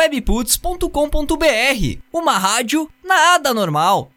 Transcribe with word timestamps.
webputs.com.br, 0.00 1.98
uma 2.10 2.38
rádio 2.38 2.88
nada 3.04 3.52
normal. 3.52 4.10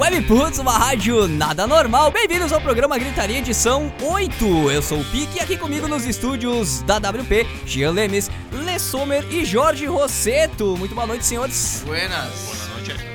Webputs, 0.00 0.58
uma 0.58 0.72
rádio 0.72 1.28
nada 1.28 1.66
normal. 1.66 2.10
Bem-vindos 2.10 2.50
ao 2.50 2.62
programa 2.62 2.96
Gritaria 2.96 3.36
edição 3.36 3.92
8. 4.00 4.70
Eu 4.70 4.80
sou 4.80 5.00
o 5.00 5.04
Pique 5.04 5.36
e 5.36 5.40
aqui 5.40 5.58
comigo 5.58 5.86
nos 5.86 6.06
estúdios 6.06 6.80
da 6.80 6.96
WP, 6.96 7.46
Gian 7.66 7.90
Lemes, 7.90 8.30
Le 8.52 8.78
Sommer 8.78 9.22
e 9.30 9.44
Jorge 9.44 9.84
Rosseto. 9.84 10.78
Muito 10.78 10.94
boa 10.94 11.06
noite, 11.06 11.26
senhores. 11.26 11.82
Buenas. 11.84 12.59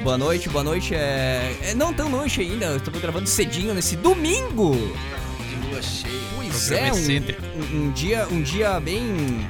Boa 0.06 0.20
noite, 0.20 0.48
boa 0.50 0.64
noite. 0.64 0.94
É, 0.94 1.58
é 1.64 1.74
não 1.74 1.92
tão 1.92 2.08
noite 2.08 2.40
ainda, 2.40 2.76
estamos 2.76 3.02
gravando 3.02 3.28
cedinho 3.28 3.74
nesse 3.74 3.96
domingo. 3.96 4.76
De 4.76 5.68
lua 5.68 5.82
cheia. 5.82 6.14
Pois 6.36 6.72
é, 6.72 6.94
um, 6.94 6.98
um- 7.00 7.86
um 7.88 7.92
dia, 7.92 8.28
um 8.30 8.40
dia 8.40 8.80
bem 8.80 9.44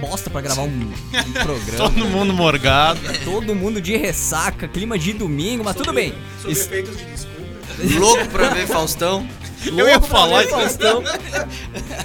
bosta 0.00 0.28
pra 0.28 0.40
gravar 0.40 0.62
um, 0.62 0.66
um 0.66 0.92
programa. 1.40 1.76
Todo 1.76 2.04
mundo 2.04 2.34
morgado. 2.34 2.98
Todo 3.24 3.54
mundo 3.54 3.80
de 3.80 3.96
ressaca, 3.96 4.66
clima 4.66 4.98
de 4.98 5.12
domingo, 5.12 5.62
mas 5.62 5.76
tudo 5.76 5.92
bem. 5.92 6.12
Sob 6.42 6.52
Isso- 6.52 6.62
efeitos 6.64 6.96
de 6.98 7.04
desculpa. 7.04 7.38
Louco 8.00 8.26
pra 8.30 8.48
ver 8.48 8.66
Faustão. 8.66 9.24
Eu 9.64 9.88
ia 9.88 10.00
falar 10.00 10.42
isso. 10.44 10.50
Faustão. 10.52 11.02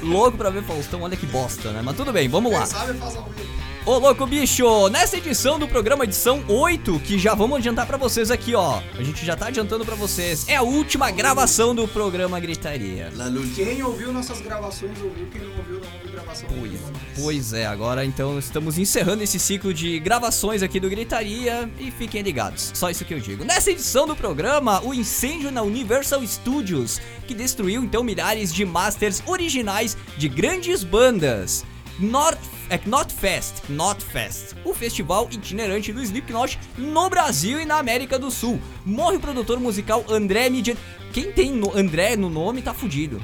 louco 0.04 0.38
pra 0.38 0.52
ver 0.52 0.64
Faustão, 0.64 1.02
olha 1.02 1.18
que 1.18 1.26
bosta, 1.26 1.72
né? 1.72 1.82
Mas 1.84 1.96
tudo 1.96 2.12
bem, 2.14 2.30
vamos 2.30 2.52
lá. 2.54 2.60
Quem 2.60 2.68
sabe 2.68 2.94
faz 3.00 3.16
ao 3.16 3.24
vivo. 3.26 3.63
Ô 3.86 3.98
louco 3.98 4.26
bicho, 4.26 4.88
nessa 4.88 5.18
edição 5.18 5.60
do 5.60 5.68
programa 5.68 6.06
edição 6.06 6.42
8, 6.48 7.02
que 7.02 7.20
já 7.20 7.36
vamos 7.36 7.58
adiantar 7.58 7.86
pra 7.86 7.98
vocês 7.98 8.32
aqui, 8.32 8.56
ó. 8.56 8.82
A 8.98 9.04
gente 9.04 9.26
já 9.26 9.36
tá 9.36 9.48
adiantando 9.48 9.84
pra 9.84 9.94
vocês. 9.94 10.48
É 10.48 10.56
a 10.56 10.62
última 10.62 11.12
gravação 11.12 11.76
do 11.76 11.86
programa 11.86 12.40
Gritaria. 12.40 13.12
Quem 13.54 13.84
ouviu 13.84 14.14
nossas 14.14 14.40
gravações 14.40 14.98
ouviu, 15.02 15.28
quem 15.28 15.42
não 15.42 15.58
ouviu 15.58 15.82
não 15.82 15.94
ouviu 15.96 16.12
gravação. 16.14 16.48
Pois, 16.58 16.80
pois 17.14 17.54
é, 17.54 17.66
agora 17.66 18.06
então 18.06 18.40
estamos 18.40 18.78
encerrando 18.78 19.22
esse 19.22 19.38
ciclo 19.38 19.74
de 19.74 20.00
gravações 20.00 20.64
aqui 20.64 20.80
do 20.80 20.90
Gritaria 20.90 21.70
e 21.78 21.92
fiquem 21.92 22.22
ligados. 22.22 22.72
Só 22.74 22.90
isso 22.90 23.04
que 23.04 23.14
eu 23.14 23.20
digo. 23.20 23.44
Nessa 23.44 23.70
edição 23.70 24.08
do 24.08 24.16
programa, 24.16 24.82
o 24.82 24.94
incêndio 24.94 25.52
na 25.52 25.62
Universal 25.62 26.26
Studios, 26.26 27.02
que 27.28 27.34
destruiu 27.34 27.84
então 27.84 28.02
milhares 28.02 28.54
de 28.54 28.64
masters 28.64 29.22
originais 29.28 29.98
de 30.18 30.30
grandes 30.30 30.86
bandas. 30.86 31.66
North, 32.00 32.40
é 32.74 32.78
Knotfest, 32.80 33.62
Knotfest, 33.70 34.56
o 34.66 34.74
festival 34.74 35.28
itinerante 35.32 35.94
do 35.94 36.02
Slipknot 36.02 36.58
no 36.76 37.08
Brasil 37.08 37.62
e 37.62 37.66
na 37.66 37.78
América 37.78 38.18
do 38.18 38.32
Sul. 38.32 38.60
Morre 38.84 39.18
o 39.18 39.20
produtor 39.20 39.60
musical 39.60 40.04
André 40.10 40.50
Midian. 40.50 40.74
Quem 41.12 41.32
tem 41.32 41.52
no- 41.52 41.72
André 41.78 42.16
no 42.16 42.32
nome 42.32 42.64
tá 42.64 42.74
fudido. 42.74 43.24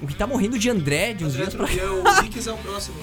O 0.00 0.06
que 0.06 0.14
tá 0.14 0.26
morrendo 0.26 0.58
de 0.58 0.70
André 0.70 1.12
de 1.12 1.26
uns 1.26 1.34
André 1.34 1.44
dias 1.44 1.54
pra 1.54 1.66
o 1.68 2.48
é 2.48 2.52
o 2.52 2.56
próximo. 2.56 2.96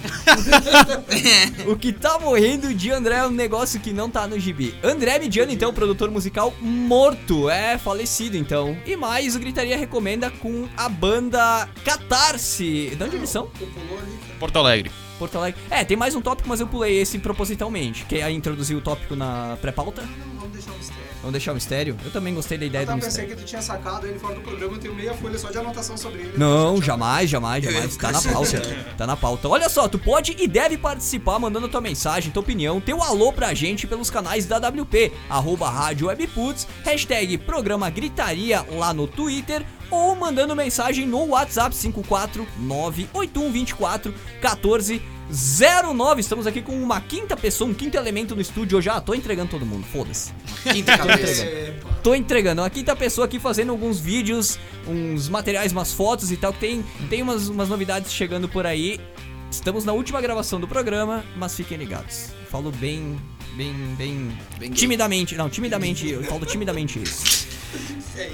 o 1.72 1.76
que 1.76 1.94
tá 1.94 2.18
morrendo 2.18 2.74
de 2.74 2.90
André 2.90 3.18
é 3.18 3.28
um 3.28 3.32
negócio 3.32 3.80
que 3.80 3.94
não 3.94 4.10
tá 4.10 4.26
no 4.28 4.40
gibi. 4.40 4.74
André 4.84 5.20
Midiano, 5.20 5.52
então, 5.52 5.72
produtor 5.72 6.10
musical 6.10 6.52
morto, 6.60 7.52
é 7.52 7.78
falecido, 7.78 8.36
então. 8.36 8.76
E 8.84 8.96
mais, 8.96 9.36
o 9.36 9.40
Gritaria 9.40 9.78
recomenda 9.78 10.32
com 10.32 10.68
a 10.76 10.90
banda 10.90 11.70
Catarse. 11.86 12.96
De 12.96 13.04
onde 13.04 13.16
eles 13.16 13.30
são? 13.30 13.44
Ali, 13.60 13.72
cara. 13.72 14.40
Porto 14.40 14.58
Alegre. 14.58 14.92
Porto 15.18 15.38
Alegre. 15.38 15.60
É, 15.70 15.84
tem 15.84 15.98
mais 15.98 16.16
um 16.16 16.22
tópico, 16.22 16.48
mas 16.50 16.60
eu 16.60 16.68
pulei 16.68 17.00
esse 17.00 17.20
propositalmente. 17.20 18.06
Que 18.06 18.18
é 18.18 18.32
introduzir 18.32 18.76
o 18.76 18.82
tópico 18.82 19.16
na 19.16 19.58
pré-pauta. 19.62 20.04
Vamos 21.24 21.32
deixar 21.32 21.52
um 21.52 21.56
mistério. 21.56 21.94
O 21.94 21.96
mistério? 21.96 22.10
Eu 22.10 22.12
também 22.12 22.36
gostei 22.36 22.58
da 22.58 22.66
ideia 22.66 22.82
Eu 22.82 22.86
do 22.86 22.90
tava 22.90 23.02
pensei 23.02 23.24
mistério. 23.24 23.36
que 23.38 23.44
tu 23.44 23.48
tinha 23.48 23.62
sacado 23.62 24.06
ele 24.06 24.20
fora 24.20 24.36
do 24.36 24.42
programa, 24.42 24.74
eu 24.74 24.80
tenho 24.80 24.94
meia 24.94 25.14
folha 25.14 25.40
só 25.40 25.50
de 25.50 25.58
anotação 25.58 25.98
sobre 25.98 26.20
ele. 26.22 26.34
Não, 26.38 26.76
Eu 26.76 26.82
jamais, 26.82 27.30
jamais, 27.30 27.64
Eu 27.64 27.72
jamais. 27.72 27.98
Tá 27.98 28.12
na 28.12 28.22
pauta. 28.22 28.62
Tá 28.98 29.08
na 29.08 29.16
pauta. 29.18 29.48
Olha 29.50 29.70
só, 29.70 29.88
tu 29.88 29.98
pode 29.98 30.36
e 30.38 30.48
deve 30.48 30.78
participar 30.78 31.40
mandando 31.40 31.68
tua 31.68 31.82
mensagem, 31.82 32.32
tua 32.32 32.44
opinião, 32.44 32.80
teu 32.80 33.02
alô 33.02 33.34
pra 33.34 33.54
gente 33.54 33.88
pelos 33.88 34.10
canais 34.12 34.46
da 34.46 34.58
WP, 34.58 35.12
arroba 35.30 35.70
Rádio 35.70 36.08
Webputs, 36.08 36.68
hashtag 36.84 37.38
Programa 37.40 37.90
Gritaria 37.90 38.64
lá 38.70 38.94
no 38.94 39.08
Twitter 39.08 39.66
ou 39.90 40.16
mandando 40.16 40.56
mensagem 40.56 41.06
no 41.08 41.26
WhatsApp 41.30 41.74
54981241409. 45.34 46.20
Estamos 46.20 46.48
aqui 46.48 46.62
com 46.62 46.72
uma 46.74 47.02
quinta 47.02 47.36
pessoa, 47.36 47.70
um 47.70 47.74
quinto 47.74 47.98
elemento 47.98 48.36
no 48.36 48.42
estúdio. 48.42 48.78
Eu 48.78 48.82
já 48.82 49.02
tô 49.02 49.14
entregando 49.14 49.50
todo 49.50 49.66
mundo, 49.66 49.86
foda-se. 49.86 50.32
Quinta 50.72 50.98
cabeça. 50.98 51.46
Epa. 51.46 51.90
Tô 52.04 52.14
entregando. 52.14 52.62
Uma 52.62 52.70
quinta 52.70 52.96
pessoa 52.96 53.26
aqui 53.26 53.40
fazendo 53.40 53.72
alguns 53.72 54.00
vídeos, 54.00 54.60
uns 54.88 55.28
materiais, 55.28 55.72
umas 55.72 55.92
fotos 55.92 56.32
e 56.32 56.38
tal, 56.38 56.54
que 56.54 56.60
tem, 56.60 56.86
tem 57.10 57.22
umas, 57.22 57.50
umas 57.50 57.68
novidades 57.70 58.14
chegando 58.14 58.48
por 58.48 58.66
aí. 58.66 59.00
Estamos 59.50 59.86
na 59.86 59.94
última 59.94 60.20
gravação 60.22 60.60
do 60.60 60.68
programa, 60.68 61.24
mas 61.36 61.56
fiquem 61.56 61.78
ligados. 61.78 62.30
Falo 62.50 62.72
bem, 62.72 63.20
bem, 63.56 63.74
bem, 63.98 64.38
Bem 64.58 64.72
timidamente. 64.72 65.36
Não, 65.36 65.50
timidamente, 65.50 66.10
eu 66.10 66.24
falo 66.24 66.46
timidamente 66.46 67.02
isso. 67.02 67.48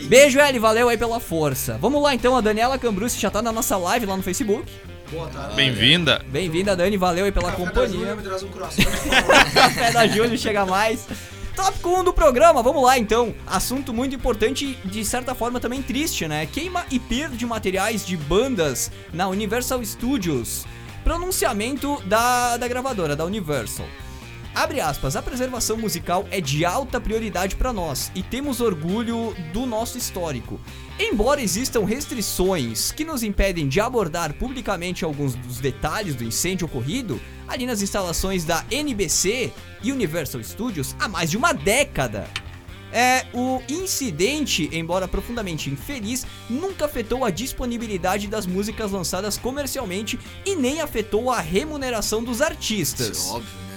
Beijo, 0.07 0.39
Eli, 0.39 0.59
valeu 0.59 0.89
aí 0.89 0.97
pela 0.97 1.19
força. 1.19 1.77
Vamos 1.77 2.01
lá 2.01 2.13
então, 2.13 2.35
a 2.35 2.41
Daniela 2.41 2.77
Cambrucci 2.77 3.19
já 3.19 3.29
tá 3.29 3.41
na 3.41 3.51
nossa 3.51 3.77
live 3.77 4.05
lá 4.05 4.17
no 4.17 4.23
Facebook. 4.23 4.69
Boa 5.11 5.27
tarde. 5.27 5.55
Bem-vinda. 5.55 6.21
Bem-vinda, 6.27 6.75
Dani, 6.75 6.95
valeu 6.95 7.25
aí 7.25 7.31
pela 7.31 7.51
Café 7.51 7.63
da 7.63 7.69
companhia. 7.71 8.15
Júlia 8.15 8.35
um 8.35 8.51
favor. 8.51 9.51
Café 9.53 9.91
da 9.91 10.07
Júlia 10.07 10.37
chega 10.37 10.65
mais. 10.65 11.07
Tópico 11.55 11.89
1 11.89 12.03
do 12.03 12.13
programa, 12.13 12.61
vamos 12.61 12.83
lá 12.83 12.97
então. 12.97 13.33
Assunto 13.45 13.93
muito 13.93 14.15
importante, 14.15 14.77
de 14.85 15.03
certa 15.03 15.33
forma 15.33 15.59
também 15.59 15.81
triste, 15.81 16.27
né? 16.27 16.45
Queima 16.45 16.85
e 16.91 16.99
perda 16.99 17.35
de 17.35 17.45
materiais 17.45 18.05
de 18.05 18.15
bandas 18.15 18.91
na 19.11 19.27
Universal 19.27 19.83
Studios. 19.83 20.65
Pronunciamento 21.03 22.01
da, 22.05 22.55
da 22.57 22.67
gravadora, 22.67 23.15
da 23.15 23.25
Universal. 23.25 23.87
Abre 24.53 24.81
aspas, 24.81 25.15
a 25.15 25.21
preservação 25.21 25.77
musical 25.77 26.27
é 26.31 26.41
de 26.41 26.65
alta 26.65 26.99
prioridade 26.99 27.55
para 27.55 27.71
nós 27.71 28.11
e 28.15 28.23
temos 28.23 28.59
orgulho 28.59 29.35
do 29.53 29.65
nosso 29.65 29.97
histórico. 29.97 30.59
Embora 30.99 31.41
existam 31.41 31.85
restrições 31.85 32.91
que 32.91 33.05
nos 33.05 33.23
impedem 33.23 33.67
de 33.67 33.79
abordar 33.79 34.33
publicamente 34.33 35.05
alguns 35.05 35.35
dos 35.35 35.59
detalhes 35.59 36.15
do 36.15 36.23
incêndio 36.23 36.65
ocorrido 36.65 37.21
ali 37.47 37.65
nas 37.65 37.81
instalações 37.81 38.43
da 38.43 38.65
NBC 38.69 39.51
e 39.81 39.91
Universal 39.91 40.43
Studios 40.43 40.95
há 40.99 41.07
mais 41.07 41.31
de 41.31 41.37
uma 41.37 41.53
década. 41.53 42.27
É, 42.91 43.27
o 43.33 43.61
incidente, 43.69 44.67
embora 44.73 45.07
profundamente 45.07 45.69
infeliz, 45.69 46.25
nunca 46.49 46.85
afetou 46.85 47.23
a 47.23 47.29
disponibilidade 47.29 48.27
das 48.27 48.47
músicas 48.47 48.91
lançadas 48.91 49.37
comercialmente 49.37 50.19
e 50.43 50.55
nem 50.55 50.81
afetou 50.81 51.31
a 51.31 51.39
remuneração 51.39 52.23
dos 52.23 52.41
artistas. 52.41 53.17
Isso 53.17 53.29
é 53.29 53.35
óbvio, 53.35 53.49
né? 53.67 53.68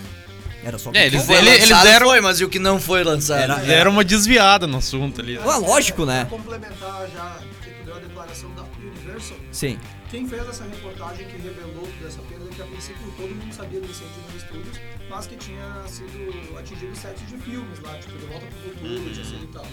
Era 0.65 0.79
só 0.79 0.91
É, 0.91 0.93
O 0.93 0.93
que 1.11 1.17
eles- 1.17 1.29
ele- 1.29 1.51
eles 1.51 1.83
deram- 1.83 2.07
foi, 2.07 2.21
mas 2.21 2.41
e 2.41 2.45
o 2.45 2.49
que 2.49 2.59
não 2.59 2.81
foi 2.81 3.03
lançado? 3.03 3.41
Era- 3.41 3.57
né? 3.57 3.65
Deram 3.67 3.91
uma 3.91 4.05
desviada 4.05 4.67
no 4.67 4.79
assunto 4.79 5.21
ali. 5.21 5.37
Ah, 5.39 5.57
lógico, 5.57 6.05
né? 6.07 6.27
Complementar 6.31 7.09
já, 7.13 7.39
que 7.63 7.71
tu 7.71 7.85
deu 7.85 7.97
a 7.97 7.99
declaração 7.99 8.51
da 8.55 8.63
Universal, 8.81 9.37
Sim. 9.51 9.79
Quem 10.11 10.29
fez 10.29 10.47
essa 10.47 10.65
reportagem 10.65 11.27
que 11.27 11.37
revelou 11.39 11.89
dessa 12.03 12.21
perda, 12.23 12.45
que 12.55 12.61
a 12.61 12.67
princípio 12.67 13.13
todo 13.17 13.35
mundo 13.35 13.53
sabia 13.55 13.81
do 13.81 13.87
incêndio 13.87 14.15
nos 14.31 14.43
estúdios, 14.43 14.77
mas 15.09 15.27
que 15.27 15.37
tinha 15.37 15.83
sido 15.89 16.59
atingido 16.59 16.95
sets 16.95 17.27
de 17.29 17.37
filmes 17.39 17.81
lá, 17.81 17.95
tipo 17.99 18.19
De 18.19 18.27
Volta 18.27 18.45
pro 18.47 18.71
Futuro, 18.71 19.11
tinha 19.13 19.25
sido 19.25 19.45
e 19.45 19.47
tal. 19.49 19.67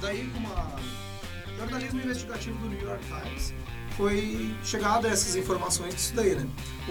Daí, 0.00 0.28
com 0.32 0.38
uma 0.40 0.76
jornalismo 1.56 2.00
investigativo 2.00 2.58
do 2.58 2.68
New 2.68 2.80
York 2.82 3.04
Times, 3.06 3.54
foi 3.96 4.54
chegado 4.64 5.06
a 5.06 5.10
essas 5.10 5.36
informações 5.36 5.94
disso 5.94 6.14
daí, 6.14 6.34
né? 6.34 6.46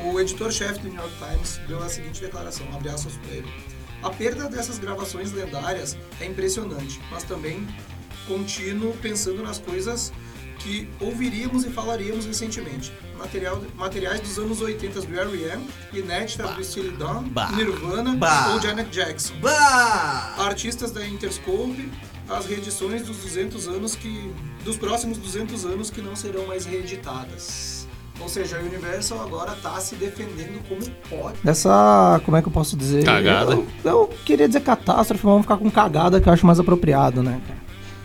O 0.06 0.20
editor-chefe 0.20 0.80
do 0.80 0.88
New 0.90 0.96
York 1.00 1.14
Times 1.18 1.60
deu 1.68 1.82
a 1.84 1.90
seguinte 1.90 2.22
declaração, 2.22 2.66
abre 2.74 2.90
aspas 2.90 3.14
para 3.18 3.32
ele. 3.36 3.54
A 4.02 4.10
perda 4.10 4.50
dessas 4.50 4.78
gravações 4.80 5.32
lendárias 5.32 5.98
é 6.20 6.26
impressionante, 6.26 7.00
mas 7.12 7.24
também 7.24 7.66
contínuo 8.28 8.94
pensando 9.02 9.42
nas 9.44 9.60
coisas 9.60 10.12
que 10.60 10.90
ouviríamos 11.00 11.66
e 11.66 11.70
falaríamos 11.70 12.26
recentemente. 12.26 12.92
Material, 13.18 13.62
materiais 13.76 14.22
dos 14.22 14.38
anos 14.38 14.62
80 14.62 15.02
do 15.02 15.20
R.E.M., 15.20 15.68
inéditas 15.94 16.56
do 16.56 16.64
Steely 16.64 16.92
Dan, 16.98 17.24
Bah. 17.30 17.52
Nirvana 17.52 18.16
Bah. 18.16 18.54
ou 18.54 18.62
Janet 18.62 18.90
Jackson. 18.90 19.34
Artistas 20.38 20.92
da 20.92 21.06
Interscope, 21.06 21.90
as 22.30 22.46
reedições 22.46 23.02
dos 23.04 23.18
200 23.18 23.68
anos 23.68 23.96
que 23.96 24.32
dos 24.64 24.78
próximos 24.78 25.18
200 25.18 25.66
anos 25.66 25.90
que 25.90 26.02
não 26.02 26.16
serão 26.16 26.48
mais 26.48 26.66
reeditadas. 26.66 27.88
Ou 28.20 28.30
seja, 28.30 28.58
a 28.58 28.60
Universal 28.62 29.22
agora 29.22 29.54
está 29.54 29.80
se 29.80 29.96
defendendo 29.96 30.62
como 30.70 30.82
pode. 31.10 31.38
Dessa, 31.44 32.22
como 32.24 32.38
é 32.38 32.42
que 32.42 32.48
eu 32.48 32.52
posso 32.52 32.78
dizer? 32.78 33.04
Cagada. 33.04 33.54
Eu, 33.54 33.68
eu 33.84 34.10
queria 34.24 34.48
dizer 34.48 34.62
catástrofe, 34.62 35.26
mas 35.26 35.32
vamos 35.34 35.42
ficar 35.42 35.58
com 35.58 35.70
cagada 35.70 36.22
que 36.22 36.30
eu 36.30 36.34
acho 36.34 36.46
mais 36.46 36.60
apropriado, 36.60 37.24
né, 37.24 37.42
cara? 37.46 37.60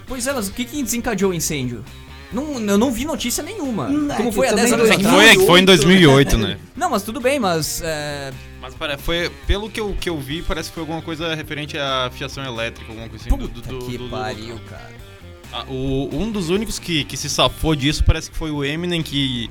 Pois 0.07 0.27
é, 0.27 0.33
mas 0.33 0.49
o 0.49 0.53
que, 0.53 0.65
que 0.65 0.83
desencadeou 0.83 1.31
o 1.31 1.35
incêndio? 1.35 1.85
Não, 2.33 2.59
eu 2.59 2.79
não 2.79 2.91
vi 2.91 3.05
notícia 3.05 3.43
nenhuma. 3.43 3.89
Hum, 3.89 4.11
é 4.11 4.17
Como 4.17 4.31
que 4.31 4.35
foi 4.35 4.49
há 4.49 4.53
10 4.55 4.71
também 4.71 4.87
anos 4.87 5.03
Não, 5.03 5.11
atrás. 5.11 5.35
foi, 5.35 5.45
é 5.45 5.47
foi 5.47 5.61
em 5.61 5.65
2008, 5.65 6.39
né? 6.39 6.59
Não, 6.77 6.91
mas 6.91 7.03
tudo 7.03 7.21
bem, 7.21 7.39
mas. 7.39 7.81
é, 7.83 8.33
Mas 8.69 8.75
pare- 8.75 8.99
foi, 8.99 9.31
pelo 9.47 9.71
que 9.71 9.81
eu, 9.81 9.97
que 9.99 10.09
eu 10.11 10.19
vi, 10.19 10.43
parece 10.43 10.69
que 10.69 10.75
foi 10.75 10.83
alguma 10.83 11.01
coisa 11.01 11.35
referente 11.35 11.79
à 11.79 12.11
fiação 12.13 12.45
elétrica, 12.45 12.91
alguma 12.93 13.09
coisa 13.09 13.25
assim. 13.27 13.37
do- 13.37 13.49
Puta 13.49 13.61
do, 13.73 13.79
do, 13.79 13.87
que 13.87 13.97
do- 13.99 14.05
do- 14.05 14.11
pariu, 14.11 14.59
cara. 14.69 14.91
Ah, 15.53 15.65
o- 15.69 16.11
um 16.13 16.31
dos 16.31 16.51
únicos 16.51 16.79
que, 16.79 17.05
que 17.05 17.17
se 17.17 17.31
safou 17.31 17.75
disso 17.75 18.05
parece 18.05 18.31
que 18.31 18.37
foi 18.37 18.51
o 18.51 18.63
Eminem, 18.63 19.03
que 19.03 19.49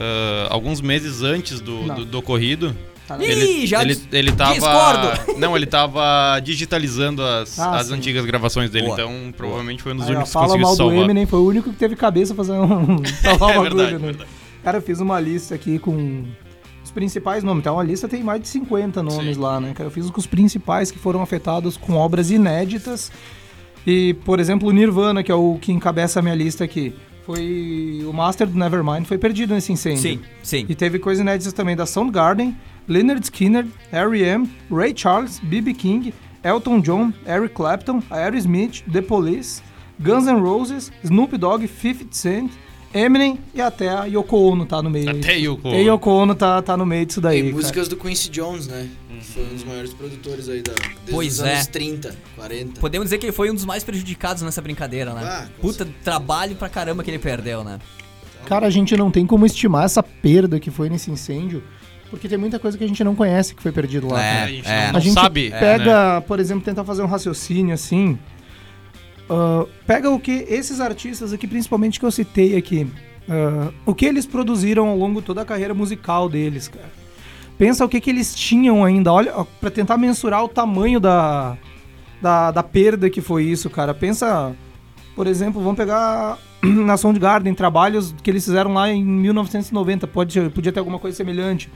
ah, 0.00 0.48
alguns 0.50 0.80
meses 0.80 1.22
antes 1.22 1.60
do, 1.60 1.82
Não. 1.86 1.94
do, 1.96 2.04
do 2.04 2.18
ocorrido. 2.18 2.76
Tá 3.06 3.16
Ih, 3.18 3.24
Ele, 3.24 3.66
já 3.66 3.80
ele, 3.80 3.98
ele 4.12 4.32
tava. 4.32 4.52
discordo. 4.54 5.08
Não, 5.40 5.56
ele 5.56 5.64
tava 5.64 6.38
digitalizando 6.40 7.22
as, 7.22 7.58
Ah, 7.58 7.76
as 7.78 7.86
sim. 7.86 7.94
antigas 7.94 8.22
gravações 8.26 8.68
dele, 8.70 8.86
Boa. 8.88 8.94
então 9.00 9.32
provavelmente 9.36 9.82
foi 9.82 9.94
um 9.94 9.96
dos 9.96 10.04
Aí, 10.06 10.10
ó, 10.10 10.16
únicos 10.16 10.28
que 10.30 10.34
fala 10.34 10.46
conseguiu 10.46 10.66
mal 10.66 10.72
se 10.74 10.78
do 10.82 10.84
salvar. 10.88 11.04
Eminem, 11.04 11.24
foi 11.26 11.38
o 11.38 11.46
único 11.46 11.70
que 11.70 11.76
teve 11.78 11.96
cabeça 11.96 12.34
fazer 12.34 12.52
um 12.52 13.02
salvar 13.22 13.50
É 13.56 13.60
verdade, 13.62 13.92
né? 13.92 13.98
verdade. 13.98 14.30
Cara, 14.62 14.76
eu 14.78 14.82
fiz 14.82 15.00
uma 15.00 15.18
lista 15.20 15.54
aqui 15.54 15.78
com 15.78 16.26
principais 16.98 17.44
nomes. 17.44 17.60
Então 17.60 17.78
a 17.78 17.84
lista 17.84 18.08
tem 18.08 18.24
mais 18.24 18.42
de 18.42 18.48
50 18.48 19.04
nomes 19.04 19.36
Sim. 19.36 19.40
lá, 19.40 19.60
né? 19.60 19.72
Cara, 19.72 19.86
eu 19.86 19.90
fiz 19.92 20.10
com 20.10 20.18
os 20.18 20.26
principais 20.26 20.90
que 20.90 20.98
foram 20.98 21.22
afetados 21.22 21.76
com 21.76 21.92
obras 21.92 22.28
inéditas. 22.28 23.12
E, 23.86 24.14
por 24.24 24.40
exemplo, 24.40 24.68
o 24.68 24.72
Nirvana, 24.72 25.22
que 25.22 25.30
é 25.30 25.34
o 25.34 25.56
que 25.60 25.70
encabeça 25.70 26.18
a 26.18 26.22
minha 26.22 26.34
lista 26.34 26.64
aqui. 26.64 26.92
Foi. 27.24 28.04
O 28.04 28.12
Master 28.12 28.48
do 28.48 28.58
Nevermind 28.58 29.04
foi 29.04 29.16
perdido 29.16 29.54
nesse 29.54 29.72
incêndio. 29.72 30.02
Sim, 30.02 30.20
sim. 30.42 30.66
E 30.68 30.74
teve 30.74 30.98
coisas 30.98 31.20
inéditas 31.20 31.52
também 31.52 31.76
da 31.76 31.86
Soundgarden, 31.86 32.56
Leonard 32.88 33.22
Skinner, 33.22 33.64
R.E.M., 33.92 34.50
Ray 34.68 34.92
Charles, 34.96 35.38
B.B. 35.38 35.74
King, 35.74 36.12
Elton 36.42 36.80
John, 36.80 37.12
Eric 37.24 37.54
Clapton, 37.54 38.02
Aerosmith, 38.10 38.82
The 38.90 39.02
Police, 39.02 39.62
Guns 40.00 40.26
N' 40.26 40.40
Roses, 40.40 40.90
Snoop 41.04 41.38
Dogg, 41.38 41.68
50 41.68 42.08
Cent, 42.10 42.50
Eminem 42.92 43.38
e 43.54 43.60
até 43.60 43.88
a 43.88 44.04
Yoko 44.04 44.36
Ono 44.36 44.64
tá 44.64 44.82
no 44.82 44.88
meio. 44.88 45.10
Até 45.10 45.34
Yoko. 45.36 45.68
E 45.68 45.74
a 45.74 45.92
Yoko 45.92 46.10
Ono 46.10 46.34
tá, 46.34 46.62
tá 46.62 46.76
no 46.76 46.86
meio 46.86 47.04
disso 47.04 47.20
daí. 47.20 47.38
E 47.38 47.42
cara. 47.44 47.54
músicas 47.54 47.88
do 47.88 47.96
Quincy 47.96 48.30
Jones, 48.30 48.66
né? 48.66 48.88
Foi 49.20 49.42
um 49.44 49.54
dos 49.54 49.64
maiores 49.64 49.92
produtores 49.92 50.48
aí 50.48 50.62
da, 50.62 50.72
desde 50.72 51.10
Pois 51.12 51.34
os 51.34 51.44
é. 51.44 51.54
anos 51.54 51.66
30, 51.66 52.16
40. 52.36 52.80
Podemos 52.80 53.06
dizer 53.06 53.18
que 53.18 53.26
ele 53.26 53.32
foi 53.32 53.50
um 53.50 53.54
dos 53.54 53.64
mais 53.64 53.84
prejudicados 53.84 54.42
nessa 54.42 54.62
brincadeira, 54.62 55.12
né? 55.12 55.22
Ah, 55.22 55.48
Puta 55.60 55.86
trabalho 56.02 56.56
pra 56.56 56.68
caramba 56.68 57.02
que 57.02 57.10
ele 57.10 57.18
perdeu, 57.18 57.62
né? 57.62 57.78
Cara, 58.46 58.66
a 58.66 58.70
gente 58.70 58.96
não 58.96 59.10
tem 59.10 59.26
como 59.26 59.44
estimar 59.44 59.84
essa 59.84 60.02
perda 60.02 60.58
que 60.58 60.70
foi 60.70 60.88
nesse 60.88 61.10
incêndio, 61.10 61.62
porque 62.08 62.28
tem 62.28 62.38
muita 62.38 62.58
coisa 62.58 62.78
que 62.78 62.84
a 62.84 62.88
gente 62.88 63.04
não 63.04 63.14
conhece 63.14 63.54
que 63.54 63.62
foi 63.62 63.72
perdido 63.72 64.08
lá. 64.08 64.22
É, 64.22 64.32
cara. 64.32 64.44
A 64.44 64.48
gente 64.48 64.68
é. 64.68 64.92
não, 64.92 64.96
A 64.98 65.00
gente 65.02 65.14
sabe. 65.14 65.50
pega, 65.50 66.14
né? 66.14 66.20
por 66.20 66.40
exemplo, 66.40 66.64
tentar 66.64 66.84
fazer 66.84 67.02
um 67.02 67.06
raciocínio 67.06 67.74
assim. 67.74 68.18
Ah, 69.28 69.66
pega 69.86 70.10
o 70.10 70.18
que 70.18 70.44
esses 70.48 70.80
artistas 70.80 71.32
aqui, 71.32 71.46
principalmente 71.46 71.98
que 71.98 72.06
eu 72.06 72.10
citei 72.10 72.56
aqui, 72.56 72.86
ah, 73.28 73.72
o 73.84 73.94
que 73.94 74.06
eles 74.06 74.26
produziram 74.26 74.88
ao 74.88 74.96
longo 74.96 75.22
toda 75.22 75.42
a 75.42 75.44
carreira 75.44 75.74
musical 75.74 76.28
deles, 76.28 76.68
cara. 76.68 76.98
Pensa 77.56 77.84
o 77.84 77.88
que, 77.88 78.00
que 78.00 78.10
eles 78.10 78.34
tinham 78.34 78.84
ainda, 78.84 79.12
olha, 79.12 79.32
ó, 79.34 79.44
pra 79.44 79.68
tentar 79.68 79.96
mensurar 79.98 80.44
o 80.44 80.48
tamanho 80.48 81.00
da, 81.00 81.58
da, 82.22 82.50
da 82.52 82.62
perda 82.62 83.10
que 83.10 83.20
foi 83.20 83.44
isso, 83.44 83.68
cara. 83.68 83.92
Pensa, 83.92 84.54
por 85.16 85.26
exemplo, 85.26 85.60
vamos 85.60 85.76
pegar 85.76 86.38
na 86.62 86.96
Soundgarden, 86.96 87.52
trabalhos 87.54 88.14
que 88.22 88.30
eles 88.30 88.44
fizeram 88.44 88.72
lá 88.72 88.88
em 88.88 89.04
1990, 89.04 90.06
pode, 90.06 90.50
podia 90.50 90.70
ter 90.70 90.78
alguma 90.78 91.00
coisa 91.00 91.16
semelhante. 91.16 91.68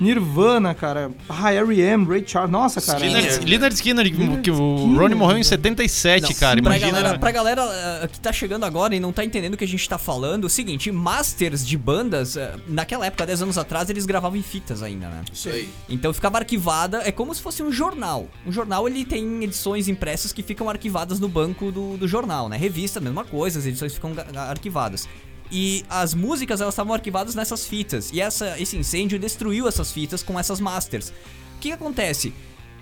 Nirvana, 0.00 0.74
cara. 0.74 1.10
Ah, 1.28 1.52
R.E.M., 1.52 2.06
Ray 2.06 2.24
Charles. 2.26 2.50
Nossa, 2.50 2.80
cara. 2.80 2.98
Leonard, 2.98 3.28
Skinner. 3.28 3.48
Leonard 3.50 3.74
Skinner, 3.74 4.10
que- 4.10 4.16
Leonard 4.16 4.42
que 4.42 4.50
o 4.50 4.76
Skinner, 4.76 4.98
Ronnie 5.00 5.14
morreu 5.16 5.32
em 5.32 5.42
velho. 5.42 5.44
77, 5.44 6.22
Não, 6.22 6.30
cara. 6.40 6.62
Pra 6.62 6.76
Imagina. 6.76 6.92
galera, 7.00 7.18
pra 7.18 7.30
galera 7.30 7.62
ah, 8.02 8.08
que 8.08 8.20
tá 8.20 8.32
chegando 8.32 8.64
agora 8.64 8.94
e 8.94 9.00
não 9.00 9.12
tá 9.12 9.24
entendendo 9.24 9.54
o 9.54 9.56
que 9.56 9.64
a 9.64 9.68
gente 9.68 9.88
tá 9.88 9.98
falando, 9.98 10.44
o 10.44 10.50
seguinte, 10.50 10.90
masters 10.92 11.66
de 11.66 11.76
bandas, 11.78 12.36
ah, 12.36 12.56
naquela 12.68 13.06
época, 13.06 13.24
10 13.26 13.42
anos 13.42 13.58
atrás, 13.58 13.88
eles 13.90 14.06
gravavam 14.06 14.38
em 14.38 14.42
fitas 14.42 14.82
ainda, 14.82 15.08
né? 15.08 15.22
Isso 15.32 15.48
aí. 15.48 15.68
Então 15.88 16.12
ficava 16.12 16.38
arquivada, 16.38 17.02
é 17.04 17.12
como 17.12 17.34
se 17.34 17.40
fosse 17.40 17.62
um 17.62 17.72
jornal. 17.72 18.28
Um 18.46 18.52
jornal 18.52 18.86
ele 18.88 19.04
tem 19.04 19.42
edições 19.44 19.88
impressas 19.88 20.32
que 20.32 20.42
ficam 20.42 20.68
arquivadas 20.68 21.18
no 21.18 21.28
banco 21.28 21.72
do, 21.72 21.96
do 21.96 22.06
jornal, 22.06 22.48
né? 22.48 22.56
Revista, 22.56 23.00
mesma 23.00 23.24
coisa, 23.24 23.58
as 23.58 23.66
edições 23.66 23.94
ficam 23.94 24.12
arquivadas. 24.48 25.08
E 25.50 25.84
as 25.88 26.14
músicas 26.14 26.60
elas 26.60 26.74
estavam 26.74 26.92
arquivadas 26.94 27.34
nessas 27.34 27.66
fitas. 27.66 28.10
E 28.12 28.20
essa, 28.20 28.58
esse 28.60 28.76
incêndio 28.76 29.18
destruiu 29.18 29.68
essas 29.68 29.92
fitas 29.92 30.22
com 30.22 30.38
essas 30.38 30.60
masters. 30.60 31.08
O 31.08 31.58
que, 31.60 31.68
que 31.68 31.72
acontece? 31.72 32.32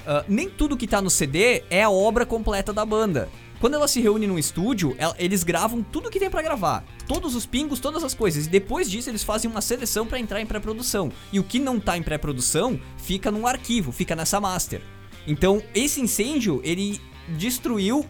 Ah, 0.07 0.25
nem 0.29 0.49
tudo 0.49 0.77
que 0.77 0.87
tá 0.87 1.01
no 1.01 1.11
CD 1.11 1.63
é 1.71 1.83
a 1.83 1.91
obra 1.91 2.27
completa 2.27 2.73
da 2.73 2.85
banda. 2.85 3.29
Quando 3.61 3.75
ela 3.75 3.89
se 3.89 4.01
reúne 4.01 4.27
num 4.27 4.39
estúdio, 4.39 4.95
el- 4.99 5.15
eles 5.19 5.43
gravam 5.43 5.83
tudo 5.83 6.11
que 6.11 6.19
tem 6.19 6.29
pra 6.29 6.43
gravar. 6.43 6.85
Todos 7.07 7.35
os 7.35 7.47
pingos, 7.47 7.81
todas 7.81 8.03
as 8.05 8.13
coisas. 8.13 8.47
E 8.47 8.49
depois 8.51 8.91
disso, 8.91 9.09
eles 9.09 9.23
fazem 9.23 9.51
uma 9.51 9.63
seleção 9.63 10.07
pra 10.07 10.19
entrar 10.19 10.41
em 10.41 10.47
pré-produção. 10.47 11.11
E 11.33 11.39
o 11.41 11.45
que 11.45 11.59
não 11.59 11.81
tá 11.81 11.97
em 11.97 12.03
pré-produção 12.03 12.79
fica 12.99 13.31
num 13.31 13.47
arquivo, 13.47 13.93
fica 13.93 14.15
nessa 14.15 14.41
master. 14.41 14.83
Então, 15.27 15.63
esse 15.75 16.01
incêndio, 16.01 16.61
ele 16.65 17.01
destruiu, 17.39 18.05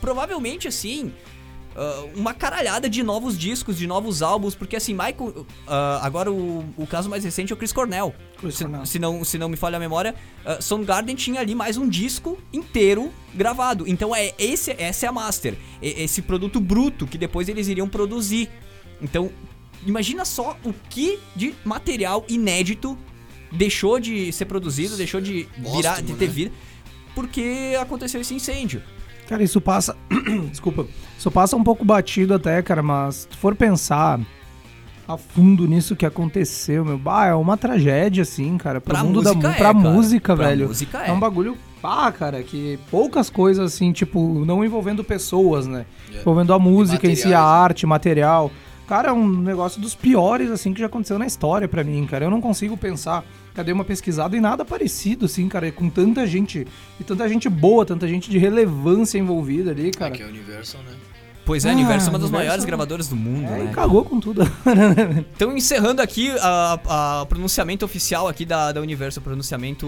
provavelmente 0.00 0.68
assim, 0.68 1.12
ah, 1.76 2.04
uma 2.14 2.34
caralhada 2.34 2.88
de 2.88 3.02
novos 3.02 3.38
discos, 3.38 3.76
de 3.76 3.86
novos 3.86 4.22
álbuns, 4.22 4.54
porque 4.54 4.76
assim, 4.76 4.92
Michael. 4.92 5.46
ah, 5.66 6.00
agora 6.02 6.30
o, 6.30 6.64
o 6.76 6.86
caso 6.86 7.08
mais 7.08 7.24
recente 7.24 7.52
é 7.52 7.54
o 7.54 7.56
Chris 7.56 7.72
Cornell. 7.72 8.14
Chris 8.38 8.56
se, 8.56 8.64
Cornell. 8.64 8.86
se 8.86 8.98
não, 8.98 9.24
se 9.24 9.38
não 9.38 9.48
me 9.48 9.56
falha 9.56 9.76
a 9.76 9.80
memória, 9.80 10.14
uh, 10.44 10.62
Soundgarden 10.62 11.14
tinha 11.14 11.40
ali 11.40 11.54
mais 11.54 11.76
um 11.76 11.88
disco 11.88 12.38
inteiro 12.52 13.12
gravado. 13.34 13.86
Então 13.86 14.14
é 14.14 14.34
esse, 14.38 14.72
essa 14.78 15.06
é 15.06 15.08
a 15.08 15.12
master. 15.12 15.54
E- 15.80 16.02
esse 16.02 16.22
produto 16.22 16.60
bruto 16.60 17.06
que 17.06 17.18
depois 17.18 17.48
eles 17.48 17.68
iriam 17.68 17.88
produzir. 17.88 18.50
Então, 19.00 19.30
imagina 19.86 20.24
só 20.24 20.56
o 20.64 20.72
que 20.88 21.18
de 21.36 21.54
material 21.64 22.24
inédito 22.28 22.98
deixou 23.52 23.98
de 23.98 24.32
ser 24.32 24.44
produzido, 24.44 24.96
deixou 24.96 25.20
de 25.20 25.48
virar, 25.56 26.02
de 26.02 26.14
ter 26.14 26.26
né? 26.26 26.32
vida, 26.32 26.52
porque 27.14 27.76
aconteceu 27.80 28.20
esse 28.20 28.34
incêndio. 28.34 28.82
Cara, 29.30 29.42
isso 29.42 29.60
passa. 29.60 29.96
Desculpa. 30.50 30.84
Isso 31.18 31.30
passa 31.30 31.56
um 31.56 31.64
pouco 31.64 31.84
batido 31.84 32.34
até, 32.34 32.60
cara, 32.60 32.82
mas 32.82 33.14
se 33.14 33.28
tu 33.28 33.36
for 33.38 33.54
pensar 33.54 34.20
a 35.08 35.16
fundo 35.16 35.66
nisso 35.66 35.94
que 35.96 36.04
aconteceu, 36.04 36.84
meu. 36.84 36.98
Bah, 36.98 37.26
é 37.26 37.34
uma 37.34 37.56
tragédia, 37.56 38.22
assim, 38.22 38.58
cara. 38.58 38.80
Pro 38.80 38.92
Pra 38.92 39.02
mundo 39.04 39.22
da 39.22 39.32
música 39.32 39.48
mu- 39.48 39.54
é, 39.54 39.58
pra 39.58 39.72
música, 39.72 40.36
Pra 40.36 40.46
velho. 40.48 40.66
música 40.68 41.02
é. 41.04 41.08
é. 41.08 41.12
um 41.12 41.18
bagulho. 41.20 41.56
Ah, 41.82 42.12
cara, 42.12 42.42
que 42.42 42.78
poucas 42.90 43.30
coisas, 43.30 43.72
assim, 43.72 43.90
tipo, 43.92 44.44
não 44.44 44.62
envolvendo 44.64 45.02
pessoas, 45.02 45.66
né? 45.66 45.86
É. 46.14 46.20
Envolvendo 46.20 46.52
a 46.52 46.58
música 46.58 47.06
em 47.08 47.14
si, 47.14 47.28
a 47.28 47.30
né? 47.30 47.36
arte, 47.36 47.86
material. 47.86 48.50
Cara, 48.90 49.10
é 49.10 49.12
um 49.12 49.28
negócio 49.40 49.80
dos 49.80 49.94
piores, 49.94 50.50
assim, 50.50 50.74
que 50.74 50.80
já 50.80 50.86
aconteceu 50.86 51.16
na 51.16 51.24
história 51.24 51.68
pra 51.68 51.84
mim, 51.84 52.04
cara. 52.06 52.24
Eu 52.24 52.30
não 52.30 52.40
consigo 52.40 52.76
pensar. 52.76 53.24
Cadê 53.54 53.70
uma 53.70 53.84
pesquisada 53.84 54.36
e 54.36 54.40
nada 54.40 54.64
parecido, 54.64 55.26
assim, 55.26 55.48
cara, 55.48 55.70
com 55.70 55.88
tanta 55.88 56.26
gente. 56.26 56.66
E 56.98 57.04
tanta 57.04 57.28
gente 57.28 57.48
boa, 57.48 57.86
tanta 57.86 58.08
gente 58.08 58.28
de 58.28 58.36
relevância 58.36 59.16
envolvida 59.16 59.70
ali, 59.70 59.92
cara. 59.92 60.10
Que 60.10 60.24
é 60.24 60.26
Universal, 60.26 60.80
né? 60.82 60.92
Pois 61.46 61.64
é, 61.64 61.68
Ah, 61.68 61.72
a 61.72 61.74
Universal 61.76 62.08
é 62.08 62.10
uma 62.10 62.18
das 62.18 62.28
Universal- 62.28 62.46
maiores 62.46 62.64
gravadoras 62.64 63.06
do 63.08 63.14
mundo, 63.14 63.46
É, 63.46 63.58
né? 63.58 63.68
e 63.70 63.74
cagou 63.74 64.04
com 64.04 64.18
tudo. 64.18 64.42
Então, 65.36 65.56
encerrando 65.56 66.02
aqui 66.02 66.30
a, 66.40 67.20
a 67.22 67.26
pronunciamento 67.26 67.84
oficial 67.84 68.26
aqui 68.26 68.44
da, 68.44 68.72
da 68.72 68.80
Universal, 68.80 69.22
pronunciamento 69.22 69.86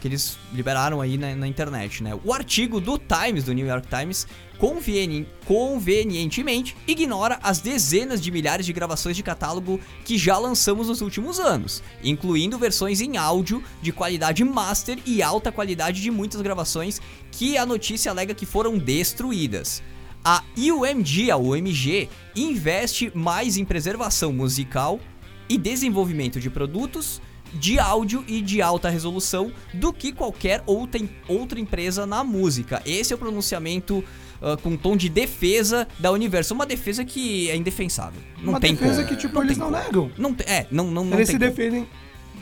que 0.00 0.08
eles 0.08 0.38
liberaram 0.52 1.00
aí 1.00 1.16
na, 1.16 1.34
na 1.34 1.46
internet, 1.46 2.02
né? 2.02 2.18
O 2.24 2.32
artigo 2.32 2.80
do 2.80 2.98
Times, 2.98 3.44
do 3.44 3.52
New 3.52 3.66
York 3.66 3.86
Times, 3.88 4.26
conveni- 4.58 5.26
convenientemente 5.44 6.76
ignora 6.86 7.38
as 7.42 7.60
dezenas 7.60 8.20
de 8.20 8.30
milhares 8.30 8.66
de 8.66 8.72
gravações 8.72 9.16
de 9.16 9.22
catálogo 9.22 9.80
que 10.04 10.18
já 10.18 10.38
lançamos 10.38 10.88
nos 10.88 11.00
últimos 11.00 11.38
anos, 11.38 11.82
incluindo 12.02 12.58
versões 12.58 13.00
em 13.00 13.16
áudio 13.16 13.62
de 13.82 13.92
qualidade 13.92 14.44
master 14.44 14.98
e 15.06 15.22
alta 15.22 15.52
qualidade 15.52 16.00
de 16.02 16.10
muitas 16.10 16.40
gravações 16.40 17.00
que 17.30 17.56
a 17.56 17.66
notícia 17.66 18.10
alega 18.10 18.34
que 18.34 18.46
foram 18.46 18.78
destruídas. 18.78 19.82
A 20.24 20.42
UMG, 20.56 21.30
a 21.30 21.36
UMG, 21.36 22.08
investe 22.34 23.10
mais 23.14 23.56
em 23.56 23.64
preservação 23.64 24.32
musical 24.32 25.00
e 25.48 25.56
desenvolvimento 25.56 26.38
de 26.40 26.50
produtos 26.50 27.22
de 27.54 27.78
áudio 27.78 28.24
e 28.26 28.40
de 28.40 28.60
alta 28.62 28.88
resolução 28.88 29.52
do 29.74 29.92
que 29.92 30.12
qualquer 30.12 30.62
outra, 30.66 31.00
outra 31.26 31.58
empresa 31.60 32.06
na 32.06 32.22
música. 32.24 32.82
Esse 32.84 33.12
é 33.12 33.16
o 33.16 33.18
pronunciamento 33.18 34.04
ah, 34.40 34.56
com 34.56 34.76
tom 34.76 34.96
de 34.96 35.08
defesa 35.08 35.86
da 35.98 36.12
Universal, 36.12 36.54
uma 36.54 36.66
defesa 36.66 37.04
que 37.04 37.50
é 37.50 37.56
indefensável. 37.56 38.20
Não 38.40 38.50
Uma 38.50 38.60
tem 38.60 38.74
defesa 38.74 39.02
como. 39.02 39.08
que, 39.08 39.16
tipo, 39.16 39.34
Não 39.34 39.42
eles 39.42 39.58
não 39.58 39.70
como. 39.70 39.78
negam. 39.78 40.10
Não 40.16 40.36
é, 40.46 40.66
não, 40.70 40.90
não, 40.90 41.04
não 41.04 41.14
eles 41.16 41.28
se 41.28 41.38
como. 41.38 41.50
defendem 41.50 41.88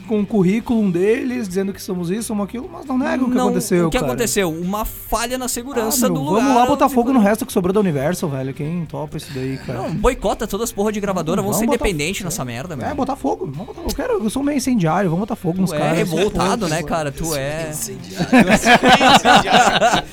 com 0.07 0.19
o 0.21 0.25
currículo 0.25 0.89
deles, 0.91 1.47
dizendo 1.47 1.71
que 1.73 1.81
somos 1.81 2.09
isso, 2.09 2.23
somos 2.23 2.45
aquilo, 2.47 2.67
mas 2.71 2.85
não 2.85 2.97
negam 2.97 3.27
o 3.27 3.29
que 3.29 3.35
Não, 3.37 3.45
aconteceu, 3.45 3.87
O 3.87 3.91
que 3.91 3.97
cara. 3.99 4.11
aconteceu? 4.11 4.51
Uma 4.51 4.85
falha 4.85 5.37
na 5.37 5.47
segurança 5.47 6.07
Ah, 6.07 6.09
meu, 6.09 6.19
do 6.19 6.25
lugar. 6.29 6.41
Vamos 6.43 6.57
lá 6.57 6.65
botar 6.65 6.89
fogo 6.89 7.13
no 7.13 7.19
resto 7.19 7.45
que 7.45 7.53
sobrou 7.53 7.73
da 7.73 7.79
Universal, 7.79 8.29
velho. 8.29 8.53
Quem 8.53 8.85
topa 8.85 9.17
isso 9.17 9.31
daí, 9.33 9.57
cara? 9.57 9.81
Não, 9.83 9.91
boicota 9.93 10.47
todas 10.47 10.69
as 10.69 10.71
porra 10.71 10.91
de 10.91 10.99
gravadora, 10.99 11.41
vamos, 11.41 11.57
Vamos 11.57 11.69
ser 11.71 11.75
independentes 11.75 12.23
nessa 12.23 12.43
merda, 12.45 12.75
meu. 12.75 12.87
É, 12.87 12.93
botar 12.93 13.15
fogo. 13.15 13.45
Vamos 13.45 13.67
botar, 13.67 13.81
eu, 13.81 13.95
quero, 13.95 14.23
eu 14.23 14.29
sou 14.29 14.41
meio 14.41 14.57
incendiário, 14.57 15.09
vamos 15.09 15.21
botar 15.27 15.35
fogo 15.35 15.59
nos 15.61 15.69
Tu 15.71 15.75
é 15.75 15.79
caras. 15.79 15.97
revoltado, 15.97 16.67
né, 16.69 16.81
cara? 16.83 17.11
Tu 17.11 17.35
é. 17.35 17.69
Incendiário. 17.69 18.27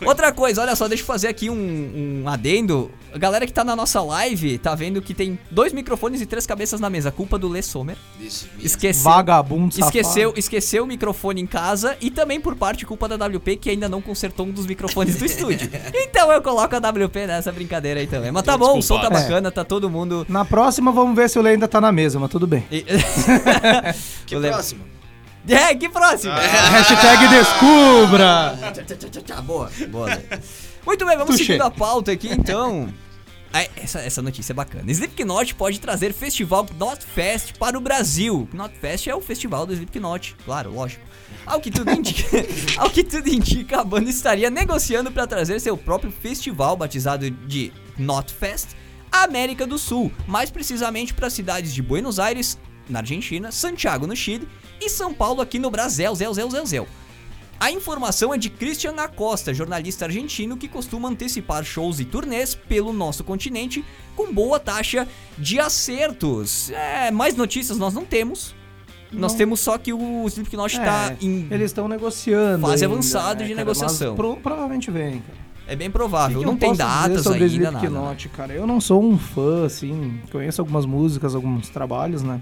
Outra 0.04 0.32
coisa, 0.32 0.62
olha 0.62 0.76
só, 0.76 0.88
deixa 0.88 1.02
eu 1.02 1.06
fazer 1.06 1.28
aqui 1.28 1.48
um, 1.50 2.22
um 2.24 2.28
adendo. 2.28 2.90
A 3.14 3.18
galera 3.18 3.46
que 3.46 3.52
tá 3.52 3.64
na 3.64 3.74
nossa 3.74 4.02
live 4.02 4.58
tá 4.58 4.74
vendo 4.74 5.00
que 5.00 5.14
tem 5.14 5.38
dois 5.50 5.72
microfones 5.72 6.20
e 6.20 6.26
três 6.26 6.46
cabeças 6.46 6.80
na 6.80 6.90
mesa. 6.90 7.10
Culpa 7.10 7.38
do 7.38 7.48
Lê 7.48 7.62
Sommer. 7.62 7.96
Isso, 8.20 8.46
Esqueceu. 8.76 9.02
Vagabundo, 9.04 9.74
safado. 9.74 9.96
Esqueceu, 9.98 10.34
esqueceu 10.36 10.84
o 10.84 10.86
microfone 10.86 11.40
em 11.40 11.46
casa 11.46 11.96
e 12.00 12.10
também 12.10 12.40
por 12.40 12.54
parte 12.54 12.84
culpa 12.84 13.08
da 13.08 13.16
WP 13.26 13.56
que 13.56 13.70
ainda 13.70 13.88
não 13.88 14.02
consertou 14.02 14.46
um 14.46 14.50
dos 14.50 14.66
microfones 14.66 15.16
do 15.16 15.24
estúdio. 15.26 15.70
Então 15.94 16.30
eu 16.30 16.42
coloco 16.42 16.74
a 16.74 16.78
WP 16.78 17.26
nessa 17.26 17.50
brincadeira 17.50 18.00
aí 18.00 18.06
também. 18.06 18.30
Mas 18.30 18.42
tá 18.42 18.56
bom, 18.56 18.78
o 18.78 18.82
som 18.82 19.00
tá 19.00 19.08
bacana, 19.10 19.50
tá 19.50 19.64
todo 19.64 19.88
mundo. 19.90 20.26
Na 20.28 20.44
próxima, 20.44 20.92
vamos 20.92 21.16
ver 21.16 21.28
se 21.30 21.38
o 21.38 21.42
Lê 21.42 21.50
ainda 21.52 21.66
tá 21.66 21.80
na 21.80 21.90
mesa, 21.90 22.18
mas 22.20 22.30
tudo 22.30 22.46
bem. 22.46 22.64
E- 22.70 22.84
Que 24.26 24.38
próximo? 24.38 24.84
É, 25.48 25.74
que 25.76 25.88
próximo! 25.88 26.32
Hashtag 26.34 27.28
descubra! 27.28 28.58
Tchá, 28.72 28.82
tchá, 28.82 29.08
tchá, 29.08 29.20
tchá, 29.24 29.40
boa, 29.40 29.70
boa. 29.90 30.10
Muito 30.84 31.06
bem, 31.06 31.16
vamos 31.16 31.28
Touché. 31.36 31.44
seguindo 31.44 31.62
a 31.62 31.70
pauta 31.70 32.10
aqui 32.12 32.28
então. 32.32 32.88
Ah, 33.56 33.66
Essa, 33.74 34.00
essa 34.00 34.20
notícia 34.20 34.52
é 34.52 34.54
bacana. 34.54 34.90
Slipknot 34.90 35.54
pode 35.54 35.80
trazer 35.80 36.12
festival 36.12 36.66
Knotfest 36.66 37.54
para 37.58 37.78
o 37.78 37.80
Brasil. 37.80 38.46
Knotfest 38.52 39.06
é 39.06 39.14
o 39.14 39.20
festival 39.22 39.64
do 39.64 39.72
Slipknot, 39.72 40.36
claro, 40.44 40.70
lógico. 40.74 41.02
Ao 41.46 41.58
que 41.58 41.70
tudo 41.70 41.90
indica, 41.90 42.28
ao 42.76 42.90
que 42.90 43.02
tudo 43.02 43.26
indica, 43.28 43.80
a 43.80 43.84
banda 43.84 44.10
estaria 44.10 44.50
negociando 44.50 45.10
para 45.10 45.26
trazer 45.26 45.58
seu 45.58 45.74
próprio 45.74 46.12
festival 46.12 46.76
batizado 46.76 47.30
de 47.30 47.72
Knotfest 47.96 48.76
à 49.10 49.24
América 49.24 49.66
do 49.66 49.78
Sul, 49.78 50.12
mais 50.26 50.50
precisamente 50.50 51.14
para 51.14 51.28
as 51.28 51.32
cidades 51.32 51.72
de 51.72 51.80
Buenos 51.80 52.18
Aires, 52.18 52.58
na 52.90 52.98
Argentina, 52.98 53.50
Santiago, 53.50 54.06
no 54.06 54.14
Chile 54.14 54.46
e 54.78 54.90
São 54.90 55.14
Paulo 55.14 55.40
aqui 55.40 55.58
no 55.58 55.70
Brasil. 55.70 56.14
Zel, 56.14 56.34
zel, 56.34 56.50
zel, 56.50 56.66
zel. 56.66 56.88
A 57.58 57.70
informação 57.70 58.32
é 58.34 58.38
de 58.38 58.50
Christian 58.50 58.94
Acosta, 58.96 59.52
jornalista 59.54 60.04
argentino 60.04 60.56
que 60.56 60.68
costuma 60.68 61.08
antecipar 61.08 61.64
shows 61.64 62.00
e 62.00 62.04
turnês 62.04 62.54
pelo 62.54 62.92
nosso 62.92 63.24
continente 63.24 63.84
com 64.14 64.32
boa 64.32 64.60
taxa 64.60 65.08
de 65.38 65.58
acertos. 65.58 66.70
É, 66.70 67.10
mais 67.10 67.34
notícias 67.34 67.78
nós 67.78 67.94
não 67.94 68.04
temos. 68.04 68.54
Nós 69.12 69.32
Não. 69.32 69.38
temos 69.38 69.60
só 69.60 69.78
que 69.78 69.92
o 69.92 70.26
Slipknot 70.26 70.76
está 70.76 71.12
É, 71.12 71.16
em. 71.24 71.46
Eles 71.50 71.66
estão 71.66 71.86
negociando. 71.88 72.66
Fase 72.66 72.84
avançada 72.84 73.44
de 73.44 73.50
cara, 73.50 73.56
negociação. 73.56 74.16
pro- 74.16 74.36
provavelmente 74.36 74.90
vem, 74.90 75.20
cara. 75.20 75.38
É 75.68 75.74
bem 75.76 75.90
provável. 75.90 76.42
não 76.42 76.56
tem 76.56 76.74
datas 76.74 77.22
sobre 77.22 77.44
ainda, 77.44 77.70
nada. 77.70 77.88
né? 77.90 78.16
Cara. 78.36 78.52
Eu 78.52 78.66
não 78.66 78.80
sou 78.80 79.02
um 79.02 79.16
fã, 79.16 79.64
assim. 79.64 80.20
Conheço 80.30 80.60
algumas 80.60 80.84
músicas, 80.84 81.34
alguns 81.34 81.68
trabalhos, 81.68 82.22
né? 82.22 82.40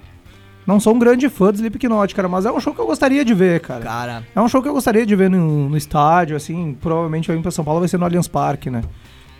Não 0.67 0.81
sou 0.81 0.95
um 0.95 0.99
grande 0.99 1.29
fã 1.29 1.51
de 1.53 1.57
Slipknot, 1.59 2.15
cara, 2.15 2.27
mas 2.29 2.47
é 2.47 2.51
um 2.53 2.59
show 2.59 2.75
que 2.75 2.81
eu 2.81 2.87
gostaria 2.87 3.25
de 3.25 3.35
ver, 3.35 3.61
cara. 3.61 3.83
Cara, 3.83 4.27
É 4.35 4.41
um 4.41 4.49
show 4.49 4.63
que 4.63 4.69
eu 4.69 4.73
gostaria 4.73 5.05
de 5.05 5.15
ver 5.15 5.29
no, 5.29 5.69
no 5.69 5.77
estádio, 5.77 6.37
assim. 6.37 6.75
Provavelmente 6.81 7.29
eu 7.29 7.37
ir 7.37 7.43
pra 7.43 7.51
São 7.51 7.65
Paulo 7.65 7.81
vai 7.81 7.89
ser 7.89 7.99
no 7.99 8.05
Allianz 8.07 8.29
Parque, 8.29 8.71
né? 8.71 8.83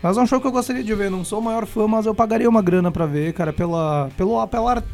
Mas 0.03 0.19
é 0.19 0.21
um 0.21 0.27
show 0.27 0.39
que 0.39 0.47
eu 0.47 0.53
gostaria 0.53 0.85
de 0.85 0.95
ver. 0.95 1.11
Não 1.11 1.25
sou 1.25 1.39
o 1.39 1.43
maior 1.43 1.65
fã, 1.65 1.87
mas 1.89 2.05
eu 2.05 2.15
pagaria 2.15 2.49
uma 2.49 2.61
grana 2.61 2.91
pra 2.93 3.07
ver, 3.07 3.33
cara, 3.33 3.55
pela, 3.55 4.11
pela, 4.19 4.47
pela 4.47 4.71
ar- 4.73 4.85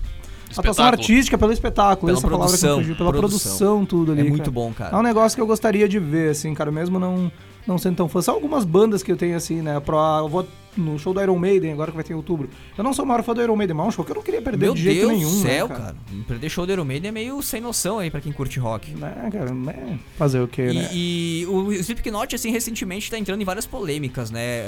atuação 0.56 0.84
artística, 0.84 1.36
pelo 1.36 1.52
espetáculo. 1.52 2.06
Pela 2.06 2.18
essa 2.18 2.28
palavra 2.28 2.46
que 2.54 2.60
produção, 2.60 2.76
me 2.78 2.82
fugiu, 2.84 2.96
pela 2.96 3.10
produção. 3.12 3.38
produção, 3.58 3.84
tudo 3.86 4.12
ali. 4.12 4.20
é 4.20 4.24
muito 4.24 4.38
cara. 4.42 4.50
bom, 4.52 4.66
É 4.66 4.70
um 4.70 4.72
cara. 4.74 5.02
negócio 5.02 5.34
que 5.36 5.42
eu 5.42 5.46
gostaria 5.48 5.88
de 5.88 5.98
ver, 5.98 6.30
assim, 6.30 6.54
cara, 6.54 6.70
mesmo 6.70 7.00
não, 7.00 7.30
não 7.66 7.76
sendo 7.76 7.96
tão 7.96 8.08
fã. 8.08 8.22
São 8.22 8.34
algumas 8.34 8.64
bandas 8.64 9.02
que 9.02 9.10
eu 9.10 9.16
tenho, 9.16 9.36
assim, 9.36 9.60
né? 9.62 9.80
Pro, 9.80 9.96
eu 9.96 10.28
vou 10.28 10.46
no 10.76 10.98
show 10.98 11.12
do 11.12 11.20
Iron 11.20 11.36
Maiden, 11.38 11.72
agora 11.72 11.90
que 11.90 11.96
vai 11.96 12.04
ter 12.04 12.12
em 12.12 12.16
outubro. 12.16 12.48
Eu 12.76 12.84
não 12.84 12.92
sou 12.92 13.04
o 13.04 13.08
maior 13.08 13.22
fã 13.22 13.34
do 13.34 13.42
Iron 13.42 13.56
Maiden, 13.56 13.76
mas 13.76 13.86
é 13.86 13.88
um 13.88 13.92
show 13.92 14.04
que 14.04 14.12
eu 14.12 14.16
não 14.16 14.22
queria 14.22 14.40
perder 14.40 14.66
Meu 14.66 14.74
de 14.74 14.82
jeito 14.82 15.00
Deus 15.00 15.12
nenhum, 15.12 15.30
do 15.30 15.42
céu, 15.42 15.68
né, 15.68 15.74
cara. 15.76 15.96
Perder 16.28 16.48
show 16.48 16.66
do 16.66 16.72
Iron 16.72 16.84
Maiden 16.84 17.08
é 17.08 17.12
meio 17.12 17.42
sem 17.42 17.60
noção 17.60 17.98
aí 17.98 18.10
pra 18.10 18.20
quem 18.20 18.32
curte 18.32 18.58
rock. 18.58 18.92
Né, 18.92 19.28
cara, 19.32 19.52
né? 19.52 19.98
Fazer 20.16 20.40
o 20.40 20.48
quê, 20.48 20.72
né? 20.72 20.88
E, 20.92 21.42
e 21.42 21.46
o 21.46 21.72
Slipknot, 21.72 22.34
assim, 22.34 22.50
recentemente 22.50 23.10
tá 23.10 23.18
entrando 23.18 23.40
em 23.40 23.44
várias 23.44 23.66
polêmicas, 23.66 24.30
né? 24.30 24.64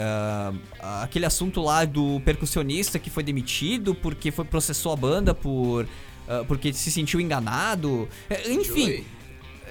Ah, 0.80 1.02
aquele 1.02 1.24
assunto 1.26 1.60
lá 1.60 1.84
do 1.84 2.20
percussionista 2.24 2.98
que 2.98 3.10
foi 3.10 3.22
demitido 3.22 3.94
porque 3.94 4.30
foi 4.30 4.44
processou 4.44 4.92
a 4.92 4.96
banda 4.96 5.34
por... 5.34 5.86
ah, 6.28 6.44
porque 6.46 6.72
se 6.72 6.90
sentiu 6.90 7.20
enganado. 7.20 8.08
É, 8.28 8.50
Enfim, 8.50 8.86
Joey. 8.86 9.06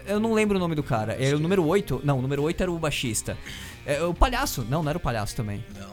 eu 0.08 0.20
não 0.20 0.34
lembro 0.34 0.58
o 0.58 0.60
nome 0.60 0.76
do 0.76 0.84
cara. 0.84 1.14
É 1.14 1.36
o 1.36 1.40
número 1.40 1.66
8? 1.66 2.02
Não, 2.04 2.20
o 2.20 2.22
número 2.22 2.42
8 2.44 2.62
era 2.64 2.72
o 2.72 2.80
baixista. 2.80 3.38
É, 3.86 4.02
o 4.04 4.14
palhaço. 4.14 4.66
Não, 4.70 4.84
não 4.84 4.90
era 4.90 4.98
o 4.98 5.02
palhaço 5.02 5.36
também. 5.36 5.64
Não, 5.74 5.91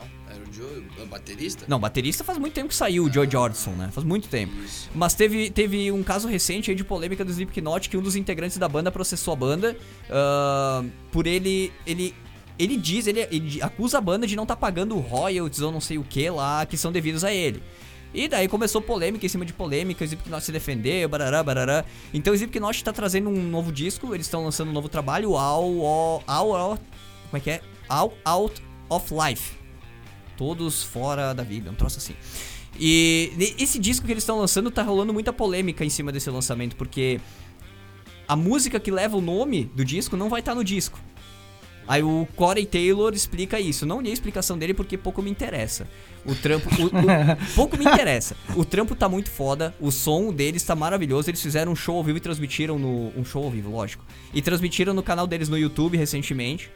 Joe, 0.59 0.85
o 1.05 1.07
baterista? 1.07 1.65
Não, 1.69 1.79
baterista 1.79 2.25
faz 2.25 2.37
muito 2.37 2.53
tempo 2.53 2.69
que 2.69 2.75
saiu, 2.75 3.05
o 3.05 3.13
Joy 3.13 3.31
Jordison, 3.31 3.71
né? 3.71 3.91
Faz 3.93 4.05
muito 4.05 4.29
tempo. 4.29 4.53
Isso. 4.61 4.91
Mas 4.93 5.15
teve, 5.15 5.51
teve 5.51 5.93
um 5.93 6.03
caso 6.03 6.27
recente 6.27 6.71
aí 6.71 6.77
de 6.77 6.83
polêmica 6.83 7.25
do 7.25 7.31
Slipknot 7.31 7.89
que 7.89 7.97
um 7.97 8.03
dos 8.03 8.17
integrantes 8.17 8.59
da 8.59 8.69
banda 8.69 8.91
processou 8.91 9.35
a 9.35 9.37
banda 9.37 9.77
ah, 10.11 10.83
por 11.13 11.27
ele. 11.27 11.73
Ele. 11.87 12.15
Ele 12.59 12.77
diz, 12.77 13.07
ele, 13.07 13.21
ele 13.31 13.63
acusa 13.63 13.99
a 13.99 14.01
banda 14.01 14.27
de 14.27 14.35
não 14.35 14.43
estar 14.43 14.57
pagando 14.57 14.99
royalties 14.99 15.61
ou 15.61 15.71
não 15.71 15.81
sei 15.81 15.97
o 15.97 16.03
que 16.03 16.29
lá, 16.29 16.67
que 16.67 16.77
são 16.77 16.91
devidos 16.91 17.23
a 17.23 17.33
ele. 17.33 17.63
E 18.13 18.27
daí 18.27 18.49
começou 18.49 18.83
polêmica 18.83 19.25
em 19.25 19.29
cima 19.29 19.45
de 19.45 19.53
polêmica, 19.53 20.03
o 20.03 20.05
Slipknot 20.05 20.43
se 20.43 20.51
defendeu, 20.51 21.09
barará, 21.09 21.41
barará. 21.41 21.85
Então 22.13 22.33
o 22.33 22.35
Slipknot 22.35 22.83
tá 22.83 22.93
trazendo 22.93 23.31
um 23.31 23.43
novo 23.49 23.71
disco, 23.71 24.13
eles 24.13 24.27
estão 24.27 24.43
lançando 24.43 24.71
um 24.71 24.73
novo 24.73 24.89
trabalho, 24.89 25.37
All, 25.37 25.87
All- 26.27 26.79
como 27.31 27.37
é 27.37 27.39
que 27.39 27.51
é? 27.51 27.61
All 27.89 28.13
Out 28.25 28.61
of 28.89 29.15
Life. 29.15 29.58
Todos 30.39 30.83
fora 30.83 31.35
da 31.35 31.43
vida, 31.43 31.71
um 31.71 31.75
troço 31.75 31.99
assim. 31.99 32.15
E 32.81 33.33
esse 33.59 33.79
disco 33.79 34.07
que 34.07 34.13
eles 34.13 34.23
estão 34.23 34.39
lançando 34.39 34.71
tá 34.71 34.83
rolando 34.83 35.13
muita 35.13 35.33
polêmica 35.33 35.85
em 35.85 35.91
cima 35.91 36.11
desse 36.13 36.31
lançamento, 36.31 36.77
porque 36.77 37.21
a 38.27 38.37
música 38.37 38.79
que 38.79 38.91
leva 38.91 39.17
o 39.17 39.21
nome 39.21 39.65
do 39.75 39.85
disco 39.85 40.17
não 40.17 40.29
vai 40.31 40.41
estar 40.41 40.55
no 40.55 40.63
disco. 40.63 40.99
Aí 41.89 42.03
o 42.03 42.29
Corey 42.37 42.67
Taylor 42.67 43.15
explica 43.15 43.59
isso. 43.59 43.87
Não 43.87 44.01
li 44.01 44.11
a 44.11 44.13
explicação 44.13 44.59
dele 44.59 44.75
porque 44.75 44.99
pouco 44.99 45.23
me 45.23 45.31
interessa. 45.31 45.89
O 46.27 46.35
trampo. 46.35 46.69
o- 46.83 46.87
o- 46.87 47.37
pouco 47.57 47.79
me 47.79 47.85
interessa. 47.87 48.37
O 48.55 48.63
trampo 48.63 48.95
tá 48.95 49.09
muito 49.09 49.31
foda. 49.31 49.75
O 49.81 49.91
som 49.91 50.31
deles 50.31 50.63
tá 50.63 50.77
maravilhoso. 50.77 51.31
Eles 51.31 51.41
fizeram 51.41 51.73
um 51.73 51.77
show 51.77 51.97
ao 51.97 52.05
vivo 52.05 52.19
e 52.19 52.21
transmitiram 52.21 52.79
no. 52.79 53.11
Um 53.19 53.25
show 53.25 53.43
ao 53.43 53.51
vivo, 53.51 53.71
lógico. 53.71 54.05
E 54.35 54.43
transmitiram 54.43 54.93
no 54.93 55.03
canal 55.03 55.27
deles 55.27 55.49
no 55.49 55.57
YouTube 55.57 55.97
recentemente. 55.97 56.71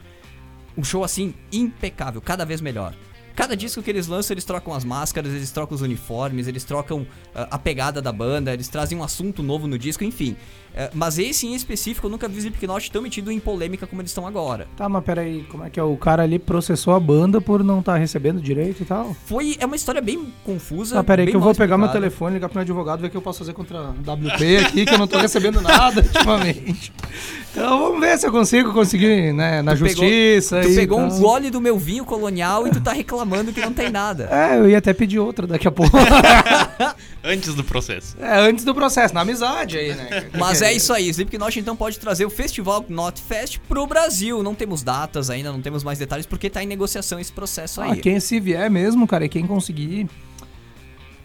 Um 0.75 0.83
show 0.83 1.03
assim 1.03 1.35
impecável, 1.51 2.19
cada 2.19 2.43
vez 2.43 2.59
melhor. 2.59 2.95
Cada 3.35 3.57
disco 3.57 3.81
que 3.81 3.89
eles 3.89 4.07
lançam, 4.07 4.33
eles 4.33 4.45
trocam 4.45 4.73
as 4.73 4.83
máscaras, 4.83 5.33
eles 5.33 5.51
trocam 5.51 5.73
os 5.75 5.81
uniformes, 5.81 6.47
eles 6.47 6.63
trocam 6.63 7.05
ah, 7.33 7.47
a 7.51 7.59
pegada 7.59 8.01
da 8.01 8.11
banda, 8.11 8.53
eles 8.53 8.67
trazem 8.67 8.97
um 8.97 9.03
assunto 9.03 9.41
novo 9.41 9.67
no 9.67 9.77
disco, 9.77 10.03
enfim. 10.03 10.35
Eh, 10.75 10.89
mas 10.93 11.19
esse 11.19 11.45
em 11.45 11.53
específico, 11.53 12.07
eu 12.07 12.11
nunca 12.11 12.27
vi 12.27 12.35
o 12.37 12.39
Slipknot 12.39 12.91
tão 12.91 13.01
metido 13.01 13.31
em 13.31 13.39
polêmica 13.39 13.85
como 13.85 14.01
eles 14.01 14.09
estão 14.11 14.25
agora. 14.25 14.67
Tá, 14.75 14.89
mas 14.89 15.03
peraí, 15.03 15.43
como 15.51 15.63
é 15.63 15.69
que 15.69 15.79
é? 15.79 15.83
O 15.83 15.95
cara 15.97 16.23
ali 16.23 16.39
processou 16.39 16.93
a 16.95 16.99
banda 16.99 17.39
por 17.39 17.63
não 17.63 17.79
estar 17.79 17.95
recebendo 17.97 18.41
direito 18.41 18.81
e 18.81 18.85
tal? 18.85 19.15
Foi, 19.25 19.55
é 19.59 19.65
uma 19.65 19.75
história 19.75 20.01
bem 20.01 20.27
confusa. 20.43 20.99
Ah, 20.99 21.03
peraí, 21.03 21.25
bem 21.25 21.31
que 21.33 21.37
eu 21.37 21.41
vou 21.41 21.53
pegar 21.53 21.77
meu 21.77 21.89
telefone, 21.89 22.33
ligar 22.35 22.49
pro 22.49 22.55
meu 22.57 22.61
advogado, 22.63 23.01
ver 23.01 23.07
o 23.07 23.09
que 23.11 23.17
eu 23.17 23.21
posso 23.21 23.39
fazer 23.39 23.53
contra 23.53 23.77
a 23.79 23.89
WP 23.91 24.57
aqui, 24.65 24.85
que 24.85 24.93
eu 24.93 24.97
não 24.97 25.07
tô 25.07 25.17
recebendo 25.19 25.61
nada 25.61 26.01
ultimamente. 26.05 26.91
Então 27.51 27.77
vamos 27.79 27.99
ver 27.99 28.17
se 28.17 28.25
eu 28.25 28.31
consigo 28.31 28.73
conseguir, 28.73 29.31
né, 29.31 29.61
na 29.61 29.75
Tu 29.75 29.83
pegou- 29.83 30.03
justiça. 30.03 30.61
Tu 30.61 30.67
aí, 30.69 30.75
pegou 30.75 30.99
um 30.99 31.05
então. 31.07 31.19
gole 31.19 31.49
do 31.51 31.61
meu 31.61 31.77
vinho 31.77 32.03
colonial 32.03 32.67
e 32.67 32.71
tu 32.71 32.81
tá 32.81 32.91
reclamando 32.93 33.53
que 33.53 33.61
não 33.61 33.71
tem 33.71 33.91
nada. 33.91 34.27
É, 34.31 34.57
eu 34.57 34.67
ia 34.67 34.79
até 34.79 34.91
pedir 34.91 35.19
outra 35.19 35.45
daqui 35.45 35.67
a 35.67 35.71
pouco. 35.71 35.95
Antes 37.23 37.53
do 37.55 37.63
processo. 37.63 38.17
é, 38.19 38.37
antes 38.49 38.65
do 38.65 38.75
processo, 38.75 39.13
na 39.13 39.21
amizade 39.21 39.77
aí, 39.77 39.95
né? 39.95 40.25
Mas 40.37 40.61
é 40.63 40.73
isso 40.73 40.91
aí, 40.93 41.07
Slipknot 41.09 41.59
então 41.59 41.75
pode 41.75 41.99
trazer 41.99 42.25
o 42.25 42.29
Festival 42.29 42.85
Not 42.89 43.21
Fest 43.21 43.59
pro 43.67 43.85
Brasil. 43.87 44.41
Não 44.43 44.55
temos 44.55 44.83
datas 44.83 45.29
ainda, 45.29 45.51
não 45.51 45.61
temos 45.61 45.83
mais 45.83 45.99
detalhes, 45.99 46.25
porque 46.25 46.49
tá 46.49 46.63
em 46.63 46.67
negociação 46.67 47.19
esse 47.19 47.31
processo 47.31 47.81
Ah, 47.81 47.85
aí. 47.93 47.99
quem 48.01 48.19
se 48.19 48.39
vier 48.39 48.69
mesmo, 48.69 49.07
cara, 49.07 49.25
e 49.25 49.29
quem 49.29 49.45
conseguir. 49.45 50.07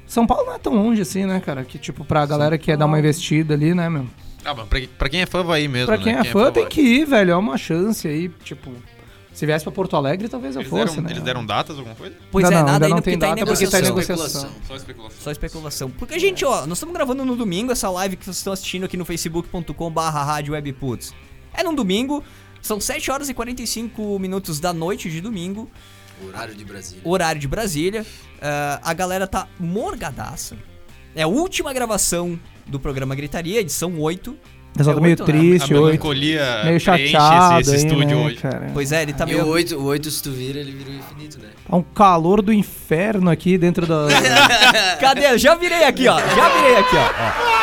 São 0.06 0.26
Paulo 0.26 0.46
não 0.46 0.54
é 0.54 0.58
tão 0.58 0.74
longe 0.74 1.02
assim, 1.02 1.26
né, 1.26 1.40
cara? 1.40 1.64
Que 1.64 1.78
tipo, 1.78 2.04
pra 2.04 2.24
galera 2.24 2.56
que 2.56 2.64
quer 2.66 2.76
dar 2.76 2.86
uma 2.86 2.98
investida 2.98 3.54
ali, 3.54 3.74
né, 3.74 3.88
meu? 3.90 4.06
Ah, 4.44 4.54
mas 4.54 4.66
pra, 4.68 4.80
pra 4.96 5.08
quem 5.08 5.20
é 5.20 5.26
fã 5.26 5.42
vai 5.42 5.64
ir 5.64 5.68
mesmo, 5.68 5.86
Pra 5.88 5.98
quem 5.98 6.14
né? 6.14 6.20
é 6.20 6.24
fã 6.24 6.50
tem 6.50 6.62
vai. 6.62 6.70
que 6.72 6.80
ir, 6.80 7.04
velho. 7.04 7.32
É 7.32 7.36
uma 7.36 7.58
chance 7.58 8.08
aí, 8.08 8.30
tipo. 8.42 8.72
Se 9.38 9.46
viesse 9.46 9.62
pra 9.62 9.70
Porto 9.70 9.94
Alegre, 9.94 10.28
talvez 10.28 10.56
eu 10.56 10.62
Eles 10.62 10.68
fosse, 10.68 10.86
deram, 10.96 11.02
né? 11.04 11.10
eles 11.12 11.22
deram 11.22 11.46
datas, 11.46 11.78
alguma 11.78 11.94
coisa? 11.94 12.12
Pois 12.28 12.44
Ainda 12.44 12.56
é, 12.56 12.58
não, 12.58 12.66
nada 12.66 12.86
ainda 12.86 12.86
ainda 12.86 12.96
não 12.96 12.96
porque 12.96 13.10
tem 13.10 13.18
tá 13.20 13.26
em 13.26 13.34
data 13.36 13.46
porque 13.46 13.66
tá 13.68 13.78
em 13.78 13.82
negociação. 13.82 14.50
Só 14.66 14.74
especulação. 14.74 15.20
Só 15.22 15.30
especulação. 15.30 15.90
Porque 15.92 16.14
a 16.14 16.18
gente, 16.18 16.44
ó, 16.44 16.66
nós 16.66 16.78
estamos 16.78 16.92
gravando 16.92 17.24
no 17.24 17.36
domingo 17.36 17.70
essa 17.70 17.88
live 17.88 18.16
que 18.16 18.24
vocês 18.24 18.38
estão 18.38 18.52
assistindo 18.52 18.82
aqui 18.82 18.96
no 18.96 19.04
facebook.com 19.04 19.90
barra 19.92 20.42
webputs. 20.48 21.14
É 21.54 21.62
num 21.62 21.72
domingo, 21.72 22.24
são 22.60 22.80
7 22.80 23.12
horas 23.12 23.28
e 23.28 23.34
45 23.34 24.18
minutos 24.18 24.58
da 24.58 24.72
noite 24.72 25.08
de 25.08 25.20
domingo, 25.20 25.70
Horário 26.26 26.56
de 26.56 26.64
Brasília. 26.64 27.02
horário 27.04 27.40
de 27.40 27.46
Brasília. 27.46 28.06
Ah, 28.42 28.80
a 28.82 28.92
galera 28.92 29.28
tá 29.28 29.46
morgadaça. 29.56 30.56
É 31.14 31.22
a 31.22 31.28
última 31.28 31.72
gravação 31.72 32.36
do 32.66 32.80
programa 32.80 33.14
Gritaria, 33.14 33.60
edição 33.60 34.00
8. 34.00 34.36
O 34.78 34.84
pessoal 34.84 34.92
É 34.92 34.96
tá 34.96 35.02
meio 35.02 35.12
oito, 35.18 35.32
né? 35.32 35.38
triste 35.38 35.74
a 35.74 35.76
hoje. 35.76 35.84
melancolia 35.84 36.60
Meio 36.64 36.80
chateado 36.80 37.60
esse, 37.60 37.70
esse 37.74 37.86
aí, 37.86 37.92
estúdio 37.92 38.16
né, 38.16 38.26
hoje. 38.26 38.36
cara? 38.36 38.70
Pois 38.72 38.92
é, 38.92 39.02
ele 39.02 39.12
tá 39.12 39.24
E 39.24 39.32
meio... 39.32 39.44
o 39.44 39.48
8, 39.48 39.76
o 39.76 39.84
8, 39.84 40.10
se 40.10 40.22
tu 40.22 40.30
vira, 40.30 40.60
ele 40.60 40.70
vira 40.70 40.90
o 40.90 40.94
infinito, 40.94 41.38
né? 41.40 41.48
Tá 41.68 41.76
um 41.76 41.82
calor 41.82 42.40
do 42.40 42.52
inferno 42.52 43.28
aqui 43.28 43.58
dentro 43.58 43.86
da. 43.86 44.06
Cadê? 45.00 45.36
Já 45.36 45.56
virei 45.56 45.82
aqui, 45.84 46.06
ó. 46.06 46.18
Já 46.20 46.48
virei 46.48 46.76
aqui, 46.76 46.96
ó. 46.96 47.58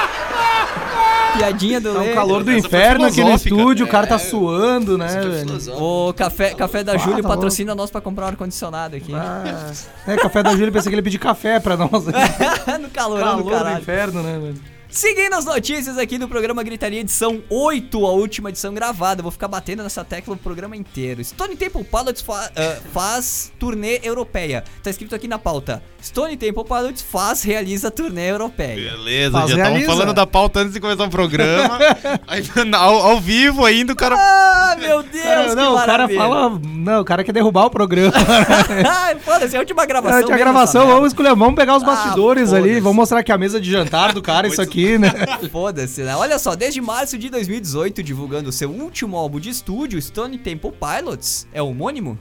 Piadinha 1.38 1.82
do 1.82 1.94
Tá 1.94 2.00
um 2.00 2.14
calor 2.14 2.44
do 2.44 2.52
Essa 2.52 2.68
inferno 2.68 3.06
aqui 3.06 3.22
no 3.24 3.34
estúdio, 3.34 3.86
o 3.86 3.90
cara 3.90 4.08
tá 4.08 4.16
É, 4.16 4.20
suando, 4.20 4.98
né, 4.98 5.08
velho? 5.08 5.76
O 5.82 6.14
café, 6.14 6.54
café 6.54 6.84
da 6.84 6.94
Ah, 6.94 6.98
Júlia 6.98 7.22
tá 7.22 7.28
patrocina 7.30 7.76
nós 7.76 7.92
pra 7.92 8.00
comprar 8.02 8.26
um 8.26 8.28
ar-condicionado 8.30 8.96
aqui. 8.96 9.14
Ah, 9.14 9.72
é, 10.08 10.16
café 10.18 10.44
da 10.44 10.52
Júlia, 10.52 10.72
pensei 10.72 10.90
que 10.90 10.96
ele 10.96 11.00
ia 11.00 11.04
pedir 11.04 11.20
café 11.20 11.60
pra 11.60 11.76
nós. 11.78 11.92
no 12.80 12.90
calor, 12.90 13.20
calor 13.20 13.44
do 13.44 13.64
do 13.74 13.80
inferno, 13.80 14.22
né, 14.24 14.40
velho? 14.42 14.75
Seguindo 14.90 15.34
as 15.34 15.44
notícias 15.44 15.98
aqui 15.98 16.18
do 16.18 16.28
programa 16.28 16.64
Gritaria 16.64 17.02
edição 17.02 17.42
8, 17.50 18.06
a 18.06 18.12
última 18.12 18.50
edição 18.50 18.74
gravada. 18.74 19.22
Vou 19.22 19.32
ficar 19.32 19.48
batendo 19.48 19.84
nessa 19.84 20.06
tecla 20.06 20.34
o 20.36 20.38
programa 20.38 20.76
inteiro. 20.78 21.24
Stone 21.24 21.56
Temple 21.58 21.84
Pilots 21.84 22.22
fa- 22.22 22.50
ah, 22.56 22.78
faz 22.94 23.52
turnê 23.60 24.00
europeia. 24.04 24.64
Tá 24.82 24.90
escrito 24.90 25.14
aqui 25.14 25.28
na 25.28 25.38
pauta. 25.38 25.84
Stone 26.02 26.38
Temple 26.38 26.64
Pilots 26.64 27.02
faz, 27.02 27.44
realiza 27.44 27.92
turnê 27.92 28.30
europeia. 28.30 28.92
Beleza, 28.92 29.32
Faz, 29.32 29.50
já 29.50 29.56
estavam 29.58 29.74
realiza. 29.74 29.92
falando 29.92 30.14
da 30.14 30.26
pauta 30.28 30.60
antes 30.62 30.74
de 30.74 30.80
começar 30.80 31.04
o 31.04 31.10
programa. 31.10 31.78
Aí, 32.28 32.44
ao, 32.74 32.96
ao 33.08 33.20
vivo 33.20 33.66
ainda, 33.66 33.92
o 33.92 33.96
cara. 33.96 34.16
Ah, 34.18 34.76
meu 34.80 35.02
Deus, 35.04 35.24
Cara, 35.24 35.50
que 35.50 35.56
não, 35.56 35.74
o 35.74 35.86
cara 35.86 36.08
fala. 36.08 36.60
Não, 36.64 37.02
o 37.02 37.06
cara 37.06 37.24
quer 37.24 37.32
derrubar 37.34 37.66
o 37.66 37.70
programa. 37.70 38.14
Ai, 38.88 39.16
foda-se, 39.20 39.56
é 39.56 39.58
a 39.58 39.62
última 39.62 39.86
gravação. 39.86 40.20
É, 40.20 40.24
tinha 40.24 40.38
mesmo, 40.38 40.52
gravação, 40.52 40.88
vamos 40.88 41.08
escolher, 41.08 41.36
vamos 41.36 41.56
pegar 41.56 41.76
os 41.76 41.84
Ah, 41.84 41.88
bastidores 41.88 42.54
ali, 42.54 42.80
vamos 42.80 42.96
mostrar 42.96 43.20
aqui 43.20 43.32
a 43.32 43.38
mesa 43.38 43.60
de 43.60 43.70
jantar 43.70 44.14
do 44.14 44.22
cara, 44.22 44.48
isso 44.48 44.62
aqui, 44.62 44.75
né? 44.76 44.98
merda. 44.98 45.40
Foda-se, 45.50 46.04
né? 46.04 46.16
Olha 46.16 46.38
só, 46.40 46.56
desde 46.56 46.82
março 46.82 47.18
de 47.18 47.30
2018, 47.30 48.04
divulgando 48.04 48.52
seu 48.52 48.70
último 48.70 49.18
álbum 49.18 49.40
de 49.40 49.50
estúdio, 49.50 50.02
Stone 50.02 50.38
Temple 50.38 50.72
Pilots, 50.72 51.48
é 51.54 51.62
homônimo? 51.62 52.18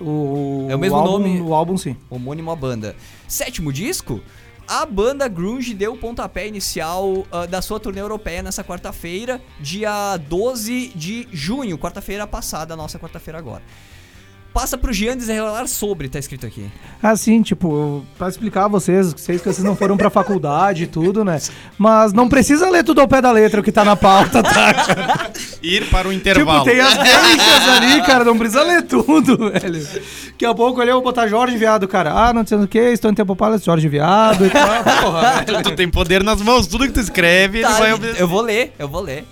O, 0.00 0.66
É 0.68 0.76
o 0.76 0.78
mesmo 0.78 0.96
álbum, 0.96 1.10
nome. 1.12 1.40
O 1.40 1.54
álbum, 1.54 1.76
sim. 1.76 1.96
Homônimo 2.10 2.50
à 2.50 2.56
banda. 2.56 2.96
Sétimo 3.28 3.72
disco, 3.72 4.20
a 4.66 4.86
banda 4.86 5.28
Grunge 5.28 5.74
deu 5.74 5.92
o 5.92 5.96
pontapé 5.96 6.48
inicial 6.48 7.26
ah, 7.30 7.46
da 7.46 7.60
sua 7.60 7.78
turnê 7.78 8.00
europeia 8.00 8.42
nessa 8.42 8.64
quarta-feira, 8.64 9.40
dia 9.60 10.16
12 10.16 10.88
de 10.94 11.28
junho, 11.30 11.78
quarta-feira 11.78 12.26
passada, 12.26 12.74
nossa 12.74 12.98
quarta-feira 12.98 13.38
agora. 13.38 13.62
Passa 14.54 14.78
pro 14.78 14.92
Jean 14.92 15.16
desenrolar 15.16 15.66
sobre, 15.66 16.08
tá 16.08 16.16
escrito 16.16 16.46
aqui. 16.46 16.64
Assim, 17.02 17.42
tipo, 17.42 18.06
pra 18.16 18.28
explicar 18.28 18.66
a 18.66 18.68
vocês, 18.68 19.12
sei 19.16 19.36
que 19.36 19.44
vocês 19.44 19.64
não 19.64 19.74
foram 19.74 19.96
pra 19.96 20.08
faculdade 20.08 20.84
e 20.84 20.86
tudo, 20.86 21.24
né? 21.24 21.40
Mas 21.76 22.12
não 22.12 22.28
precisa 22.28 22.70
ler 22.70 22.84
tudo 22.84 23.00
ao 23.00 23.08
pé 23.08 23.20
da 23.20 23.32
letra 23.32 23.60
o 23.60 23.64
que 23.64 23.72
tá 23.72 23.84
na 23.84 23.96
pauta, 23.96 24.44
tá? 24.44 25.28
Ir 25.60 25.90
para 25.90 26.06
o 26.06 26.12
tipo, 26.12 26.20
intervalo. 26.30 26.64
tem 26.64 26.80
as 26.80 26.96
deixas 26.96 27.68
ali, 27.68 28.00
cara, 28.02 28.22
não 28.24 28.38
precisa 28.38 28.62
ler 28.62 28.82
tudo, 28.82 29.50
velho. 29.50 29.84
Daqui 30.30 30.46
a 30.46 30.54
pouco 30.54 30.80
ali 30.80 30.90
eu 30.90 30.94
vou 30.94 31.02
botar 31.02 31.26
Jorge 31.26 31.56
Viado, 31.56 31.88
cara. 31.88 32.12
Ah, 32.14 32.32
não 32.32 32.46
sei 32.46 32.56
o 32.56 32.68
que, 32.68 32.78
estou 32.78 33.10
em 33.10 33.14
tempo 33.14 33.34
para 33.34 33.58
Jorge 33.58 33.88
Viado 33.88 34.46
e 34.46 34.50
tal. 34.50 34.68
Porra, 35.02 35.42
velho. 35.44 35.62
Tu 35.64 35.74
tem 35.74 35.88
poder 35.88 36.22
nas 36.22 36.40
mãos, 36.40 36.68
tudo 36.68 36.86
que 36.86 36.92
tu 36.92 37.00
escreve, 37.00 37.58
ele 37.58 37.66
Tá, 37.66 37.78
vai 37.78 37.92
obedecer. 37.92 38.22
eu 38.22 38.28
vou 38.28 38.40
ler, 38.40 38.72
eu 38.78 38.86
vou 38.88 39.00
ler. 39.00 39.24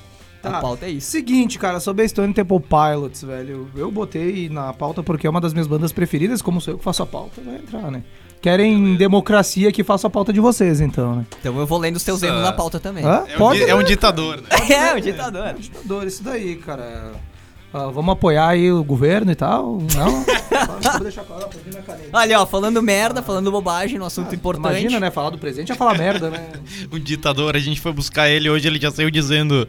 Tá. 0.42 0.58
A 0.58 0.60
pauta 0.60 0.86
é 0.86 0.90
isso. 0.90 1.08
Seguinte, 1.08 1.56
cara, 1.58 1.78
sobre 1.78 2.04
a 2.04 2.08
Stone 2.08 2.34
Temple 2.34 2.58
Pilots, 2.60 3.22
velho. 3.22 3.68
Eu 3.76 3.90
botei 3.92 4.48
na 4.48 4.72
pauta 4.72 5.00
porque 5.02 5.26
é 5.26 5.30
uma 5.30 5.40
das 5.40 5.52
minhas 5.52 5.68
bandas 5.68 5.92
preferidas, 5.92 6.42
como 6.42 6.60
sou 6.60 6.74
eu 6.74 6.78
que 6.78 6.84
faço 6.84 7.02
a 7.02 7.06
pauta, 7.06 7.40
vai 7.44 7.54
entrar, 7.56 7.90
né? 7.92 8.02
Querem 8.40 8.96
democracia 8.96 9.70
que 9.70 9.84
faça 9.84 10.08
a 10.08 10.10
pauta 10.10 10.32
de 10.32 10.40
vocês, 10.40 10.80
então, 10.80 11.14
né? 11.14 11.26
Então 11.38 11.56
eu 11.60 11.64
vou 11.66 11.78
lendo 11.78 11.94
os 11.94 12.02
teus 12.02 12.20
Nossa. 12.22 12.34
erros 12.34 12.44
na 12.44 12.52
pauta 12.52 12.80
também. 12.80 13.04
Hã? 13.04 13.24
É 13.28 13.40
um, 13.40 13.52
di- 13.52 13.62
é 13.62 13.74
um 13.76 13.82
ditador, 13.84 14.38
né? 14.38 14.48
É, 14.68 14.94
o 14.96 15.00
ditador. 15.00 15.54
ditador, 15.54 16.06
isso 16.08 16.24
daí, 16.24 16.56
cara. 16.56 17.12
Ah, 17.72 17.86
vamos 17.86 18.12
apoiar 18.12 18.48
aí 18.48 18.70
o 18.70 18.82
governo 18.82 19.30
e 19.30 19.34
tal? 19.36 19.78
Não? 19.94 20.24
Olha, 22.12 22.40
ó, 22.40 22.46
falando 22.46 22.82
merda, 22.82 23.22
falando 23.22 23.50
bobagem, 23.50 23.98
no 23.98 24.04
assunto 24.04 24.34
importante. 24.34 24.80
Imagina, 24.80 25.00
né? 25.00 25.10
Falar 25.10 25.30
do 25.30 25.38
presente 25.38 25.72
é 25.72 25.74
falar 25.74 25.96
merda, 25.96 26.28
né? 26.30 26.48
Um 26.92 26.98
ditador, 26.98 27.56
a 27.56 27.58
gente 27.58 27.80
foi 27.80 27.92
buscar 27.92 28.28
ele 28.28 28.50
hoje, 28.50 28.66
ele 28.68 28.78
já 28.80 28.90
saiu 28.90 29.10
dizendo. 29.10 29.66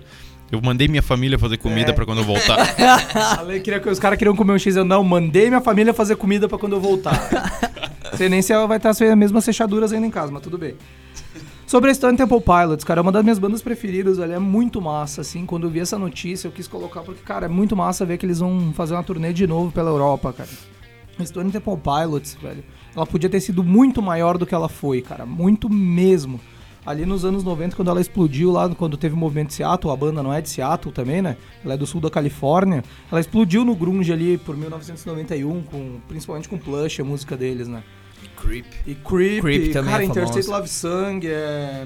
Eu 0.54 0.62
mandei 0.62 0.88
minha 0.88 1.02
família 1.02 1.40
fazer 1.40 1.58
comida 1.58 1.90
É. 1.90 1.94
pra 1.94 2.06
quando 2.06 2.20
eu 2.20 2.24
voltar. 2.24 2.64
Falei 3.38 3.60
queria 3.60 3.82
os 3.92 3.98
caras 3.98 4.20
queriam 4.20 4.36
comer 4.36 4.54
um 4.54 4.60
X, 4.60 4.76
eu 4.76 4.86
não, 4.86 5.04
mandei 5.04 5.48
minha 5.48 5.62
família 5.62 5.96
fazer 5.96 6.16
comida 6.16 6.48
pra 6.48 6.60
quando 6.60 6.74
eu 6.74 6.80
voltar. 6.80 7.20
Sei 8.16 8.30
nem 8.30 8.40
se 8.40 8.54
ela 8.54 8.68
vai 8.68 8.78
estar 8.78 8.92
as 8.92 9.00
mesmas 9.00 9.44
fechaduras 9.44 9.92
ainda 9.92 10.06
em 10.06 10.12
casa, 10.12 10.32
mas 10.32 10.44
tudo 10.44 10.60
bem. 10.60 10.76
Sobre 11.66 11.90
a 11.90 11.94
Stone 11.96 12.16
Temple 12.16 12.40
Pilots, 12.40 12.86
cara, 12.86 13.00
é 13.00 13.02
uma 13.02 13.12
das 13.12 13.24
minhas 13.24 13.40
bandas 13.40 13.64
preferidas, 13.64 14.18
velho. 14.20 14.34
É 14.34 14.38
muito 14.38 14.80
massa, 14.80 15.22
assim. 15.22 15.44
Quando 15.44 15.66
eu 15.66 15.72
vi 15.72 15.80
essa 15.80 15.98
notícia, 15.98 16.48
eu 16.48 16.52
quis 16.52 16.68
colocar, 16.68 17.02
porque, 17.02 17.24
cara, 17.24 17.48
é 17.48 17.50
muito 17.50 17.76
massa 17.76 18.06
ver 18.06 18.20
que 18.20 18.26
eles 18.28 18.38
vão 18.38 18.72
fazer 18.76 18.94
uma 18.94 19.04
turnê 19.04 19.34
de 19.34 19.48
novo 19.48 19.72
pela 19.72 19.90
Europa, 19.90 20.32
cara. 20.34 20.50
A 21.18 21.26
Stone 21.26 21.52
Temple 21.52 21.78
Pilots, 21.78 22.38
velho, 22.40 22.64
ela 22.96 23.08
podia 23.08 23.28
ter 23.28 23.40
sido 23.40 23.64
muito 23.64 24.04
maior 24.04 24.38
do 24.38 24.46
que 24.46 24.54
ela 24.54 24.70
foi, 24.70 25.02
cara. 25.02 25.26
Muito 25.26 25.68
mesmo. 25.68 26.40
Ali 26.86 27.06
nos 27.06 27.24
anos 27.24 27.44
90, 27.44 27.76
quando 27.76 27.90
ela 27.90 28.02
explodiu 28.02 28.52
lá, 28.52 28.68
quando 28.76 28.98
teve 28.98 29.16
o 29.16 29.18
movimento 29.18 29.50
de 29.50 29.54
Seattle, 29.56 29.94
a 29.94 29.96
banda 29.96 30.22
não 30.22 30.34
é 30.34 30.42
de 30.42 30.50
Seattle 30.50 30.94
também, 30.94 31.22
né? 31.22 31.38
Ela 31.64 31.76
é 31.76 31.78
do 31.78 31.88
sul 31.88 32.02
da 32.02 32.10
Califórnia. 32.10 32.84
Ela 33.10 33.22
explodiu 33.22 33.64
no 33.64 33.74
grunge 33.76 34.12
ali 34.12 34.38
por 34.38 34.58
1991, 34.58 35.64
com, 35.64 36.00
principalmente 36.08 36.50
com 36.50 36.58
Plush, 36.58 37.00
a 37.00 37.04
música 37.06 37.38
deles, 37.38 37.68
né? 37.68 37.84
Creep. 38.42 38.66
E 38.86 38.96
Creep, 38.96 39.42
Creep 39.42 39.74
também 39.74 39.92
cara, 39.92 40.04
é 40.04 40.06
Interstate. 40.06 40.48
Love 40.48 40.68
Song, 40.68 41.26
é... 41.26 41.86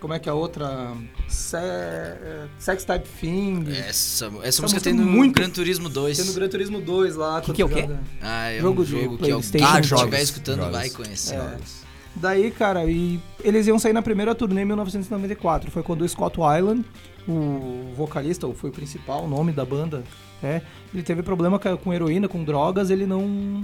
Como 0.00 0.12
é 0.12 0.18
que 0.18 0.28
é 0.28 0.32
a 0.32 0.34
outra? 0.34 0.92
Se... 1.28 1.56
é, 1.56 2.46
Sex 2.58 2.84
Type 2.84 3.08
Thing. 3.20 3.64
Essa, 3.70 4.26
essa, 4.26 4.30
música 4.34 4.62
música 4.62 4.80
tem 4.82 4.92
no 4.92 5.04
muito- 5.04 5.34
Gran 5.34 5.48
Turismo 5.48 5.88
2. 5.88 6.16
Tem 6.18 6.26
no 6.26 6.32
Gran 6.34 6.48
Turismo 6.48 6.80
2 6.80 7.16
lá. 7.16 7.40
Que 7.40 7.52
que 7.54 7.62
é 7.62 7.64
o 7.64 7.68
quê? 7.70 7.88
Ah, 8.20 8.50
é 8.50 8.60
Jogo 8.60 8.82
um 8.82 8.84
de 8.84 8.90
jogo 8.90 9.16
que 9.18 9.30
é 9.30 9.34
o 9.34 9.40
PlayStation. 9.40 9.66
Ah, 9.66 9.80
estiver 9.80 10.22
escutando 10.22 10.58
jogos. 10.58 10.72
vai 10.72 10.90
conhecer. 10.90 11.36
É. 11.36 11.83
Daí, 12.16 12.50
cara, 12.50 12.84
e 12.84 13.20
eles 13.42 13.66
iam 13.66 13.78
sair 13.78 13.92
na 13.92 14.02
primeira 14.02 14.34
turnê 14.34 14.62
em 14.62 14.64
1994. 14.64 15.70
Foi 15.70 15.82
quando 15.82 16.02
o 16.02 16.08
Scott 16.08 16.38
Weiland, 16.38 16.84
o 17.28 17.92
vocalista, 17.96 18.46
ou 18.46 18.54
foi 18.54 18.70
o 18.70 18.72
principal, 18.72 19.26
nome 19.26 19.52
da 19.52 19.64
banda, 19.64 20.04
é, 20.42 20.60
ele 20.92 21.02
teve 21.02 21.22
problema 21.22 21.58
com 21.58 21.92
heroína, 21.92 22.28
com 22.28 22.44
drogas, 22.44 22.90
ele 22.90 23.06
não. 23.06 23.22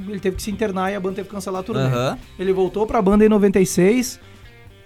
Ele 0.08 0.18
teve 0.18 0.36
que 0.36 0.42
se 0.42 0.50
internar 0.50 0.90
e 0.90 0.94
a 0.94 1.00
banda 1.00 1.16
teve 1.16 1.28
que 1.28 1.34
cancelar 1.34 1.60
a 1.60 1.62
turnê. 1.62 1.82
Aham. 1.82 2.18
Ele 2.38 2.52
voltou 2.52 2.86
pra 2.86 3.02
banda 3.02 3.24
em 3.24 3.28
96. 3.28 4.18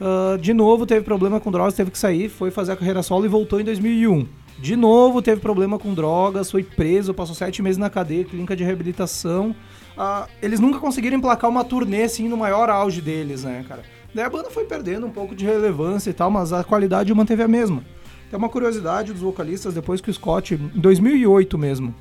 ah, 0.00 0.36
de 0.40 0.52
novo 0.52 0.84
teve 0.86 1.04
problema 1.04 1.40
com 1.40 1.50
drogas, 1.50 1.74
teve 1.74 1.90
que 1.90 1.98
sair, 1.98 2.28
foi 2.28 2.50
fazer 2.50 2.72
a 2.72 2.76
carreira 2.76 3.02
solo 3.02 3.24
e 3.24 3.28
voltou 3.28 3.60
em 3.60 3.64
2001. 3.64 4.26
De 4.64 4.76
novo 4.76 5.20
teve 5.20 5.42
problema 5.42 5.78
com 5.78 5.92
drogas, 5.92 6.50
foi 6.50 6.62
preso, 6.62 7.12
passou 7.12 7.34
sete 7.34 7.60
meses 7.60 7.76
na 7.76 7.90
cadeia, 7.90 8.24
clínica 8.24 8.56
de 8.56 8.64
reabilitação. 8.64 9.54
Ah, 9.94 10.26
eles 10.40 10.58
nunca 10.58 10.78
conseguiram 10.78 11.18
emplacar 11.18 11.50
uma 11.50 11.62
turnê 11.62 12.04
assim 12.04 12.30
no 12.30 12.36
maior 12.38 12.70
auge 12.70 13.02
deles, 13.02 13.44
né, 13.44 13.62
cara? 13.68 13.82
Daí 14.14 14.24
a 14.24 14.30
banda 14.30 14.48
foi 14.48 14.64
perdendo 14.64 15.06
um 15.06 15.10
pouco 15.10 15.34
de 15.34 15.44
relevância 15.44 16.08
e 16.08 16.14
tal, 16.14 16.30
mas 16.30 16.50
a 16.50 16.64
qualidade 16.64 17.12
manteve 17.12 17.42
a 17.42 17.46
mesma. 17.46 17.84
Tem 18.30 18.38
uma 18.38 18.48
curiosidade 18.48 19.12
dos 19.12 19.20
vocalistas, 19.20 19.74
depois 19.74 20.00
que 20.00 20.08
o 20.08 20.14
Scott, 20.14 20.54
em 20.54 20.80
2008 20.80 21.58
mesmo, 21.58 21.94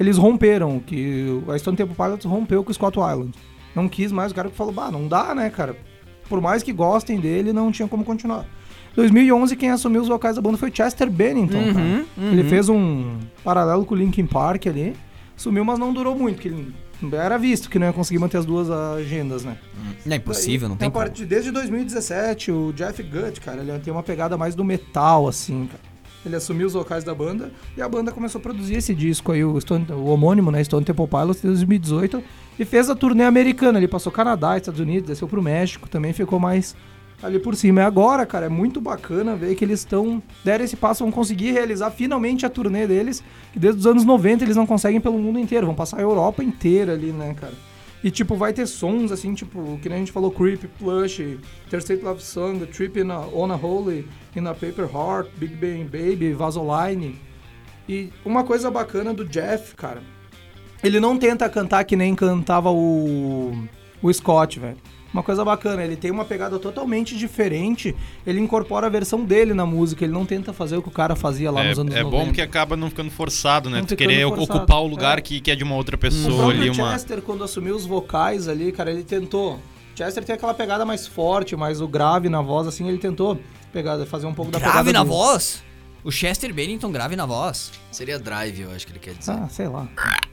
eles 0.00 0.16
romperam, 0.16 0.80
que 0.80 1.42
a 1.52 1.58
Stone 1.58 1.76
Temple 1.76 1.94
Pilots 1.94 2.24
rompeu 2.24 2.64
com 2.64 2.70
o 2.70 2.74
Scott 2.74 2.98
Weiland. 2.98 3.32
Não 3.74 3.90
quis 3.90 4.10
mais, 4.10 4.32
o 4.32 4.34
cara 4.34 4.48
falou, 4.48 4.72
bah, 4.72 4.90
não 4.90 5.06
dá, 5.06 5.34
né, 5.34 5.50
cara? 5.50 5.76
Por 6.30 6.40
mais 6.40 6.62
que 6.62 6.72
gostem 6.72 7.20
dele, 7.20 7.52
não 7.52 7.70
tinha 7.70 7.86
como 7.86 8.06
continuar. 8.06 8.46
2011, 8.96 9.54
quem 9.56 9.70
assumiu 9.70 10.00
os 10.02 10.08
vocais 10.08 10.36
da 10.36 10.42
banda 10.42 10.56
foi 10.56 10.70
Chester 10.74 11.10
Bennington, 11.10 11.58
Uhum, 11.58 11.74
cara. 11.74 11.86
uhum. 12.16 12.32
Ele 12.32 12.44
fez 12.44 12.68
um 12.68 13.18
paralelo 13.44 13.84
com 13.84 13.94
o 13.94 13.98
Linkin 13.98 14.26
Park 14.26 14.66
ali, 14.66 14.94
sumiu, 15.36 15.64
mas 15.64 15.78
não 15.78 15.92
durou 15.92 16.16
muito, 16.16 16.36
porque 16.36 16.48
ele 16.48 16.74
era 17.12 17.36
visto 17.36 17.68
que 17.68 17.78
não 17.78 17.86
ia 17.86 17.92
conseguir 17.92 18.18
manter 18.18 18.38
as 18.38 18.46
duas 18.46 18.70
agendas, 18.70 19.44
né? 19.44 19.58
Não 20.04 20.14
é 20.14 20.16
impossível, 20.16 20.68
não 20.68 20.76
tem 20.76 20.90
como. 20.90 21.04
Desde 21.10 21.50
2017, 21.50 22.50
o 22.50 22.72
Jeff 22.72 23.02
Gutt, 23.02 23.40
cara, 23.42 23.60
ele 23.60 23.78
tem 23.80 23.92
uma 23.92 24.02
pegada 24.02 24.36
mais 24.38 24.54
do 24.54 24.64
metal, 24.64 25.28
assim, 25.28 25.66
cara. 25.66 25.80
Ele 26.24 26.34
assumiu 26.34 26.66
os 26.66 26.72
vocais 26.72 27.04
da 27.04 27.14
banda 27.14 27.52
e 27.76 27.82
a 27.82 27.88
banda 27.88 28.10
começou 28.10 28.40
a 28.40 28.42
produzir 28.42 28.74
esse 28.76 28.92
disco 28.94 29.30
aí, 29.30 29.44
o, 29.44 29.60
Stone- 29.60 29.86
o 29.92 30.06
homônimo, 30.06 30.50
né, 30.50 30.64
Stone 30.64 30.84
Temple 30.84 31.06
Pilots, 31.06 31.44
em 31.44 31.46
2018, 31.48 32.20
e 32.58 32.64
fez 32.64 32.90
a 32.90 32.96
turnê 32.96 33.22
americana. 33.24 33.78
Ele 33.78 33.86
passou 33.86 34.10
Canadá, 34.10 34.56
Estados 34.56 34.80
Unidos, 34.80 35.06
desceu 35.08 35.28
pro 35.28 35.40
México, 35.40 35.88
também 35.88 36.12
ficou 36.12 36.40
mais 36.40 36.74
ali 37.22 37.38
por 37.38 37.54
cima. 37.56 37.80
E 37.80 37.84
agora, 37.84 38.26
cara, 38.26 38.46
é 38.46 38.48
muito 38.48 38.80
bacana 38.80 39.34
ver 39.36 39.54
que 39.54 39.64
eles 39.64 39.80
estão, 39.80 40.22
deram 40.44 40.64
esse 40.64 40.76
passo, 40.76 41.04
vão 41.04 41.12
conseguir 41.12 41.52
realizar 41.52 41.90
finalmente 41.90 42.44
a 42.44 42.50
turnê 42.50 42.86
deles, 42.86 43.22
que 43.52 43.58
desde 43.58 43.80
os 43.80 43.86
anos 43.86 44.04
90 44.04 44.44
eles 44.44 44.56
não 44.56 44.66
conseguem 44.66 45.00
pelo 45.00 45.18
mundo 45.18 45.38
inteiro, 45.38 45.66
vão 45.66 45.74
passar 45.74 45.98
a 45.98 46.02
Europa 46.02 46.42
inteira 46.42 46.92
ali, 46.92 47.12
né, 47.12 47.34
cara. 47.34 47.54
E, 48.04 48.10
tipo, 48.10 48.36
vai 48.36 48.52
ter 48.52 48.66
sons, 48.66 49.10
assim, 49.10 49.34
tipo, 49.34 49.78
que 49.82 49.88
nem 49.88 49.96
a 49.96 49.98
gente 49.98 50.12
falou, 50.12 50.30
Creep, 50.30 50.64
Plush, 50.78 51.38
Interstate 51.66 52.04
Love 52.04 52.22
Song, 52.22 52.64
Trip 52.66 53.00
in 53.00 53.10
a, 53.10 53.18
On 53.18 53.50
a 53.50 53.56
Holy, 53.56 54.06
In 54.36 54.46
a 54.46 54.54
Paper 54.54 54.84
Heart, 54.84 55.30
Big 55.38 55.54
Bang 55.54 55.84
Baby, 55.84 56.32
Vaseline. 56.32 57.18
E 57.88 58.12
uma 58.24 58.44
coisa 58.44 58.70
bacana 58.70 59.12
do 59.14 59.24
Jeff, 59.24 59.74
cara, 59.74 60.02
ele 60.84 61.00
não 61.00 61.18
tenta 61.18 61.48
cantar 61.48 61.84
que 61.84 61.96
nem 61.96 62.14
cantava 62.14 62.70
o, 62.70 63.52
o 64.02 64.12
Scott, 64.12 64.60
velho. 64.60 64.76
Uma 65.16 65.22
coisa 65.22 65.42
bacana, 65.42 65.82
ele 65.82 65.96
tem 65.96 66.10
uma 66.10 66.26
pegada 66.26 66.58
totalmente 66.58 67.16
diferente, 67.16 67.96
ele 68.26 68.38
incorpora 68.38 68.86
a 68.86 68.90
versão 68.90 69.24
dele 69.24 69.54
na 69.54 69.64
música, 69.64 70.04
ele 70.04 70.12
não 70.12 70.26
tenta 70.26 70.52
fazer 70.52 70.76
o 70.76 70.82
que 70.82 70.88
o 70.88 70.92
cara 70.92 71.16
fazia 71.16 71.50
lá 71.50 71.64
É, 71.64 71.70
nos 71.70 71.78
anos 71.78 71.94
é 71.94 72.02
90. 72.02 72.24
bom 72.26 72.32
que 72.34 72.42
acaba 72.42 72.76
não 72.76 72.90
ficando 72.90 73.10
forçado, 73.10 73.70
né? 73.70 73.78
Não 73.78 73.86
tu 73.86 73.96
querer 73.96 74.28
forçado, 74.28 74.42
ocupar 74.58 74.82
o 74.82 74.86
lugar 74.86 75.16
é. 75.16 75.22
que, 75.22 75.40
que 75.40 75.50
é 75.50 75.56
de 75.56 75.64
uma 75.64 75.74
outra 75.74 75.96
O 75.96 75.98
pessoa 75.98 76.50
ali, 76.52 76.68
uma. 76.68 76.92
Chester, 76.92 77.22
quando 77.22 77.42
assumiu 77.42 77.74
os 77.74 77.86
vocais 77.86 78.46
ali, 78.46 78.70
cara, 78.72 78.90
ele 78.90 79.04
tentou. 79.04 79.58
Chester 79.94 80.22
tem 80.22 80.34
aquela 80.34 80.52
pegada 80.52 80.84
mais 80.84 81.06
forte, 81.06 81.56
mais 81.56 81.80
o 81.80 81.88
grave 81.88 82.28
na 82.28 82.42
voz, 82.42 82.66
assim, 82.66 82.86
ele 82.86 82.98
tentou 82.98 83.40
pegar, 83.72 84.04
fazer 84.04 84.26
um 84.26 84.34
pouco 84.34 84.50
da 84.50 84.58
Grave 84.58 84.72
pegada 84.72 84.92
na 84.92 85.02
do- 85.02 85.08
voz? 85.08 85.64
O 86.04 86.12
Chester 86.12 86.52
Bennington 86.54 86.92
grave 86.92 87.16
na 87.16 87.26
voz. 87.26 87.72
Seria 87.90 88.16
Drive, 88.16 88.60
eu 88.60 88.70
acho 88.70 88.86
que 88.86 88.92
ele 88.92 89.00
quer 89.00 89.14
dizer. 89.14 89.32
Ah, 89.32 89.48
sei 89.50 89.66
lá. 89.66 89.88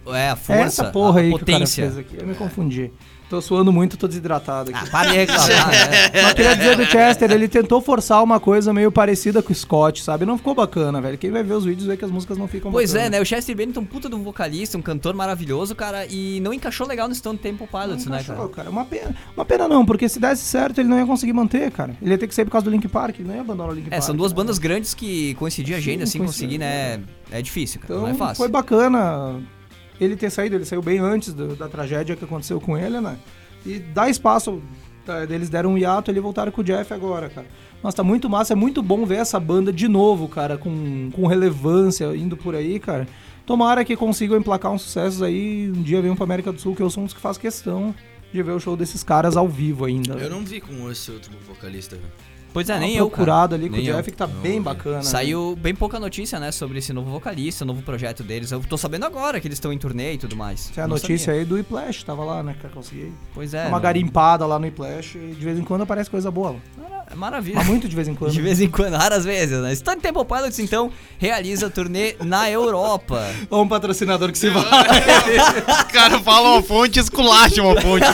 É, 0.08 0.28
a 0.30 0.34
É 0.34 0.36
força, 0.36 0.62
essa 0.66 0.84
porra 0.92 1.22
a 1.22 1.24
aí 1.24 1.30
que 1.30 1.36
o 1.36 1.40
cara 1.40 1.52
potência. 1.54 1.86
fez 1.86 1.98
aqui. 1.98 2.18
Eu 2.20 2.28
me 2.28 2.36
confundi. 2.36 2.92
Tô 3.30 3.42
suando 3.42 3.72
muito, 3.72 3.98
tô 3.98 4.08
desidratado 4.08 4.70
aqui. 4.70 4.80
Ah, 4.88 4.92
para 4.92 5.10
de 5.12 5.18
reclamar, 5.18 5.48
né? 5.72 6.12
Mas 6.24 6.34
queria 6.34 6.56
dizer 6.56 6.78
do 6.78 6.86
Chester, 6.86 7.32
ele 7.32 7.48
tentou 7.48 7.82
forçar 7.82 8.24
uma 8.24 8.40
coisa 8.40 8.72
meio 8.72 8.92
parecida 8.92 9.42
com 9.42 9.52
o 9.52 9.56
Scott, 9.56 10.04
sabe? 10.04 10.24
Não 10.26 10.38
ficou 10.38 10.54
bacana, 10.54 11.02
velho. 11.02 11.18
Quem 11.18 11.32
vai 11.32 11.42
ver 11.42 11.54
os 11.54 11.66
vídeos 11.66 11.88
vê 11.88 11.98
que 11.98 12.06
as 12.06 12.12
músicas 12.12 12.38
não 12.38 12.48
ficam 12.48 12.72
Pois 12.72 12.94
é, 12.94 13.10
né? 13.10 13.20
O 13.20 13.26
Chester 13.26 13.56
Bennington, 13.56 13.84
puta 13.86 14.08
de 14.08 14.16
um 14.16 14.22
vocalista, 14.22 14.78
um 14.78 14.82
cantor 14.82 15.16
maravilhoso, 15.16 15.74
cara, 15.74 16.06
e 16.06 16.40
não 16.42 16.54
encaixou 16.54 16.86
legal 16.88 17.08
no 17.08 17.16
Stone 17.16 17.38
Temple 17.40 17.66
Pilots, 17.68 18.06
Não 18.06 18.12
né, 18.12 18.22
encaixou, 18.22 18.50
cara? 18.50 18.50
cara. 18.50 18.70
Uma 18.70 18.86
pena, 18.86 19.16
uma 19.36 19.46
pena 19.46 19.68
não, 19.68 19.84
porque 19.86 20.08
se 20.08 20.20
desse 20.20 20.44
certo 20.44 20.80
ele 20.80 20.90
não 20.90 21.00
ia 21.00 21.06
conseguir 21.06 21.34
manter, 21.34 21.72
cara. 21.72 21.96
Ele 22.02 22.12
ia 22.12 22.18
ter 22.18 22.28
que 22.28 22.36
sair 22.36 22.46
por 22.46 22.52
causa 22.52 22.66
do 22.66 22.72
Link 22.72 22.88
Park, 22.88 23.20
ele 23.20 23.28
não 23.28 23.36
ia 23.36 23.42
abandonar 23.42 23.72
o 23.72 23.76
Link 23.76 23.88
É, 23.88 23.92
Park. 23.92 24.04
são 24.04 24.16
duas 24.16 24.32
né? 24.32 24.36
bandas 24.36 24.60
grandes 24.60 24.94
que 24.94 25.34
coincidir 25.36 25.74
a 25.74 25.78
agenda, 25.80 26.06
Sim, 26.06 26.20
assim, 26.20 26.26
conseguir, 26.28 26.58
né? 26.60 27.00
É 27.32 27.42
difícil, 27.42 27.80
cara. 27.80 27.94
Então 27.94 28.04
não 28.06 28.14
é 28.14 28.14
fácil. 28.14 28.36
foi 28.36 28.48
bacana 28.48 29.42
ele 30.04 30.16
ter 30.16 30.30
saído, 30.30 30.56
ele 30.56 30.66
saiu 30.66 30.82
bem 30.82 31.00
antes 31.00 31.34
do- 31.34 31.56
da 31.56 31.68
tragédia 31.68 32.16
que 32.16 32.24
aconteceu 32.26 32.60
com 32.60 32.78
ele, 32.78 33.00
né? 33.02 33.18
E 33.66 33.80
dá 33.80 34.10
espaço, 34.10 34.62
tá, 35.06 35.24
eles 35.24 35.50
deram 35.50 35.72
um 35.74 35.78
hiato, 35.78 36.12
ele 36.12 36.20
voltaram 36.20 36.52
com 36.52 36.62
o 36.62 36.64
Jeff 36.64 36.94
agora, 36.94 37.30
cara. 37.30 37.48
Nossa, 37.84 37.98
tá 37.98 38.04
muito 38.04 38.30
massa, 38.30 38.54
é 38.54 38.56
muito 38.56 38.82
bom 38.82 39.06
ver 39.06 39.18
essa 39.18 39.40
banda 39.40 39.72
de 39.72 39.88
novo, 39.88 40.28
cara, 40.28 40.58
com, 40.58 41.10
com 41.12 41.28
relevância, 41.28 42.16
indo 42.16 42.36
por 42.38 42.56
aí, 42.56 42.80
cara. 42.80 43.08
Tomara 43.46 43.84
que 43.84 43.96
consigam 43.98 44.38
emplacar 44.38 44.72
uns 44.72 44.82
sucessos 44.84 45.22
aí, 45.22 45.70
um 45.70 45.82
dia 45.82 46.02
venham 46.02 46.16
pra 46.16 46.24
América 46.24 46.52
do 46.52 46.60
Sul, 46.62 46.76
que 46.76 46.82
eu 46.82 46.90
sou 46.90 47.04
um 47.04 47.06
dos 47.06 47.14
que 47.14 47.20
faz 47.20 47.38
questão 47.38 47.94
de 48.34 48.42
ver 48.42 48.52
o 48.54 48.60
show 48.60 48.76
desses 48.78 49.04
caras 49.04 49.36
ao 49.38 49.48
vivo 49.48 49.86
ainda. 49.86 50.14
Eu 50.16 50.30
não 50.30 50.44
vi 50.46 50.60
com 50.62 50.90
esse 50.90 51.12
outro 51.12 51.32
vocalista, 51.48 51.96
velho. 51.98 52.08
Pois 52.54 52.70
é, 52.70 52.74
uma 52.74 52.80
nem 52.82 52.96
eu, 52.96 53.06
cara. 53.10 53.16
procurado 53.16 53.56
ali 53.56 53.68
com 53.68 53.74
o 53.76 53.78
Nem 53.78 53.88
eu. 53.88 53.96
Jeff, 53.96 54.12
que 54.12 54.18
tá 54.18 54.28
bem 54.28 54.62
bacana. 54.62 54.98
né? 54.98 55.04
Saiu 55.04 55.58
bem 55.60 55.74
pouca 55.74 56.00
notícia, 56.00 56.40
né, 56.40 56.52
sobre 56.52 56.78
esse 56.78 56.94
novo 56.94 57.10
vocalista, 57.10 57.64
o 57.64 57.68
novo 57.68 57.82
projeto 57.82 58.24
deles. 58.24 58.52
Eu 58.52 58.60
tô 58.62 58.78
sabendo 58.78 59.06
agora 59.06 59.40
que 59.42 59.48
eles 59.48 59.58
estão 59.58 59.74
em 59.74 59.78
turnê 59.78 60.14
e 60.14 60.18
tudo 60.20 60.36
mais. 60.36 60.70
Essa 60.70 60.82
é 60.82 60.84
a 60.84 60.88
Não 60.88 60.96
notícia 60.96 61.18
sabia. 61.26 61.40
aí 61.42 61.46
do 61.46 61.58
Iplash, 61.58 62.04
tava 62.04 62.24
lá, 62.24 62.44
né, 62.44 62.56
que 62.60 62.66
eu 62.66 62.70
consegui. 62.70 63.12
Pois 63.34 63.54
é. 63.54 63.64
uma 63.64 63.72
não- 63.72 63.80
garimpada 63.82 64.46
lá 64.46 64.60
no 64.60 64.68
Iplash 64.68 65.16
e 65.16 65.34
de 65.38 65.44
vez 65.44 65.58
em 65.58 65.64
quando 65.64 65.82
aparece 65.82 66.10
coisa 66.10 66.30
boa 66.30 66.52
lá. 66.52 66.58
É 67.12 67.16
Maravilha. 67.16 67.56
Mas 67.58 67.68
muito 67.68 67.88
de 67.90 67.96
vez 67.96 68.08
em 68.08 68.16
quando. 68.16 68.32
De 68.34 68.42
vez 68.42 68.60
em 68.62 68.70
quando, 68.70 68.94
raras 68.96 69.24
vezes, 69.26 69.60
né? 69.62 69.76
Stone 69.76 70.00
Temple 70.02 70.24
Pilots, 70.26 70.58
então, 70.60 70.90
realiza 71.20 71.70
turnê 71.70 72.16
na 72.24 72.50
Europa. 72.50 73.22
Ou 73.52 73.64
um 73.64 73.68
patrocinador 73.68 74.32
que 74.32 74.38
se 74.38 74.50
vai. 74.50 74.64
Os 74.64 75.84
caras 75.92 76.22
falam 76.22 76.54
uma 76.54 76.64
fonte 76.64 76.98
e 76.98 77.02
esculacham 77.02 77.68
uma 77.72 77.80
fonte. 77.82 78.06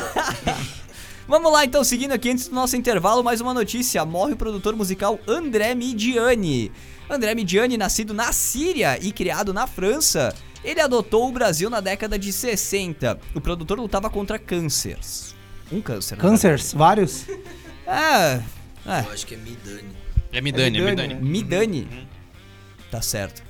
Vamos 1.30 1.52
lá, 1.54 1.64
então, 1.64 1.84
seguindo 1.84 2.12
aqui 2.12 2.32
antes 2.32 2.48
do 2.48 2.56
nosso 2.56 2.76
intervalo, 2.76 3.24
mais 3.24 3.40
uma 3.40 3.54
notícia. 3.54 4.04
Morre 4.04 4.34
o 4.34 4.36
produtor 4.36 4.76
musical 4.76 5.20
André 5.28 5.76
Midiani. 5.76 6.72
André 7.08 7.36
Midiani, 7.36 7.78
nascido 7.78 8.16
na 8.16 8.34
Síria 8.34 8.98
e 9.00 9.12
criado 9.12 9.54
na 9.54 9.68
França, 9.68 10.34
ele 10.64 10.82
adotou 10.82 11.30
o 11.30 11.32
Brasil 11.32 11.70
na 11.70 11.82
década 11.82 12.18
de 12.18 12.34
60. 12.34 13.20
O 13.36 13.40
produtor 13.40 13.80
lutava 13.80 14.10
contra 14.10 14.40
cânceres. 14.40 15.36
Um 15.72 15.82
câncer. 15.82 16.16
né? 16.16 16.22
Cancers, 16.22 16.74
vários. 16.74 17.26
É, 17.92 18.44
é. 18.86 19.00
Eu 19.04 19.12
acho 19.14 19.26
que 19.26 19.34
é 19.34 19.38
Midani. 19.38 19.90
É 20.32 20.42
Midani, 20.42 20.78
é 20.78 20.82
Midani, 20.82 21.14
Midani. 21.16 21.16
né? 21.16 21.20
Midani. 21.88 22.08
Tá 22.92 23.02
certo. 23.02 23.42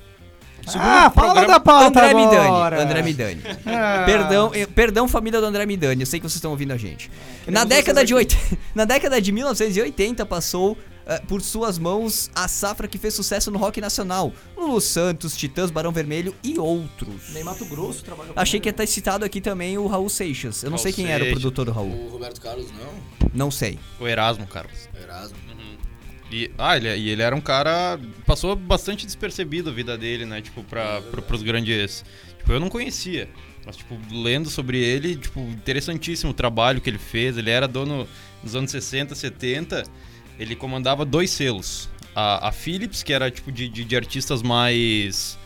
Ah, 0.78 1.10
fala 1.10 1.26
programa- 1.32 1.46
da 1.54 1.60
pauta 1.60 1.86
André 2.00 2.10
agora. 2.10 2.76
Midani. 2.76 2.82
André 2.90 3.02
Midani. 3.02 3.42
Ah. 3.66 4.02
Perdão, 4.06 4.50
eh, 4.54 4.66
perdão 4.66 5.08
família 5.08 5.40
do 5.40 5.46
André 5.46 5.66
Midani, 5.66 6.02
eu 6.02 6.06
sei 6.06 6.20
que 6.20 6.24
vocês 6.28 6.36
estão 6.36 6.50
ouvindo 6.50 6.72
a 6.72 6.76
gente. 6.76 7.10
Na 7.48 7.64
década, 7.64 8.04
de 8.04 8.14
80, 8.14 8.58
na 8.74 8.84
década 8.84 9.20
de 9.20 9.32
1980 9.32 10.24
passou 10.26 10.76
eh, 11.06 11.20
por 11.26 11.40
suas 11.42 11.78
mãos 11.78 12.30
a 12.34 12.46
safra 12.46 12.86
que 12.86 12.98
fez 12.98 13.14
sucesso 13.14 13.50
no 13.50 13.58
rock 13.58 13.80
nacional. 13.80 14.32
Lulu 14.56 14.80
Santos, 14.80 15.36
Titãs, 15.36 15.70
Barão 15.70 15.90
Vermelho 15.90 16.34
e 16.44 16.58
outros. 16.58 17.30
Nem 17.32 17.42
Mato 17.42 17.64
Grosso 17.64 18.04
trabalhou 18.04 18.34
com 18.34 18.40
Achei 18.40 18.58
ele. 18.58 18.62
que 18.62 18.68
ia 18.68 18.70
estar 18.70 18.86
citado 18.86 19.24
aqui 19.24 19.40
também 19.40 19.76
o 19.78 19.86
Raul 19.86 20.08
Seixas. 20.08 20.62
Eu 20.62 20.70
não 20.70 20.76
Raul 20.76 20.82
sei 20.82 20.92
quem 20.92 21.06
era 21.06 21.16
o 21.16 21.26
Seixas. 21.26 21.40
produtor 21.40 21.64
do 21.64 21.72
Raul. 21.72 22.06
O 22.06 22.10
Roberto 22.10 22.40
Carlos, 22.40 22.66
não? 22.70 23.28
Não 23.32 23.50
sei. 23.50 23.78
O 23.98 24.06
Erasmo, 24.06 24.46
Carlos. 24.46 24.88
Erasmo. 25.02 25.36
E, 26.30 26.50
ah, 26.56 26.76
ele, 26.76 26.96
e 26.96 27.10
ele 27.10 27.22
era 27.22 27.34
um 27.34 27.40
cara. 27.40 27.98
Passou 28.24 28.54
bastante 28.54 29.04
despercebido 29.04 29.70
a 29.70 29.72
vida 29.72 29.98
dele, 29.98 30.24
né? 30.24 30.40
Tipo, 30.40 30.62
pra, 30.62 31.00
pro, 31.02 31.22
pros 31.22 31.42
grandes. 31.42 32.04
Tipo, 32.38 32.52
eu 32.52 32.60
não 32.60 32.68
conhecia. 32.68 33.28
Mas, 33.66 33.76
tipo, 33.76 33.98
lendo 34.10 34.48
sobre 34.48 34.78
ele, 34.78 35.16
tipo, 35.16 35.40
interessantíssimo 35.40 36.30
o 36.30 36.34
trabalho 36.34 36.80
que 36.80 36.88
ele 36.88 36.98
fez. 36.98 37.36
Ele 37.36 37.50
era 37.50 37.66
dono 37.66 38.06
nos 38.42 38.54
anos 38.54 38.70
60, 38.70 39.14
70. 39.14 39.82
Ele 40.38 40.54
comandava 40.54 41.04
dois 41.04 41.30
selos. 41.30 41.88
A, 42.14 42.48
a 42.48 42.52
Philips, 42.52 43.02
que 43.02 43.12
era, 43.12 43.30
tipo, 43.30 43.50
de, 43.50 43.68
de, 43.68 43.84
de 43.84 43.96
artistas 43.96 44.42
mais. 44.42 45.38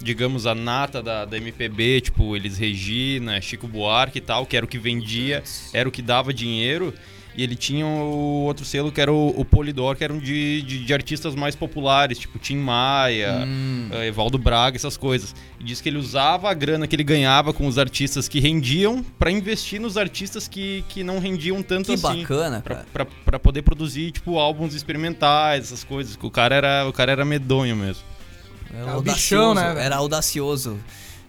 Digamos, 0.00 0.46
a 0.46 0.54
nata 0.54 1.00
da, 1.00 1.24
da 1.24 1.36
MPB, 1.36 2.00
tipo, 2.00 2.34
Elis 2.34 2.58
Regina, 2.58 3.40
Chico 3.40 3.68
Buarque 3.68 4.18
e 4.18 4.20
tal, 4.20 4.44
que 4.44 4.56
era 4.56 4.66
o 4.66 4.68
que 4.68 4.78
vendia, 4.78 5.44
era 5.72 5.88
o 5.88 5.92
que 5.92 6.02
dava 6.02 6.34
dinheiro. 6.34 6.92
E 7.34 7.42
ele 7.42 7.56
tinha 7.56 7.86
o 7.86 8.44
outro 8.44 8.62
selo 8.64 8.92
que 8.92 9.00
era 9.00 9.10
o, 9.10 9.28
o 9.40 9.42
Polydor, 9.44 9.96
que 9.96 10.04
eram 10.04 10.18
de, 10.18 10.60
de, 10.62 10.84
de 10.84 10.92
artistas 10.94 11.34
mais 11.34 11.56
populares, 11.56 12.18
tipo 12.18 12.38
Tim 12.38 12.56
Maia, 12.58 13.44
Hum. 13.46 13.88
eh, 13.90 14.08
Evaldo 14.08 14.36
Braga, 14.36 14.76
essas 14.76 14.98
coisas. 14.98 15.34
E 15.58 15.64
diz 15.64 15.80
que 15.80 15.88
ele 15.88 15.96
usava 15.96 16.50
a 16.50 16.54
grana 16.54 16.86
que 16.86 16.94
ele 16.94 17.02
ganhava 17.04 17.52
com 17.54 17.66
os 17.66 17.78
artistas 17.78 18.28
que 18.28 18.38
rendiam 18.38 19.02
pra 19.18 19.30
investir 19.30 19.80
nos 19.80 19.96
artistas 19.96 20.46
que, 20.46 20.84
que 20.90 21.02
não 21.02 21.18
rendiam 21.18 21.62
tanto 21.62 21.86
Que 21.86 21.92
assim. 21.94 22.20
bacana, 22.20 22.60
Pra, 22.60 22.74
cara. 22.76 22.86
pra, 22.92 23.06
pra 23.24 23.38
poder 23.38 23.62
produzir, 23.62 24.10
tipo, 24.10 24.38
álbuns 24.38 24.74
experimentais, 24.74 25.64
essas 25.64 25.82
coisas. 25.84 26.18
O 26.20 26.30
cara 26.30 26.54
era, 26.54 26.86
o 26.86 26.92
cara 26.92 27.12
era 27.12 27.24
medonho 27.24 27.74
mesmo. 27.74 28.02
Era 28.74 28.82
É 28.82 28.84
o 28.84 28.90
audacioso, 28.96 29.54
bichão, 29.54 29.74
né? 29.74 29.84
Era 29.84 29.96
audacioso. 29.96 30.78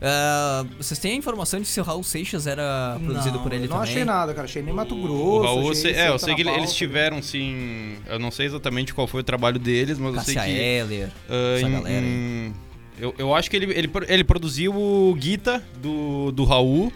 Ah, 0.05 0.65
vocês 0.77 0.99
têm 0.99 1.13
a 1.13 1.15
informação 1.15 1.61
de 1.61 1.67
se 1.67 1.79
o 1.79 1.83
Raul 1.83 2.03
Seixas 2.03 2.45
era 2.45 2.97
produzido 3.01 3.37
Não, 3.37 3.43
por 3.43 3.53
ele 3.53 3.65
eu 3.65 3.69
não 3.69 3.77
também? 3.77 3.91
achei 3.91 4.03
nada, 4.05 4.33
cara. 4.33 4.45
Achei 4.45 4.61
nem 4.61 4.73
Mato 4.73 4.93
O 4.95 5.01
Grosso. 5.01 5.43
Raul, 5.45 5.63
eu 5.63 5.69
achei 5.71 5.81
sei, 5.81 5.93
é, 5.93 6.09
eu 6.09 6.19
sei 6.19 6.35
que 6.35 6.41
eles 6.41 6.73
tiveram, 6.75 7.21
sim. 7.21 7.95
Eu 8.07 8.19
não 8.19 8.29
sei 8.29 8.45
exatamente 8.47 8.93
qual 8.93 9.07
foi 9.07 9.21
o 9.21 9.23
trabalho 9.23 9.57
deles, 9.57 9.97
mas 9.97 10.13
eu 10.15 10.21
sei 10.21 10.35
que. 10.35 10.41
Eller. 10.41 11.09
Ah, 11.29 11.55
essa 11.57 11.67
em- 11.67 11.71
galera 11.71 12.05
aí. 12.05 12.51
eu, 12.99 13.15
eu 13.17 13.33
acho 13.33 13.49
que 13.49 13.55
ele, 13.55 13.71
ele, 13.73 13.89
ele 14.09 14.23
produziu 14.25 14.75
o 14.75 15.15
Guita 15.15 15.63
do, 15.81 16.31
do 16.33 16.43
Raul. 16.43 16.91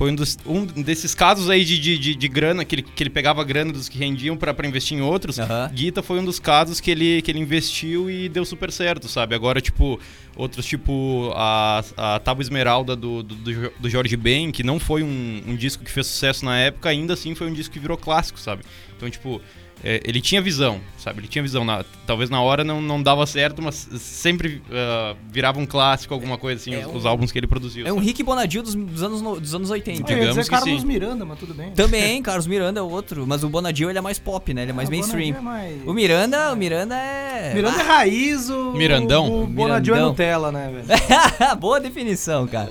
Foi 0.00 0.10
um, 0.10 0.14
dos, 0.14 0.38
um 0.46 0.64
desses 0.64 1.14
casos 1.14 1.50
aí 1.50 1.62
de, 1.62 1.78
de, 1.78 1.98
de, 1.98 2.14
de 2.14 2.26
grana, 2.26 2.64
que 2.64 2.76
ele, 2.76 2.82
que 2.82 3.02
ele 3.02 3.10
pegava 3.10 3.44
grana 3.44 3.70
dos 3.70 3.86
que 3.86 3.98
rendiam 3.98 4.34
pra, 4.34 4.54
pra 4.54 4.66
investir 4.66 4.96
em 4.96 5.02
outros. 5.02 5.38
Aham. 5.38 5.70
Guita 5.74 6.02
foi 6.02 6.18
um 6.18 6.24
dos 6.24 6.38
casos 6.38 6.80
que 6.80 6.90
ele, 6.90 7.20
que 7.20 7.30
ele 7.30 7.38
investiu 7.38 8.10
e 8.10 8.26
deu 8.26 8.46
super 8.46 8.72
certo, 8.72 9.08
sabe? 9.08 9.34
Agora, 9.34 9.60
tipo, 9.60 10.00
outros 10.34 10.64
tipo 10.64 11.30
a, 11.34 11.84
a 11.98 12.18
Tábua 12.18 12.40
Esmeralda 12.40 12.96
do, 12.96 13.22
do, 13.22 13.70
do 13.78 13.90
Jorge 13.90 14.16
Ben, 14.16 14.50
que 14.50 14.62
não 14.62 14.80
foi 14.80 15.02
um, 15.02 15.42
um 15.46 15.54
disco 15.54 15.84
que 15.84 15.90
fez 15.90 16.06
sucesso 16.06 16.46
na 16.46 16.58
época, 16.58 16.88
ainda 16.88 17.12
assim 17.12 17.34
foi 17.34 17.50
um 17.50 17.52
disco 17.52 17.74
que 17.74 17.78
virou 17.78 17.98
clássico, 17.98 18.40
sabe? 18.40 18.62
Então, 18.96 19.10
tipo, 19.10 19.38
é, 19.82 20.00
ele 20.04 20.20
tinha 20.20 20.42
visão, 20.42 20.80
sabe? 20.98 21.20
Ele 21.20 21.28
tinha 21.28 21.42
visão. 21.42 21.64
Na- 21.64 21.84
talvez 22.06 22.28
na 22.28 22.40
hora 22.42 22.62
não, 22.62 22.82
não 22.82 23.02
dava 23.02 23.24
certo, 23.26 23.62
mas 23.62 23.88
sempre 23.98 24.60
ah, 24.70 25.14
virava 25.30 25.58
um 25.58 25.64
clássico, 25.66 26.12
alguma 26.12 26.36
coisa 26.36 26.60
assim, 26.60 26.74
É 26.74 26.86
os, 26.86 26.92
um- 26.92 26.96
os 26.96 27.06
álbuns 27.06 27.32
que 27.32 27.38
ele 27.38 27.46
produziu. 27.46 27.86
É 27.86 27.92
um 27.92 27.96
sabe? 27.96 28.06
Rick 28.06 28.22
Bonadio 28.22 28.62
dos, 28.62 28.74
dos 28.74 29.02
anos, 29.02 29.22
no- 29.22 29.40
dos 29.40 29.54
anos 29.54 29.70
80. 29.70 30.00
Eu 30.00 30.00
ia 30.00 30.04
dizer 30.04 30.28
digamos 30.28 30.48
que 30.48 30.54
Carlos 30.54 30.80
sim. 30.82 30.86
Miranda, 30.86 31.24
mas 31.24 31.38
tudo 31.38 31.54
bem. 31.54 31.70
Também, 31.72 32.20
Carlos 32.22 32.46
Miranda 32.46 32.80
é 32.80 32.82
outro, 32.82 33.26
mas 33.26 33.42
o 33.42 33.48
Bonadio 33.48 33.88
ele 33.88 33.98
é 33.98 34.02
mais 34.02 34.18
pop, 34.18 34.52
né? 34.52 34.62
Ele 34.62 34.70
é 34.70 34.74
mais 34.74 34.88
Ah, 34.88 34.92
mainstream. 34.92 35.36
É 35.36 35.40
mais- 35.40 35.86
O 35.86 35.92
Miranda, 35.94 36.52
o 36.52 36.56
Miranda 36.56 36.94
é. 36.96 37.54
Miranda 37.54 37.80
é 37.80 37.84
raiz, 37.84 38.50
o. 38.50 38.72
Mirandão? 38.72 39.42
O 39.42 39.46
Bonadinho 39.46 39.94
é 39.94 39.96
Mirandão. 39.96 40.08
Nutella, 40.10 40.52
né, 40.52 40.70
velho? 40.86 41.00
Boa 41.58 41.80
definição, 41.80 42.46
cara. 42.46 42.70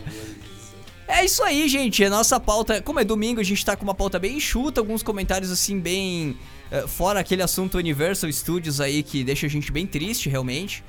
É 1.08 1.26
isso 1.26 1.41
aí, 1.43 1.67
gente. 1.67 2.04
A 2.06 2.10
nossa 2.10 2.39
pauta, 2.39 2.82
como 2.84 3.00
é 3.00 3.04
domingo, 3.04 3.39
a 3.39 3.43
gente 3.43 3.65
tá 3.65 3.76
com 3.76 3.84
uma 3.84 3.95
pauta 3.95 4.19
bem 4.19 4.38
enxuta, 4.38 4.80
alguns 4.80 5.02
comentários 5.02 5.50
assim 5.52 5.80
bem 5.80 6.38
fora 6.88 7.19
aquele 7.19 7.41
assunto 7.41 7.77
Universal 7.77 8.32
Studios 8.32 8.79
aí 8.82 9.01
que 9.03 9.23
deixa 9.23 9.45
a 9.47 9.49
gente 9.49 9.71
bem 9.71 9.86
triste, 9.88 10.29
realmente. 10.29 10.84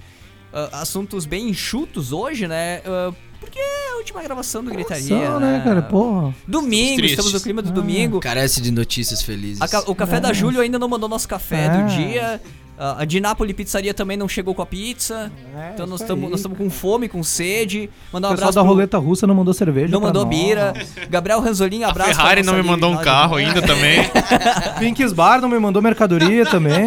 Ah, 0.52 0.80
assuntos 0.82 1.26
bem 1.26 1.48
enxutos 1.48 2.12
hoje, 2.12 2.46
né? 2.48 2.82
Ah, 2.84 3.12
porque 3.38 3.58
é 3.58 3.92
a 3.92 3.96
última 3.96 4.22
gravação 4.22 4.62
do 4.62 4.70
Gritaria, 4.70 5.06
Só, 5.08 5.38
né? 5.40 5.58
né, 5.58 5.64
cara? 5.64 5.80
Porra. 5.82 6.34
Domingo, 6.46 6.92
Estamos 7.00 7.10
estamos 7.10 7.32
no 7.32 7.40
clima 7.40 7.62
do 7.62 7.70
Ah. 7.70 7.72
domingo. 7.72 8.20
Carece 8.20 8.60
de 8.60 8.70
notícias 8.70 9.22
felizes. 9.22 9.58
Ca- 9.70 9.84
o 9.86 9.94
café 9.94 10.20
da 10.20 10.28
Nossa. 10.28 10.34
Júlio 10.40 10.60
ainda 10.60 10.78
não 10.78 10.88
mandou 10.88 11.08
nosso 11.08 11.26
café 11.28 11.66
Ah. 11.68 11.76
do 11.78 11.88
dia. 11.96 12.42
Ah, 12.82 12.96
a 13.00 13.04
de 13.04 13.20
Napoli 13.20 13.52
Pizzaria 13.52 13.92
também 13.92 14.16
não 14.16 14.26
chegou 14.26 14.54
com 14.54 14.62
a 14.62 14.66
pizza. 14.66 15.30
É, 15.54 15.72
então 15.74 15.86
nós 15.86 16.00
estamos 16.00 16.56
com 16.56 16.70
fome, 16.70 17.10
com 17.10 17.22
sede. 17.22 17.90
Mandar 18.10 18.28
um 18.28 18.30
O 18.30 18.34
pessoal 18.34 18.48
abraço 18.48 18.54
da 18.54 18.62
pro- 18.62 18.70
roleta 18.72 18.96
russa 18.96 19.26
não 19.26 19.34
mandou 19.34 19.52
cerveja. 19.52 19.88
Não 19.92 20.00
mandou 20.00 20.24
nós. 20.24 20.34
bira. 20.34 20.72
Gabriel 21.10 21.40
Ranzolin, 21.40 21.82
A 21.84 21.90
abraço. 21.90 22.10
pra 22.14 22.22
Ferrari 22.22 22.42
não 22.42 22.54
me 22.54 22.62
mandou 22.62 22.90
um 22.92 22.96
de- 22.96 23.04
carro 23.04 23.36
ainda 23.36 23.60
também. 23.60 23.98
Pinks 24.80 25.12
Bar 25.12 25.42
não 25.42 25.48
me 25.50 25.58
mandou 25.58 25.82
mercadoria 25.82 26.46
também. 26.46 26.86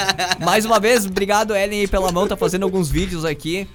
Mais 0.42 0.64
uma 0.64 0.80
vez, 0.80 1.04
obrigado, 1.04 1.54
Ellen, 1.54 1.80
aí 1.80 1.86
pela 1.88 2.10
mão. 2.10 2.26
Tá 2.26 2.38
fazendo 2.38 2.62
alguns 2.62 2.88
vídeos 2.90 3.26
aqui. 3.26 3.68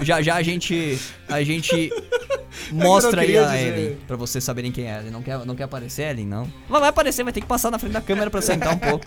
Já 0.00 0.22
já 0.22 0.36
a 0.36 0.42
gente. 0.42 1.00
A 1.28 1.42
gente 1.42 1.92
mostra 2.70 3.22
aí 3.22 3.36
a 3.36 3.44
dizer. 3.44 3.66
Ellen. 3.78 3.96
Pra 4.06 4.16
vocês 4.16 4.44
saberem 4.44 4.70
quem 4.70 4.84
é. 4.88 4.98
Ellen. 5.00 5.10
Não 5.10 5.22
quer, 5.22 5.44
não 5.44 5.56
quer 5.56 5.64
aparecer, 5.64 6.10
Ellen? 6.10 6.26
Não. 6.26 6.46
Mas 6.68 6.78
vai 6.80 6.88
aparecer, 6.90 7.24
vai 7.24 7.32
ter 7.32 7.40
que 7.40 7.46
passar 7.48 7.70
na 7.72 7.78
frente 7.78 7.92
da 7.92 8.00
câmera 8.00 8.30
pra 8.30 8.40
sentar 8.40 8.72
um 8.72 8.78
pouco. 8.78 9.04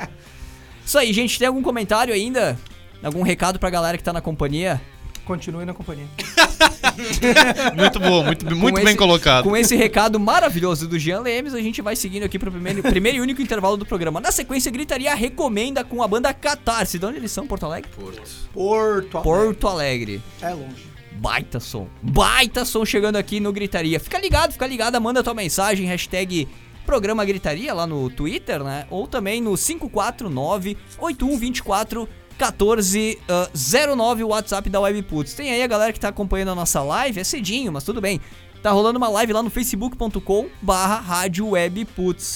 Isso 0.85 0.97
aí, 0.97 1.11
gente. 1.13 1.37
Tem 1.39 1.47
algum 1.47 1.61
comentário 1.61 2.13
ainda? 2.13 2.57
Algum 3.03 3.21
recado 3.23 3.57
pra 3.59 3.69
galera 3.69 3.97
que 3.97 4.03
tá 4.03 4.13
na 4.13 4.21
companhia? 4.21 4.81
Continue 5.25 5.65
na 5.65 5.73
companhia. 5.73 6.05
Muito 7.75 7.99
bom, 7.99 8.23
muito, 8.23 8.45
muito 8.45 8.59
Com 8.59 8.71
bem 8.75 8.83
esse- 8.85 8.95
colocado. 8.97 9.43
Com 9.43 9.55
esse 9.55 9.75
recado 9.75 10.19
maravilhoso 10.19 10.87
do 10.87 10.99
Jean 10.99 11.21
Lemes, 11.21 11.53
a 11.53 11.61
gente 11.61 11.81
vai 11.81 11.95
seguindo 11.95 12.23
aqui 12.23 12.37
pro 12.37 12.51
primeiro, 12.51 12.81
primeiro 12.83 13.17
e 13.17 13.21
único 13.21 13.41
intervalo 13.41 13.77
do 13.77 13.85
programa. 13.85 14.19
Na 14.19 14.31
sequência, 14.31 14.71
gritaria 14.71 15.13
recomenda 15.15 15.83
com 15.83 16.03
a 16.03 16.07
banda 16.07 16.33
Catarse. 16.33 16.99
De 16.99 17.05
onde 17.05 17.17
eles 17.17 17.31
são, 17.31 17.47
Porto 17.47 17.65
Alegre? 17.65 17.89
Porto. 17.95 18.21
Porto 18.53 19.17
Alegre. 19.17 19.23
Porto 19.23 19.67
Alegre. 19.67 20.21
É 20.41 20.49
longe. 20.49 20.91
Baita 21.13 21.59
som. 21.59 21.87
Baita 22.01 22.65
som 22.65 22.83
chegando 22.85 23.15
aqui 23.15 23.39
no 23.39 23.53
Gritaria. 23.53 23.99
Fica 23.99 24.19
ligado, 24.19 24.51
fica 24.53 24.65
ligado, 24.67 24.99
manda 24.99 25.23
tua 25.23 25.33
mensagem, 25.33 25.85
hashtag 25.85 26.47
Programa 26.91 27.23
Gritaria 27.23 27.73
lá 27.73 27.87
no 27.87 28.09
Twitter, 28.09 28.61
né? 28.61 28.85
Ou 28.89 29.07
também 29.07 29.39
no 29.39 29.53
549-8124 29.53 32.05
1409, 32.37 34.23
o 34.25 34.27
WhatsApp 34.27 34.69
da 34.69 34.81
Webputs. 34.81 35.33
Tem 35.33 35.53
aí 35.53 35.63
a 35.63 35.67
galera 35.67 35.93
que 35.93 35.99
tá 36.01 36.09
acompanhando 36.09 36.51
a 36.51 36.55
nossa 36.55 36.83
live, 36.83 37.21
é 37.21 37.23
cedinho, 37.23 37.71
mas 37.71 37.85
tudo 37.85 38.01
bem. 38.01 38.19
Tá 38.61 38.71
rolando 38.71 38.97
uma 38.97 39.07
live 39.07 39.31
lá 39.31 39.41
no 39.41 39.49
facebook.com 39.49 40.49
barra 40.61 40.99
rádio. 40.99 41.55
A 41.55 41.61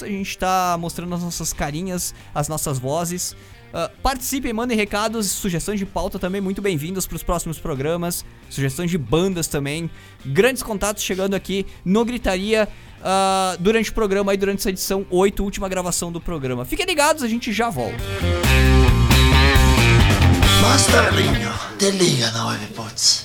gente 0.07 0.37
tá 0.37 0.77
mostrando 0.79 1.13
as 1.15 1.21
nossas 1.21 1.51
carinhas, 1.51 2.15
as 2.33 2.47
nossas 2.47 2.79
vozes. 2.79 3.35
Ah, 3.77 3.91
participem, 4.01 4.53
mandem 4.53 4.77
recados, 4.77 5.29
sugestões 5.29 5.77
de 5.77 5.85
pauta 5.85 6.17
também 6.17 6.39
muito 6.39 6.61
bem-vindas 6.61 7.05
para 7.05 7.17
os 7.17 7.23
próximos 7.23 7.59
programas, 7.59 8.23
sugestões 8.49 8.89
de 8.89 8.97
bandas 8.97 9.47
também, 9.47 9.89
grandes 10.25 10.63
contatos 10.63 11.03
chegando 11.03 11.33
aqui 11.33 11.65
no 11.83 12.05
Gritaria 12.05 12.69
ah, 13.03 13.57
durante 13.59 13.89
o 13.89 13.93
programa 13.93 14.31
aí, 14.31 14.38
durante 14.38 14.59
essa 14.59 14.69
edição 14.69 15.05
8, 15.11 15.43
última 15.43 15.67
gravação 15.67 16.09
do 16.09 16.21
programa. 16.21 16.63
Fiquem 16.63 16.85
ligados, 16.85 17.21
a 17.21 17.27
gente 17.27 17.51
já 17.51 17.69
volta. 17.69 17.97
Masterlinho, 20.61 21.51
te 21.77 21.91
liga 21.91 22.31
na 22.31 22.47
Webpots. 22.47 23.24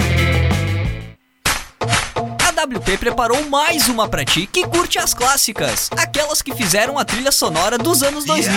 WP 2.63 2.97
preparou 2.99 3.49
mais 3.49 3.87
uma 3.87 4.07
pra 4.07 4.23
ti 4.23 4.45
que 4.45 4.67
curte 4.67 4.99
as 4.99 5.15
clássicas, 5.15 5.89
aquelas 5.97 6.43
que 6.43 6.53
fizeram 6.53 6.99
a 6.99 7.03
trilha 7.03 7.31
sonora 7.31 7.75
dos 7.75 8.03
anos 8.03 8.23
2000. 8.23 8.53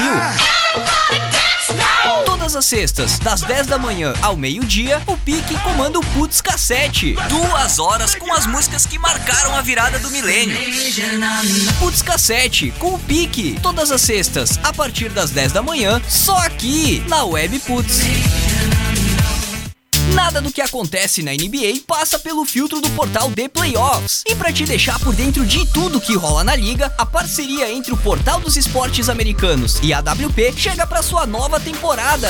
Todas 2.26 2.54
as 2.54 2.66
sextas, 2.66 3.18
das 3.18 3.40
10 3.40 3.66
da 3.66 3.78
manhã 3.78 4.12
ao 4.20 4.36
meio-dia, 4.36 5.02
o 5.06 5.16
Pique 5.16 5.58
comanda 5.62 5.98
o 5.98 6.04
Putz 6.08 6.42
Cassete. 6.42 7.16
Duas 7.30 7.78
horas 7.78 8.14
com 8.14 8.30
as 8.34 8.46
músicas 8.46 8.84
que 8.84 8.98
marcaram 8.98 9.56
a 9.56 9.62
virada 9.62 9.98
do 9.98 10.10
milênio. 10.10 10.58
Putz 11.78 12.02
Cassete, 12.02 12.74
com 12.78 12.94
o 12.94 12.98
Pique. 12.98 13.58
Todas 13.62 13.90
as 13.90 14.02
sextas, 14.02 14.58
a 14.62 14.72
partir 14.72 15.08
das 15.08 15.30
10 15.30 15.52
da 15.52 15.62
manhã, 15.62 16.02
só 16.06 16.36
aqui, 16.40 17.02
na 17.08 17.24
Web 17.24 17.58
Putz. 17.60 18.00
Nada 20.14 20.40
do 20.40 20.52
que 20.52 20.60
acontece 20.60 21.24
na 21.24 21.32
NBA 21.32 21.82
passa 21.88 22.20
pelo 22.20 22.44
filtro 22.44 22.80
do 22.80 22.88
portal 22.90 23.32
The 23.32 23.48
Playoffs. 23.48 24.22
E 24.24 24.36
para 24.36 24.52
te 24.52 24.64
deixar 24.64 24.98
por 25.00 25.12
dentro 25.12 25.44
de 25.44 25.66
tudo 25.72 26.00
que 26.00 26.16
rola 26.16 26.44
na 26.44 26.54
liga, 26.54 26.92
a 26.96 27.04
parceria 27.04 27.72
entre 27.72 27.92
o 27.92 27.96
Portal 27.96 28.40
dos 28.40 28.56
Esportes 28.56 29.08
Americanos 29.08 29.80
e 29.82 29.92
a 29.92 29.98
WP 29.98 30.54
chega 30.56 30.86
para 30.86 31.02
sua 31.02 31.26
nova 31.26 31.58
temporada. 31.58 32.28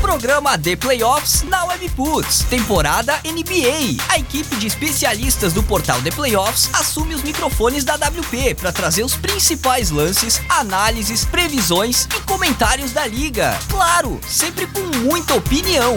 Programa 0.00 0.56
The 0.56 0.76
Playoffs 0.76 1.42
na 1.42 1.64
Webputs. 1.66 2.44
Temporada 2.48 3.20
NBA. 3.24 4.02
A 4.08 4.18
equipe 4.18 4.56
de 4.56 4.66
especialistas 4.66 5.52
do 5.52 5.62
portal 5.62 6.00
The 6.00 6.10
Playoffs 6.10 6.70
assume 6.72 7.14
os 7.14 7.22
microfones 7.22 7.84
da 7.84 7.96
WP 7.96 8.54
para 8.54 8.72
trazer 8.72 9.04
os 9.04 9.14
principais 9.14 9.90
lances, 9.90 10.40
análises, 10.48 11.26
previsões 11.26 12.06
e 12.16 12.20
comentários 12.22 12.92
da 12.92 13.06
liga. 13.06 13.58
Claro, 13.68 14.18
sempre 14.26 14.66
com 14.66 14.80
muita 14.98 15.34
opinião. 15.34 15.96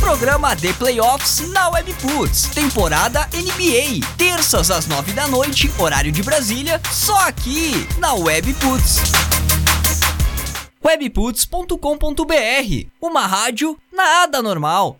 Programa 0.00 0.54
Playoffs 0.74 1.40
na 1.48 1.70
Webputs. 1.70 2.48
Temporada 2.54 3.26
NBA. 3.32 4.06
Terças 4.18 4.70
às 4.70 4.86
nove 4.86 5.12
da 5.12 5.26
noite, 5.26 5.72
horário 5.78 6.12
de 6.12 6.22
Brasília, 6.22 6.78
só 6.92 7.16
aqui 7.26 7.88
na 7.98 8.12
Webputs. 8.12 8.98
Webputs.com.br 10.84 11.76
Uma 13.00 13.26
rádio 13.26 13.78
nada 13.90 14.42
normal. 14.42 14.98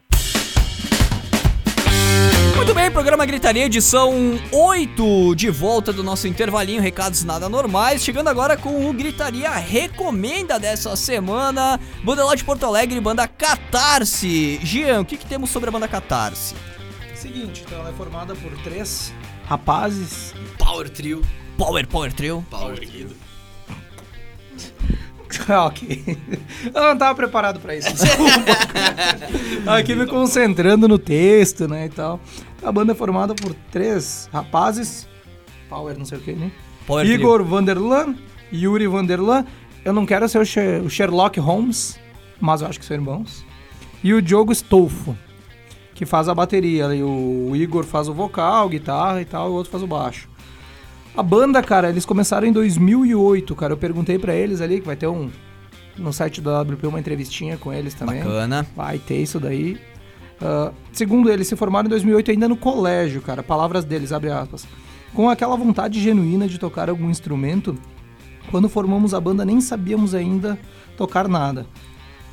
Muito 2.63 2.77
bem, 2.77 2.93
programa 2.93 3.27
Gritaria, 3.27 3.65
edição 3.65 4.41
8, 4.53 5.35
de 5.35 5.51
volta 5.51 5.93
do 5.93 6.05
nosso 6.05 6.29
intervalinho, 6.29 6.81
recados 6.81 7.25
nada 7.25 7.49
normais. 7.49 8.05
Chegando 8.05 8.29
agora 8.29 8.57
com 8.57 8.89
o 8.89 8.93
Gritaria 8.93 9.51
Recomenda 9.51 10.61
dessa 10.61 10.95
semana. 10.95 11.81
Banda 12.05 12.25
lá 12.25 12.37
de 12.37 12.45
Porto 12.45 12.65
Alegre, 12.65 13.01
banda 13.01 13.27
Catarse. 13.27 14.61
Jean, 14.63 15.01
o 15.01 15.05
que, 15.05 15.17
que 15.17 15.27
temos 15.27 15.51
sobre 15.51 15.71
a 15.71 15.73
banda 15.73 15.89
Catarse? 15.89 16.55
Seguinte, 17.17 17.65
então 17.67 17.81
ela 17.81 17.91
é 17.91 17.93
formada 17.95 18.33
por 18.37 18.53
três 18.59 19.13
rapazes. 19.45 20.33
Power 20.57 20.89
Trio. 20.89 21.21
Power, 21.59 21.85
Power 21.89 22.13
Trio. 22.13 22.47
Power 22.49 22.79
Trio. 22.79 23.11
ok. 25.67 26.19
Eu 26.75 26.83
não 26.83 26.97
tava 26.99 27.15
preparado 27.15 27.61
pra 27.61 27.77
isso. 27.77 27.93
Desculpa. 27.93 28.33
Aqui 29.79 29.95
me 29.95 30.07
concentrando 30.07 30.87
no 30.89 30.99
texto, 30.99 31.67
né, 31.69 31.87
e 31.87 31.89
tal. 31.89 32.21
A 32.63 32.71
banda 32.71 32.93
é 32.93 32.95
formada 32.95 33.35
por 33.35 33.55
três 33.71 34.29
rapazes. 34.33 35.09
Power, 35.69 35.97
não 35.99 36.05
sei 36.05 36.19
o 36.19 36.21
que, 36.21 36.33
né? 36.33 36.51
Power 36.87 37.05
Trio. 37.07 37.15
Igor 37.19 37.43
Vanderlan, 37.45 38.15
Yuri 38.53 38.87
Vanderlan. 38.87 39.45
Eu 39.85 39.93
não 39.93 40.05
quero 40.07 40.29
ser 40.29 40.39
o 40.39 40.45
Sher- 40.45 40.83
o 40.83 40.91
Sherlock 40.91 41.41
Holmes, 41.41 41.99
mas 42.41 42.61
eu 42.61 42.69
acho 42.69 42.79
que 42.79 42.85
são 42.85 42.97
irmãos. 42.97 43.45
E 44.05 44.13
o 44.15 44.21
Diogo 44.23 44.53
Stolfo, 44.53 45.17
que 45.95 46.05
faz 46.07 46.29
a 46.29 46.35
bateria. 46.35 46.95
E 46.95 47.03
o 47.03 47.53
Igor 47.55 47.85
faz 47.85 48.09
o 48.09 48.15
vocal, 48.15 48.69
guitarra 48.69 49.21
e 49.21 49.25
tal, 49.25 49.49
e 49.49 49.51
o 49.51 49.55
outro 49.55 49.71
faz 49.73 49.83
o 49.83 49.87
baixo. 49.87 50.29
A 51.17 51.23
banda, 51.23 51.63
cara, 51.63 51.91
eles 51.91 52.07
começaram 52.07 52.47
em 52.47 52.53
2008, 52.53 53.55
cara. 53.55 53.73
Eu 53.75 53.77
perguntei 53.77 54.19
pra 54.19 54.35
eles 54.35 54.61
ali, 54.61 54.81
que 54.81 54.87
vai 54.87 54.97
ter 54.97 55.07
um... 55.07 55.31
No 55.97 56.11
site 56.11 56.41
da 56.41 56.63
WP 56.63 56.87
uma 56.87 56.99
entrevistinha 56.99 57.59
com 57.59 57.71
eles 57.71 57.93
também. 57.93 58.19
Bacana. 58.23 58.67
Vai 58.75 58.99
ter 58.99 59.21
isso 59.21 59.39
daí. 59.39 59.79
Ah, 60.41 60.73
segundo 60.91 61.31
eles, 61.31 61.47
se 61.47 61.55
formaram 61.55 61.87
em 61.87 61.91
2008 61.91 62.31
ainda 62.31 62.49
no 62.49 62.57
colégio, 62.57 63.21
cara. 63.21 63.43
Palavras 63.43 63.85
deles, 63.85 64.11
abre 64.11 64.31
aspas. 64.31 64.67
Com 65.15 65.29
aquela 65.29 65.55
vontade 65.57 66.01
genuína 66.01 66.49
de 66.49 66.59
tocar 66.59 66.89
algum 66.89 67.11
instrumento, 67.11 67.77
quando 68.51 68.69
formamos 68.69 69.13
a 69.13 69.21
banda 69.21 69.45
nem 69.45 69.61
sabíamos 69.61 70.15
ainda 70.15 70.59
tocar 70.97 71.29
nada. 71.29 71.67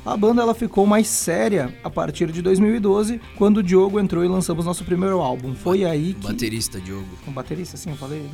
A 0.04 0.16
banda 0.16 0.40
ela 0.40 0.54
ficou 0.54 0.86
mais 0.86 1.06
séria 1.06 1.74
a 1.84 1.90
partir 1.90 2.32
de 2.32 2.40
2012, 2.40 3.20
quando 3.36 3.58
o 3.58 3.62
Diogo 3.62 4.00
entrou 4.00 4.24
e 4.24 4.28
lançamos 4.28 4.64
nosso 4.64 4.82
primeiro 4.82 5.20
álbum. 5.20 5.54
Foi 5.54 5.84
aí 5.84 6.14
que... 6.14 6.26
Baterista, 6.26 6.80
Diogo. 6.80 7.06
Um 7.28 7.32
baterista, 7.32 7.76
assim, 7.76 7.90
eu 7.90 7.96
falei. 7.96 8.20
né? 8.20 8.30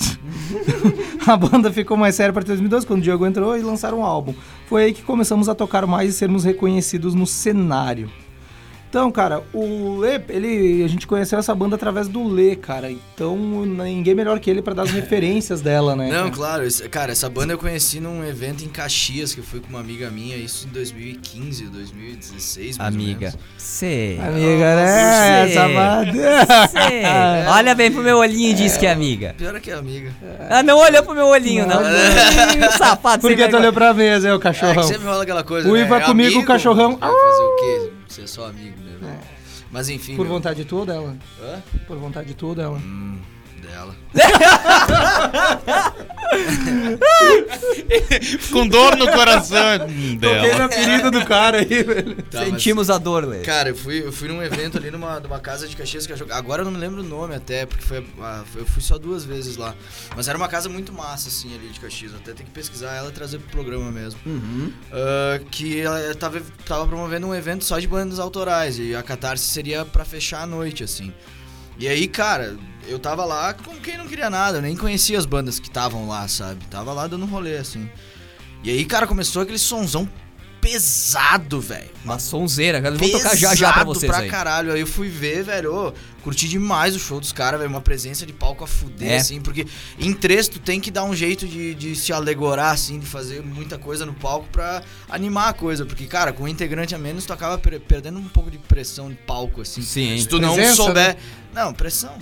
a 1.26 1.36
banda 1.36 1.72
ficou 1.72 1.96
mais 1.96 2.14
séria 2.14 2.30
a 2.30 2.32
partir 2.32 2.48
de 2.48 2.58
2012, 2.58 2.86
quando 2.86 3.00
o 3.00 3.02
Diogo 3.02 3.26
entrou 3.26 3.56
e 3.56 3.62
lançaram 3.62 4.00
um 4.00 4.04
álbum. 4.04 4.34
Foi 4.66 4.84
aí 4.84 4.92
que 4.92 5.02
começamos 5.02 5.48
a 5.48 5.54
tocar 5.54 5.86
mais 5.86 6.10
e 6.10 6.12
sermos 6.12 6.44
reconhecidos 6.44 7.14
no 7.14 7.26
cenário. 7.26 8.10
Então, 8.90 9.08
cara, 9.12 9.40
o 9.54 9.98
Lê, 9.98 10.20
ele, 10.30 10.82
a 10.82 10.88
gente 10.88 11.06
conheceu 11.06 11.38
essa 11.38 11.54
banda 11.54 11.76
através 11.76 12.08
do 12.08 12.26
Lê, 12.26 12.56
cara. 12.56 12.90
Então, 12.90 13.36
ninguém 13.36 14.16
melhor 14.16 14.40
que 14.40 14.50
ele 14.50 14.60
pra 14.60 14.74
dar 14.74 14.82
as 14.82 14.90
referências 14.90 15.60
dela, 15.60 15.94
né? 15.94 16.08
Não, 16.08 16.24
cara? 16.24 16.30
claro. 16.32 16.66
esse- 16.66 16.88
Cara, 16.88 17.12
essa 17.12 17.30
banda 17.30 17.52
eu 17.52 17.58
conheci 17.58 18.00
num 18.00 18.24
evento 18.26 18.64
em 18.64 18.68
Caxias, 18.68 19.32
que 19.32 19.38
eu 19.38 19.44
fui 19.44 19.60
com 19.60 19.68
uma 19.68 19.78
amiga 19.78 20.10
minha, 20.10 20.36
isso 20.36 20.66
em 20.66 20.70
2015, 20.70 21.66
2016, 21.66 22.78
mais 22.78 22.92
ou 22.94 23.00
Amiga. 23.00 23.32
Sei. 23.56 24.18
Amiga, 24.18 24.74
né? 24.74 25.46
Você. 25.46 25.52
Essa 25.52 25.68
banda. 25.68 26.66
Sei. 26.88 27.02
Olha 27.48 27.74
bem 27.76 27.92
pro 27.92 28.02
meu 28.02 28.18
olhinho 28.18 28.50
e 28.50 28.54
diz 28.54 28.76
que 28.76 28.86
é 28.86 28.90
amiga. 28.90 29.36
Pior 29.38 29.54
é 29.54 29.60
que 29.60 29.70
é 29.70 29.74
amiga. 29.74 30.10
Ah, 30.50 30.64
não 30.64 30.76
olhou 30.78 31.04
pro 31.04 31.14
meu 31.14 31.26
olhinho, 31.28 31.64
não. 31.64 31.80
Ih, 31.80 32.76
Safado, 32.76 33.20
Por 33.22 33.36
que 33.36 33.46
tu 33.46 33.56
olhou 33.56 33.72
pra 33.72 33.94
mesa, 33.94 34.28
é 34.28 34.32
o 34.32 34.34
É, 34.34 34.38
que 34.38 34.42
cachorrão? 34.42 34.82
sempre 34.82 35.06
rola 35.06 35.22
aquela 35.22 35.44
coisa, 35.44 35.68
Uiva 35.70 35.96
né? 35.98 36.02
É 36.02 36.06
comigo, 36.06 36.34
amigo, 36.34 36.44
cachorrão. 36.44 36.96
Vai 36.96 37.08
fazer 37.08 37.42
o 37.42 37.56
quê? 37.56 37.92
Você 38.10 38.22
é 38.22 38.26
só 38.26 38.46
amigo 38.48 38.76
mesmo. 38.82 39.06
Mas 39.70 39.88
enfim. 39.88 40.16
Por 40.16 40.24
meu- 40.24 40.34
vontade 40.34 40.64
tua 40.64 40.80
ou 40.80 40.86
dela? 40.86 41.16
Hã? 41.40 41.62
Por 41.86 41.96
vontade 41.96 42.34
tua 42.34 42.48
ou 42.48 42.54
dela? 42.56 42.76
Hum, 42.78 43.20
dela. 43.60 43.94
Com 48.52 48.66
dor 48.66 48.96
no 48.96 49.10
coração 49.10 49.58
hum, 49.88 50.18
Toquei 50.20 50.40
dela. 50.50 50.58
na 50.58 50.68
ferida 50.68 51.10
do 51.10 51.24
cara 51.24 51.58
aí, 51.58 51.82
velho. 51.82 52.16
Tá, 52.22 52.40
mas- 52.40 52.48
Sentimos 52.50 52.90
a 52.90 52.98
dor, 52.98 53.24
Lê. 53.26 53.40
Cara, 53.40 53.70
eu 53.70 53.76
fui, 53.76 54.02
eu 54.04 54.12
fui 54.12 54.28
num 54.28 54.42
evento 54.42 54.78
ali 54.78 54.90
numa, 54.90 55.20
numa 55.20 55.38
casa 55.38 55.66
de 55.68 55.76
Caxias 55.76 56.06
que 56.06 56.12
eu 56.12 56.16
jogo- 56.16 56.32
Agora 56.32 56.62
eu 56.62 56.64
não 56.64 56.72
me 56.72 56.78
lembro 56.78 57.00
o 57.00 57.04
nome 57.04 57.34
até, 57.34 57.66
porque 57.66 57.84
foi, 57.84 58.04
ah, 58.20 58.42
eu 58.56 58.66
fui 58.66 58.82
só 58.82 58.98
duas 58.98 59.24
vezes 59.24 59.56
lá. 59.56 59.74
Mas 60.16 60.28
era 60.28 60.36
uma 60.38 60.48
casa 60.48 60.68
muito 60.68 60.92
massa, 60.92 61.28
assim, 61.28 61.54
ali 61.54 61.68
de 61.68 61.80
Caxias. 61.80 62.14
Até 62.14 62.32
tem 62.32 62.46
que 62.46 62.52
pesquisar 62.52 62.92
ela 62.94 63.08
e 63.08 63.12
trazer 63.12 63.38
pro 63.38 63.48
programa 63.50 63.90
mesmo. 63.90 64.18
Uhum. 64.26 64.72
Ah, 64.92 65.40
que 65.50 65.80
ela 65.80 66.14
tava, 66.14 66.40
tava 66.66 66.86
promovendo 66.86 67.26
um 67.26 67.34
evento 67.34 67.64
só 67.64 67.78
de 67.78 67.86
bandas 67.86 68.18
autorais. 68.18 68.78
E 68.78 68.94
a 68.94 69.02
Catarse 69.02 69.44
seria 69.46 69.84
pra 69.84 70.04
fechar 70.04 70.42
a 70.42 70.46
noite, 70.46 70.84
assim. 70.84 71.12
E 71.80 71.88
aí, 71.88 72.06
cara, 72.06 72.58
eu 72.86 72.98
tava 72.98 73.24
lá 73.24 73.54
como 73.54 73.80
quem 73.80 73.96
não 73.96 74.06
queria 74.06 74.28
nada. 74.28 74.58
Eu 74.58 74.62
nem 74.62 74.76
conhecia 74.76 75.18
as 75.18 75.24
bandas 75.24 75.58
que 75.58 75.68
estavam 75.68 76.06
lá, 76.06 76.28
sabe? 76.28 76.62
Tava 76.66 76.92
lá 76.92 77.06
dando 77.06 77.24
rolê, 77.24 77.56
assim. 77.56 77.90
E 78.62 78.68
aí, 78.68 78.84
cara, 78.84 79.06
começou 79.06 79.40
aquele 79.40 79.58
sonzão 79.58 80.06
pesado, 80.60 81.60
velho. 81.60 81.90
Uma 82.04 82.18
sonzeira, 82.18 82.80
cara. 82.80 82.94
Vão 82.96 83.08
tocar 83.10 83.36
já 83.36 83.54
já 83.54 83.72
pra 83.72 83.84
Pesado 83.84 83.94
vocês 83.94 84.10
pra 84.12 84.20
aí. 84.22 84.28
caralho. 84.30 84.72
Aí 84.72 84.80
eu 84.80 84.86
fui 84.86 85.08
ver, 85.08 85.42
velho. 85.44 85.74
ô, 85.74 85.92
curti 86.22 86.48
demais 86.48 86.94
o 86.94 86.98
show 86.98 87.18
dos 87.20 87.32
caras, 87.32 87.58
velho. 87.60 87.70
Uma 87.70 87.80
presença 87.80 88.24
de 88.26 88.32
palco 88.32 88.64
a 88.64 88.66
fuder, 88.66 89.10
É. 89.12 89.16
assim. 89.16 89.40
Porque 89.40 89.66
em 89.98 90.12
três 90.12 90.48
tu 90.48 90.58
tem 90.58 90.80
que 90.80 90.90
dar 90.90 91.04
um 91.04 91.14
jeito 91.14 91.46
de, 91.46 91.74
de 91.74 91.94
se 91.96 92.12
alegorar, 92.12 92.72
assim, 92.72 92.98
de 92.98 93.06
fazer 93.06 93.42
muita 93.42 93.78
coisa 93.78 94.04
no 94.06 94.12
palco 94.14 94.46
pra 94.50 94.82
animar 95.08 95.48
a 95.50 95.52
coisa. 95.52 95.84
Porque, 95.84 96.06
cara, 96.06 96.32
com 96.32 96.44
um 96.44 96.48
integrante 96.48 96.94
a 96.94 96.98
menos, 96.98 97.24
tu 97.26 97.32
acaba 97.32 97.58
per- 97.58 97.80
perdendo 97.80 98.18
um 98.18 98.28
pouco 98.28 98.50
de 98.50 98.58
pressão 98.58 99.08
de 99.08 99.16
palco, 99.16 99.60
assim. 99.62 99.82
Sim. 99.82 100.18
Se 100.18 100.26
tu 100.28 100.38
não 100.40 100.54
Presença, 100.54 100.76
souber. 100.76 100.94
né? 100.94 101.16
Não, 101.52 101.74
pressão. 101.74 102.12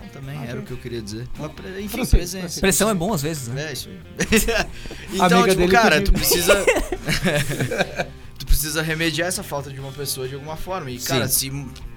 Pressão 0.00 0.04
também, 0.12 0.38
Ah, 0.38 0.44
era 0.44 0.52
sim. 0.52 0.58
o 0.58 0.62
que 0.62 0.70
eu 0.72 0.76
queria 0.76 1.00
dizer. 1.02 1.26
Uma 1.38 1.48
pre- 1.48 1.80
Enfim, 1.80 2.04
presença. 2.06 2.60
Pressão 2.60 2.90
é 2.90 2.94
bom 2.94 3.12
às 3.12 3.22
vezes, 3.22 3.48
né? 3.48 3.68
É, 3.68 3.72
isso 3.72 3.88
aí. 3.88 3.98
então, 5.14 5.24
Amiga 5.26 5.42
tipo, 5.48 5.54
dele 5.60 5.72
cara, 5.72 5.98
que 5.98 6.04
tu 6.04 6.12
precisa. 6.12 6.54
tu 8.38 8.46
precisa 8.46 8.82
remediar 8.82 9.28
essa 9.28 9.42
falta 9.42 9.70
de 9.70 9.80
uma 9.80 9.92
pessoa 9.92 10.28
de 10.28 10.34
alguma 10.34 10.56
forma. 10.56 10.90
E, 10.90 10.98
cara, 10.98 11.28
se 11.28 11.50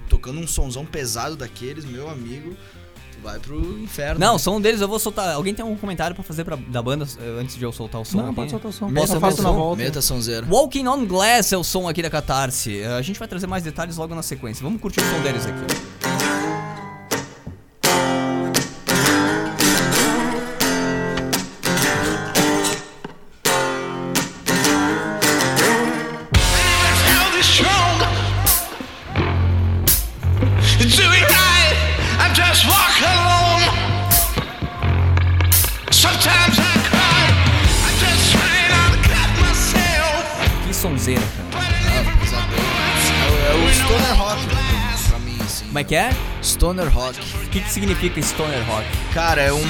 tocando 0.08 0.40
um 0.40 0.46
sonzão 0.46 0.84
pesado 0.84 1.36
daqueles, 1.36 1.84
meu 1.84 2.08
amigo, 2.10 2.56
tu 3.12 3.18
vai 3.22 3.38
pro 3.38 3.78
inferno. 3.78 4.18
Não, 4.18 4.38
som 4.38 4.56
um 4.56 4.60
deles 4.60 4.80
eu 4.80 4.88
vou 4.88 4.98
soltar. 4.98 5.34
Alguém 5.34 5.54
tem 5.54 5.62
algum 5.62 5.76
comentário 5.76 6.14
pra 6.14 6.24
fazer 6.24 6.44
pra, 6.44 6.56
da 6.56 6.82
banda 6.82 7.06
eh, 7.18 7.40
antes 7.40 7.56
de 7.56 7.64
eu 7.64 7.72
soltar 7.72 8.00
o 8.00 8.04
som? 8.04 8.18
Não, 8.18 8.26
aqui? 8.26 8.34
pode 8.36 8.50
soltar 8.50 8.70
o 8.70 8.72
som. 8.72 8.92
Posso 8.92 9.20
faço 9.20 9.40
o 9.40 9.42
na 9.42 9.48
som? 9.50 9.54
volta. 9.56 9.82
Meta 9.82 10.02
sonzeira. 10.02 10.46
Walking 10.48 10.86
on 10.88 11.04
Glass 11.06 11.52
é 11.52 11.56
o 11.56 11.62
som 11.64 11.88
aqui 11.88 12.02
da 12.02 12.10
Catarse. 12.10 12.80
Eh, 12.80 12.86
A 12.96 13.02
gente 13.02 13.18
vai 13.18 13.28
trazer 13.28 13.46
mais 13.46 13.62
detalhes 13.62 13.96
logo 13.96 14.14
na 14.14 14.22
sequência. 14.22 14.62
Vamos 14.62 14.80
curtir 14.80 15.00
o 15.00 15.04
som 15.04 15.20
deles 15.22 15.46
aqui. 15.46 16.09
Stoner 46.60 46.88
Rock. 46.90 47.18
O 47.42 47.48
que, 47.48 47.58
que 47.58 47.72
significa 47.72 48.20
Stoner 48.20 48.62
Rock? 48.66 48.84
Cara, 49.14 49.40
é 49.40 49.50
um. 49.50 49.64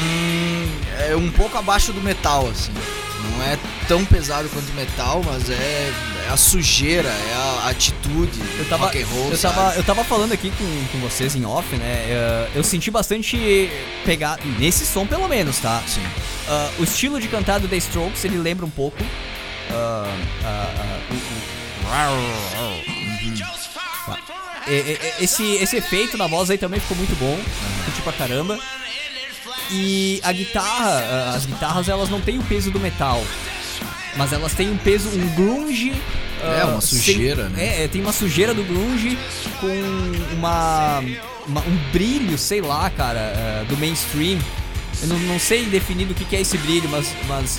É 1.09 1.15
um 1.15 1.31
pouco 1.31 1.57
abaixo 1.57 1.93
do 1.93 2.01
metal, 2.01 2.49
assim. 2.49 2.73
Não 3.23 3.45
é 3.45 3.57
tão 3.87 4.05
pesado 4.05 4.49
quanto 4.49 4.73
metal, 4.73 5.23
mas 5.25 5.49
é, 5.49 5.93
é 6.27 6.33
a 6.33 6.37
sujeira, 6.37 7.09
é 7.09 7.35
a 7.35 7.69
atitude 7.69 8.33
Eu 8.59 8.65
tava, 8.69 8.87
rock 8.87 9.01
and 9.03 9.07
roll, 9.07 9.31
eu, 9.31 9.37
sabe? 9.37 9.55
tava, 9.55 9.75
eu 9.77 9.85
tava 9.85 10.05
falando 10.05 10.33
aqui 10.33 10.51
com, 10.51 10.85
com 10.91 10.99
vocês 11.07 11.37
em 11.37 11.45
off, 11.45 11.77
né? 11.77 12.07
eh, 12.09 12.49
Eu 12.57 12.65
senti 12.65 12.91
bastante 12.91 13.71
pegar 14.05 14.39
nesse 14.59 14.85
som, 14.85 15.07
pelo 15.07 15.29
menos, 15.29 15.59
tá? 15.59 15.81
Sim. 15.87 16.03
Ah, 16.49 16.71
o 16.79 16.83
estilo 16.83 17.21
de 17.21 17.29
cantar 17.29 17.61
do 17.61 17.69
The 17.69 17.77
Strokes, 17.77 18.25
ele 18.25 18.37
lembra 18.39 18.67
um 18.67 18.71
pouco. 18.71 18.99
ah, 19.71 20.13
ah, 20.45 21.01
esse, 25.21 25.43
esse 25.57 25.77
efeito 25.77 26.17
na 26.17 26.27
voz 26.27 26.51
aí 26.51 26.59
também 26.59 26.81
ficou 26.81 26.97
muito 26.97 27.15
bom. 27.17 27.39
Curti 27.85 28.03
pra 28.03 28.13
caramba. 28.13 28.59
E 29.71 30.21
a 30.25 30.33
guitarra, 30.33 30.99
ah, 31.31 31.35
as 31.37 31.47
guitarras 31.47 31.89
elas 31.89 32.09
não 32.11 32.21
têm 32.21 32.39
o 32.39 32.43
peso 32.43 32.71
do 32.71 32.81
metal. 32.81 33.23
Mas 34.17 34.33
elas 34.33 34.53
têm 34.55 34.69
um 34.71 34.77
peso, 34.77 35.09
um 35.09 35.29
grunge. 35.35 35.93
É, 36.43 36.63
ah, 36.63 36.67
uma 36.67 36.81
sujeira, 36.81 37.45
sem- 37.45 37.53
né? 37.57 37.85
É, 37.85 37.89
tem 37.89 38.01
uma 38.01 38.13
sujeira 38.13 38.53
do 38.53 38.65
grunge 38.65 39.17
com 39.61 40.35
uma, 40.35 41.01
uma- 41.47 41.61
um 41.61 41.77
brilho, 41.93 42.37
sei 42.37 42.61
lá, 42.61 42.91
cara, 42.91 43.33
ah, 43.37 43.65
do 43.69 43.77
mainstream. 43.77 44.39
Eu 45.03 45.09
não, 45.09 45.19
não 45.21 45.39
sei 45.39 45.65
definir 45.67 46.07
do 46.07 46.15
que, 46.15 46.25
que 46.25 46.35
é 46.37 46.41
esse 46.41 46.59
brilho, 46.59 46.89
mas, 46.89 47.15
mas 47.29 47.59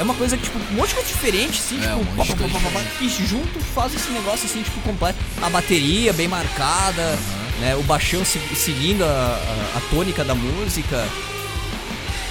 é 0.00 0.02
uma 0.02 0.14
coisa 0.14 0.36
que, 0.36 0.42
tipo, 0.44 0.58
um 0.58 0.76
monte 0.76 0.88
de 0.88 0.94
coisa 0.94 1.08
diferente, 1.08 1.58
assim, 1.60 1.76
É, 1.76 1.88
tipo, 2.24 2.44
um 2.44 2.48
pá, 2.50 2.58
pá, 2.58 2.70
pá, 2.72 2.80
que 2.98 3.08
junto 3.08 3.60
faz 3.74 3.94
esse 3.94 4.10
negócio, 4.10 4.46
assim, 4.46 4.62
tipo, 4.62 4.80
completo. 4.80 5.18
A 5.42 5.50
bateria 5.50 6.12
bem 6.12 6.26
marcada, 6.26 7.18
né, 7.60 7.76
o 7.76 7.82
baixão 7.82 8.24
se- 8.24 8.40
seguindo 8.56 9.04
a, 9.04 9.06
a- 9.06 9.76
a 9.78 9.80
tônica 9.94 10.24
da 10.24 10.34
música. 10.34 11.06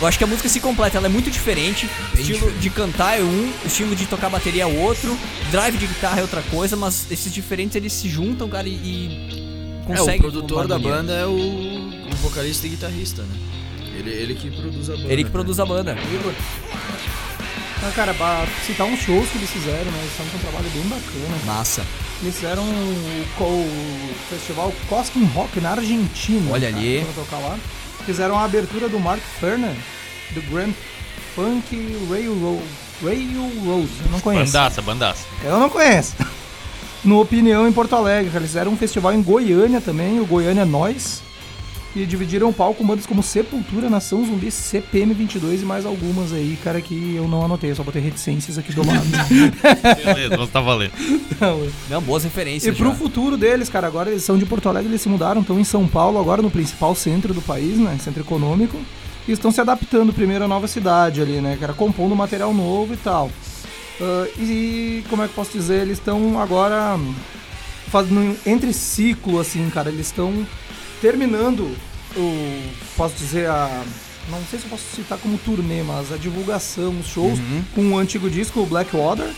Eu 0.01 0.07
acho 0.07 0.17
que 0.17 0.23
a 0.23 0.27
música 0.27 0.47
se 0.47 0.59
completa, 0.61 0.97
ela 0.97 1.07
é 1.07 1.09
muito 1.09 1.29
diferente. 1.29 1.85
Bem 2.13 2.21
estilo 2.21 2.39
diferente. 2.39 2.59
de 2.61 2.69
cantar 2.69 3.19
é 3.19 3.21
um, 3.21 3.51
o 3.63 3.67
estilo 3.67 3.95
de 3.95 4.05
tocar 4.05 4.29
bateria 4.29 4.63
é 4.63 4.65
outro, 4.65 5.15
drive 5.51 5.77
de 5.77 5.85
guitarra 5.87 6.19
é 6.19 6.21
outra 6.21 6.41
coisa, 6.43 6.75
mas 6.77 7.05
esses 7.11 7.31
diferentes 7.33 7.75
eles 7.75 7.91
se 7.93 8.07
juntam, 8.09 8.47
cara, 8.49 8.67
e, 8.67 8.71
e 8.71 9.83
É, 9.83 9.85
conseguem. 9.97 10.19
o 10.19 10.21
produtor 10.23 10.67
da 10.67 10.79
banda 10.79 11.11
é 11.13 11.25
o, 11.25 11.31
o 11.31 12.15
vocalista 12.21 12.65
e 12.65 12.69
guitarrista, 12.69 13.21
né? 13.23 13.35
Ele, 13.97 14.09
ele 14.11 14.33
que 14.35 14.49
produz 14.49 14.89
a 14.89 14.93
banda. 14.95 15.07
Ele 15.11 15.17
que 15.17 15.23
né? 15.25 15.29
produz 15.31 15.59
a 15.59 15.65
banda. 15.65 15.97
Ah, 17.81 17.91
cara, 17.95 18.13
pra 18.13 18.45
citar 18.65 18.85
uns 18.85 18.99
shows 18.99 19.29
que 19.29 19.37
eles 19.37 19.49
fizeram, 19.49 19.89
né? 19.91 19.99
Eles 20.01 20.31
com 20.31 20.37
um 20.37 20.41
trabalho 20.41 20.69
bem 20.69 20.83
bacana. 20.83 21.37
Massa. 21.45 21.85
Eles 22.21 22.35
fizeram 22.35 22.63
o, 22.63 23.65
festival 24.29 24.73
Cosquín 24.89 25.23
Rock 25.25 25.61
na 25.61 25.71
Argentina. 25.71 26.51
Olha 26.51 26.69
cara, 26.69 26.81
ali. 26.81 27.05
Tocar 27.15 27.37
lá. 27.37 27.57
Fizeram 28.05 28.37
a 28.37 28.43
abertura 28.43 28.89
do 28.89 28.99
Mark 28.99 29.21
Ferner, 29.39 29.75
do 30.31 30.41
Grand 30.51 30.73
Funk 31.35 31.97
Railroad. 32.09 32.63
Railroad, 33.01 33.89
eu 34.05 34.11
não 34.11 34.19
conheço. 34.19 34.51
Bandaça, 34.51 34.81
bandaça. 34.81 35.25
Eu 35.43 35.59
não 35.59 35.69
conheço. 35.69 36.15
No 37.01 37.21
Opinião 37.21 37.65
em 37.65 37.71
Porto 37.71 37.95
Alegre, 37.95 38.29
cara. 38.29 38.41
Eles 38.41 38.49
fizeram 38.49 38.73
um 38.73 38.77
festival 38.77 39.13
em 39.13 39.21
Goiânia 39.21 39.79
também, 39.79 40.19
o 40.19 40.25
Goiânia 40.25 40.65
Nós. 40.65 41.21
E 41.95 42.05
dividiram 42.05 42.49
o 42.49 42.53
palco 42.53 42.75
com 42.75 42.85
bandas 42.85 43.07
como 43.07 43.23
Sepultura, 43.23 43.89
Nação 43.89 44.23
Zumbi, 44.23 44.51
CPM 44.51 45.11
22 45.13 45.63
e 45.63 45.65
mais 45.65 45.87
algumas 45.87 46.31
aí, 46.31 46.55
cara, 46.63 46.79
que 46.81 47.15
eu 47.15 47.27
não 47.27 47.43
anotei, 47.43 47.71
eu 47.71 47.75
só 47.75 47.81
botei 47.83 47.99
reticências 48.01 48.59
aqui 48.59 48.71
do 48.71 48.85
lado. 48.85 49.01
Beleza, 50.05 50.37
você 50.37 50.51
tá 50.51 50.61
valendo. 50.61 50.91
Não, 51.41 51.67
Não, 51.89 52.01
boas 52.01 52.23
E 52.23 52.27
referências. 52.27 52.77
pro 52.77 52.89
já. 52.89 52.95
futuro 52.95 53.35
deles, 53.37 53.69
cara, 53.69 53.87
agora 53.87 54.11
eles 54.11 54.23
são 54.23 54.37
de 54.37 54.45
Porto 54.45 54.69
Alegre, 54.69 54.89
eles 54.91 55.01
se 55.01 55.09
mudaram, 55.09 55.41
estão 55.41 55.59
em 55.59 55.63
São 55.63 55.87
Paulo, 55.87 56.19
agora 56.19 56.43
no 56.43 56.51
principal 56.51 56.93
centro 56.93 57.33
do 57.33 57.41
país, 57.41 57.77
né? 57.79 57.97
Centro 58.03 58.21
econômico. 58.21 58.77
E 59.27 59.31
estão 59.31 59.51
se 59.51 59.59
adaptando 59.59 60.13
primeiro 60.13 60.45
à 60.45 60.47
nova 60.47 60.67
cidade 60.67 61.21
ali, 61.21 61.41
né, 61.41 61.57
cara? 61.59 61.73
Compondo 61.73 62.15
material 62.15 62.53
novo 62.53 62.93
e 62.93 62.97
tal. 62.97 63.31
Ah, 63.99 64.27
e 64.37 65.03
como 65.09 65.23
é 65.23 65.25
que 65.25 65.31
eu 65.31 65.35
posso 65.35 65.51
dizer? 65.57 65.81
Eles 65.81 65.97
estão 65.97 66.39
agora 66.39 66.99
fazendo 67.89 68.19
um 68.19 68.35
entre 68.45 68.71
ciclo, 68.73 69.39
assim, 69.39 69.67
cara. 69.71 69.89
Eles 69.89 70.07
estão 70.07 70.45
terminando 71.01 71.75
o. 72.15 72.71
Posso 72.95 73.15
dizer 73.15 73.49
a. 73.49 73.83
Não 74.29 74.39
sei 74.49 74.59
se 74.59 74.65
eu 74.65 74.69
posso 74.69 74.83
citar 74.95 75.17
como 75.17 75.37
turnê, 75.39 75.81
mas 75.81 76.11
a 76.11 76.17
divulgação, 76.17 76.95
os 76.99 77.07
shows 77.07 77.39
com 77.73 77.93
o 77.93 77.97
antigo 77.97 78.29
disco, 78.29 78.59
o 78.59 78.65
Blackwater. 78.65 79.29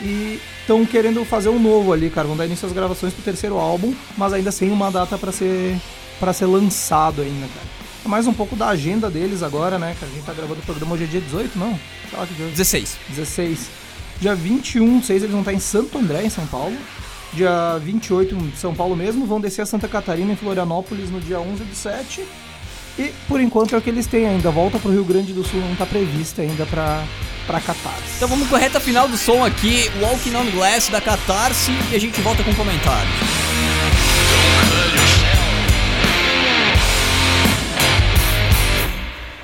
E 0.00 0.40
estão 0.60 0.84
querendo 0.84 1.24
fazer 1.24 1.48
um 1.48 1.58
novo 1.58 1.92
ali, 1.92 2.10
cara. 2.10 2.28
Vão 2.28 2.36
dar 2.36 2.46
início 2.46 2.66
às 2.66 2.72
gravações 2.72 3.14
pro 3.14 3.22
terceiro 3.22 3.56
álbum, 3.56 3.94
mas 4.16 4.32
ainda 4.32 4.52
sem 4.52 4.70
uma 4.70 4.90
data 4.90 5.16
pra 5.16 5.32
ser 5.32 5.76
para 6.20 6.32
ser 6.32 6.46
lançado 6.46 7.22
ainda, 7.22 7.46
cara. 7.48 7.66
É 8.04 8.08
mais 8.08 8.26
um 8.26 8.32
pouco 8.32 8.54
da 8.54 8.68
agenda 8.68 9.10
deles 9.10 9.42
agora, 9.42 9.78
né, 9.78 9.96
cara? 9.98 10.10
A 10.12 10.14
gente 10.14 10.24
tá 10.24 10.32
gravando 10.32 10.60
o 10.60 10.62
programa 10.62 10.94
hoje 10.94 11.04
é 11.04 11.06
dia 11.06 11.20
18, 11.20 11.58
não? 11.58 11.78
Sei 12.08 12.18
lá 12.18 12.26
que 12.26 12.34
dia 12.34 12.44
é 12.44 12.46
hoje. 12.46 12.56
16. 12.56 12.98
16. 13.08 13.58
Dia 14.20 14.34
21, 14.34 15.02
6 15.02 15.22
eles 15.22 15.32
vão 15.32 15.40
estar 15.40 15.52
em 15.52 15.58
Santo 15.58 15.98
André, 15.98 16.24
em 16.24 16.30
São 16.30 16.46
Paulo. 16.46 16.76
Dia 17.36 17.78
28 17.82 18.34
em 18.34 18.52
São 18.56 18.74
Paulo 18.74 18.96
mesmo, 18.96 19.26
vão 19.26 19.38
descer 19.38 19.60
a 19.60 19.66
Santa 19.66 19.86
Catarina 19.86 20.32
em 20.32 20.36
Florianópolis 20.36 21.10
no 21.10 21.20
dia 21.20 21.38
11 21.38 21.64
do 21.64 21.74
7. 21.74 22.24
E 22.98 23.12
por 23.28 23.42
enquanto 23.42 23.74
é 23.74 23.78
o 23.78 23.82
que 23.82 23.90
eles 23.90 24.06
têm 24.06 24.26
ainda. 24.26 24.50
Volta 24.50 24.78
pro 24.78 24.90
Rio 24.90 25.04
Grande 25.04 25.34
do 25.34 25.44
Sul 25.44 25.60
não 25.60 25.76
tá 25.76 25.84
prevista 25.84 26.40
ainda 26.40 26.64
pra, 26.64 27.04
pra 27.46 27.60
Catarse. 27.60 28.14
Então 28.16 28.26
vamos 28.26 28.48
com 28.48 28.56
a 28.56 28.58
reta 28.58 28.80
final 28.80 29.06
do 29.06 29.18
som 29.18 29.44
aqui, 29.44 29.90
Walking 30.00 30.34
on 30.34 30.50
Glass 30.50 30.88
da 30.88 30.98
Catarse, 30.98 31.72
e 31.92 31.94
a 31.94 32.00
gente 32.00 32.18
volta 32.22 32.42
com 32.42 32.54
comentários. 32.54 33.12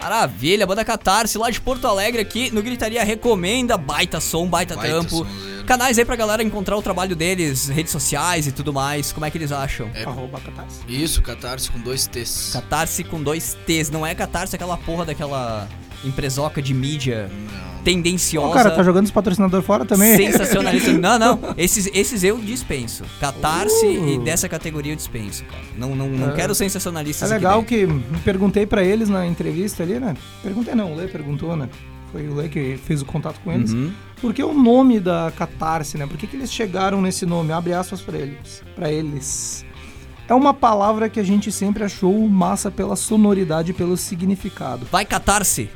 Maravilha, 0.00 0.66
banda 0.66 0.84
Catarse 0.84 1.38
lá 1.38 1.48
de 1.50 1.60
Porto 1.60 1.86
Alegre 1.86 2.20
aqui 2.22 2.50
no 2.50 2.62
Gritaria 2.62 3.04
Recomenda, 3.04 3.76
baita 3.76 4.20
som, 4.20 4.46
baita, 4.46 4.74
Baita 4.74 4.94
tampo. 4.96 5.10
sonzeira. 5.10 5.51
Canais 5.66 5.98
aí 5.98 6.04
pra 6.04 6.16
galera 6.16 6.42
encontrar 6.42 6.76
o 6.76 6.82
trabalho 6.82 7.14
deles, 7.16 7.68
redes 7.68 7.92
sociais 7.92 8.46
e 8.46 8.52
tudo 8.52 8.72
mais, 8.72 9.12
como 9.12 9.24
é 9.26 9.30
que 9.30 9.38
eles 9.38 9.52
acham? 9.52 9.88
É. 9.94 10.04
Arroba 10.04 10.40
Catarse. 10.40 10.80
Isso, 10.88 11.22
Catarse 11.22 11.70
com 11.70 11.78
dois 11.80 12.06
T's. 12.06 12.50
Catarse 12.52 13.04
com 13.04 13.22
dois 13.22 13.56
T's, 13.66 13.90
não 13.90 14.06
é 14.06 14.14
Catarse 14.14 14.54
aquela 14.54 14.76
porra 14.76 15.04
daquela 15.04 15.68
empresoca 16.04 16.60
de 16.60 16.74
mídia 16.74 17.30
Não. 17.30 17.82
tendenciosa. 17.84 18.48
O 18.48 18.52
cara 18.52 18.70
tá 18.72 18.82
jogando 18.82 19.04
os 19.06 19.12
patrocinadores 19.12 19.64
fora 19.64 19.84
também. 19.84 20.16
Sensacionalista. 20.16 20.92
Não, 20.98 21.16
não. 21.18 21.38
Esses, 21.56 21.88
esses 21.94 22.24
eu 22.24 22.38
dispenso. 22.38 23.04
Catarse 23.20 23.86
Uh. 23.86 24.08
e 24.08 24.18
dessa 24.18 24.48
categoria 24.48 24.92
eu 24.92 24.96
dispenso, 24.96 25.44
cara. 25.44 25.62
Não, 25.78 25.94
não, 25.94 26.08
não 26.08 26.30
É. 26.32 26.34
quero 26.34 26.52
É 26.52 26.54
sensacionalistas 26.56 27.30
aqui 27.30 27.38
legal 27.44 27.62
que 27.62 27.86
me 27.86 28.02
perguntei 28.24 28.66
pra 28.66 28.82
eles 28.82 29.08
na 29.08 29.24
entrevista 29.26 29.84
ali, 29.84 30.00
né? 30.00 30.16
Perguntei 30.42 30.74
não, 30.74 30.92
o 30.92 30.96
Lê 30.96 31.06
perguntou, 31.06 31.56
né? 31.56 31.68
Foi 32.12 32.28
o 32.28 32.34
Lê 32.34 32.48
que 32.48 32.76
fez 32.76 33.00
o 33.00 33.06
contato 33.06 33.40
com 33.42 33.50
eles. 33.50 33.72
Uhum. 33.72 33.90
Por 34.20 34.34
que 34.34 34.44
o 34.44 34.52
nome 34.52 35.00
da 35.00 35.32
Catarse, 35.34 35.96
né? 35.96 36.06
Por 36.06 36.18
que, 36.18 36.26
que 36.26 36.36
eles 36.36 36.52
chegaram 36.52 37.00
nesse 37.00 37.24
nome? 37.24 37.52
Abre 37.52 37.72
aspas 37.72 38.02
pra 38.02 38.18
eles. 38.18 38.62
Para 38.76 38.92
eles. 38.92 39.64
É 40.28 40.34
uma 40.34 40.54
palavra 40.54 41.08
que 41.08 41.18
a 41.18 41.24
gente 41.24 41.50
sempre 41.50 41.82
achou 41.82 42.28
massa 42.28 42.70
pela 42.70 42.94
sonoridade 42.94 43.72
e 43.72 43.74
pelo 43.74 43.96
significado. 43.96 44.86
Vai 44.92 45.04
Catarse. 45.04 45.70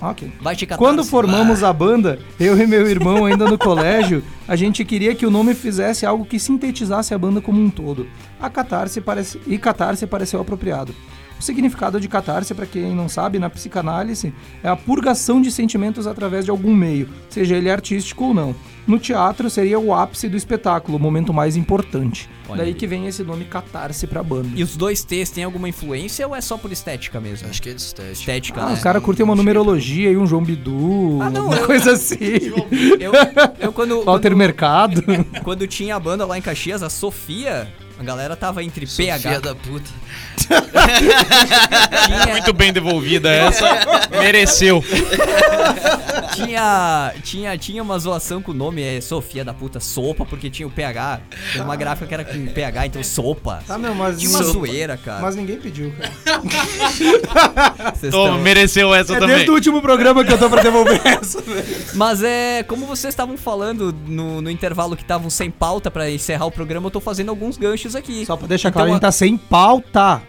Ok. 0.00 0.32
Vai 0.40 0.54
te 0.54 0.66
Catarse. 0.66 0.84
Quando 0.84 1.04
formamos 1.04 1.62
a 1.64 1.72
banda, 1.72 2.18
eu 2.38 2.56
e 2.58 2.66
meu 2.66 2.88
irmão 2.88 3.24
ainda 3.24 3.48
no 3.48 3.58
colégio, 3.58 4.22
a 4.46 4.54
gente 4.54 4.84
queria 4.84 5.14
que 5.14 5.26
o 5.26 5.30
nome 5.30 5.54
fizesse 5.54 6.06
algo 6.06 6.24
que 6.24 6.38
sintetizasse 6.38 7.12
a 7.12 7.18
banda 7.18 7.40
como 7.40 7.60
um 7.60 7.68
todo. 7.68 8.06
A 8.40 8.48
catarse 8.48 9.00
parece... 9.00 9.40
e 9.46 9.58
catarse 9.58 10.06
pareceu 10.06 10.40
apropriado. 10.40 10.94
O 11.38 11.42
significado 11.42 12.00
de 12.00 12.08
catarse, 12.08 12.54
para 12.54 12.64
quem 12.66 12.94
não 12.94 13.08
sabe, 13.10 13.38
na 13.38 13.50
psicanálise, 13.50 14.32
é 14.62 14.68
a 14.68 14.76
purgação 14.76 15.40
de 15.40 15.50
sentimentos 15.52 16.06
através 16.06 16.44
de 16.46 16.50
algum 16.50 16.74
meio, 16.74 17.08
seja 17.28 17.56
ele 17.56 17.70
artístico 17.70 18.24
ou 18.24 18.34
não. 18.34 18.54
No 18.86 18.98
teatro 18.98 19.50
seria 19.50 19.78
o 19.78 19.92
ápice 19.92 20.28
do 20.28 20.36
espetáculo, 20.36 20.96
o 20.96 21.00
momento 21.00 21.34
mais 21.34 21.56
importante. 21.56 22.30
Olha 22.48 22.58
Daí 22.58 22.68
aí. 22.68 22.74
que 22.74 22.86
vem 22.86 23.06
esse 23.06 23.22
nome 23.24 23.44
catarse 23.44 24.06
pra 24.06 24.22
banda. 24.22 24.48
E 24.54 24.62
os 24.62 24.76
dois 24.76 25.02
T's 25.04 25.28
têm 25.30 25.42
alguma 25.44 25.68
influência 25.68 26.26
ou 26.26 26.34
é 26.36 26.40
só 26.40 26.56
por 26.56 26.70
estética 26.72 27.20
mesmo? 27.20 27.48
Acho 27.50 27.60
que 27.60 27.68
é 27.68 27.72
estética. 27.72 28.12
Estética, 28.12 28.62
Ah, 28.62 28.66
né? 28.68 28.74
os 28.74 28.80
caras 28.82 29.02
curtem 29.02 29.24
uma 29.24 29.34
numerologia 29.34 30.10
e 30.10 30.16
um 30.16 30.24
João 30.26 30.42
Bidu, 30.44 31.18
Ah, 31.20 31.28
não, 31.28 31.46
uma 31.48 31.56
eu- 31.56 31.66
coisa 31.66 31.92
assim. 31.92 32.16
Eu, 33.00 33.12
eu 33.60 33.72
quando, 33.72 34.04
Walter 34.04 34.30
quando, 34.30 34.38
Mercado. 34.38 35.02
quando 35.42 35.66
tinha 35.66 35.96
a 35.96 36.00
banda 36.00 36.24
lá 36.24 36.38
em 36.38 36.42
Caxias, 36.42 36.82
a 36.82 36.88
Sofia, 36.88 37.68
a 37.98 38.02
galera 38.02 38.36
tava 38.36 38.62
entre 38.62 38.86
Sofia 38.86 39.18
PH. 39.18 39.38
da 39.40 39.54
puta. 39.54 39.90
Tinha, 42.06 42.26
Muito 42.32 42.52
bem 42.52 42.72
devolvida 42.72 43.28
essa. 43.30 43.64
Mereceu. 44.20 44.82
tinha, 46.34 47.12
tinha, 47.22 47.58
tinha 47.58 47.82
uma 47.82 47.98
zoação 47.98 48.40
com 48.42 48.52
o 48.52 48.54
nome 48.54 48.82
é 48.82 49.00
Sofia 49.00 49.44
da 49.44 49.52
puta, 49.54 49.80
sopa, 49.80 50.24
porque 50.24 50.48
tinha 50.50 50.66
o 50.66 50.70
PH. 50.70 51.20
Tem 51.52 51.62
uma 51.62 51.74
gráfica 51.76 52.06
que 52.06 52.14
era 52.14 52.24
com 52.24 52.46
PH, 52.46 52.86
então 52.86 53.02
sopa. 53.02 53.62
Tá, 53.66 53.76
meu, 53.78 53.94
mas, 53.94 54.18
Tinha 54.18 54.30
uma 54.30 54.38
mas, 54.38 54.48
zoeira, 54.48 54.96
cara. 54.96 55.20
mas 55.20 55.34
ninguém 55.36 55.56
pediu, 55.58 55.92
cara. 55.92 56.12
Toma, 58.10 58.28
tão- 58.34 58.38
mereceu 58.42 58.94
essa 58.94 59.14
É 59.14 59.18
também. 59.18 59.34
desde 59.36 59.50
o 59.50 59.54
último 59.54 59.80
programa 59.82 60.24
que 60.24 60.32
eu 60.32 60.38
tô 60.38 60.48
pra 60.50 60.62
devolver 60.62 61.00
essa, 61.04 61.40
velho. 61.40 61.66
Mas 61.94 62.22
é, 62.22 62.62
como 62.62 62.86
vocês 62.86 63.12
estavam 63.12 63.36
falando 63.36 63.92
no, 64.06 64.40
no 64.40 64.50
intervalo 64.50 64.94
que 64.96 65.02
estavam 65.02 65.28
sem 65.30 65.50
pauta 65.50 65.90
pra 65.90 66.10
encerrar 66.10 66.46
o 66.46 66.50
programa, 66.52 66.86
eu 66.86 66.90
tô 66.90 67.00
fazendo 67.00 67.30
alguns 67.30 67.56
ganchos 67.56 67.85
aqui. 67.94 68.24
Só 68.26 68.36
pra 68.36 68.46
deixar 68.48 68.70
Então, 68.70 68.78
claro, 68.80 68.90
a 68.90 68.92
gente 68.94 69.02
tá 69.02 69.12
sem 69.12 69.36
pauta. 69.36 70.22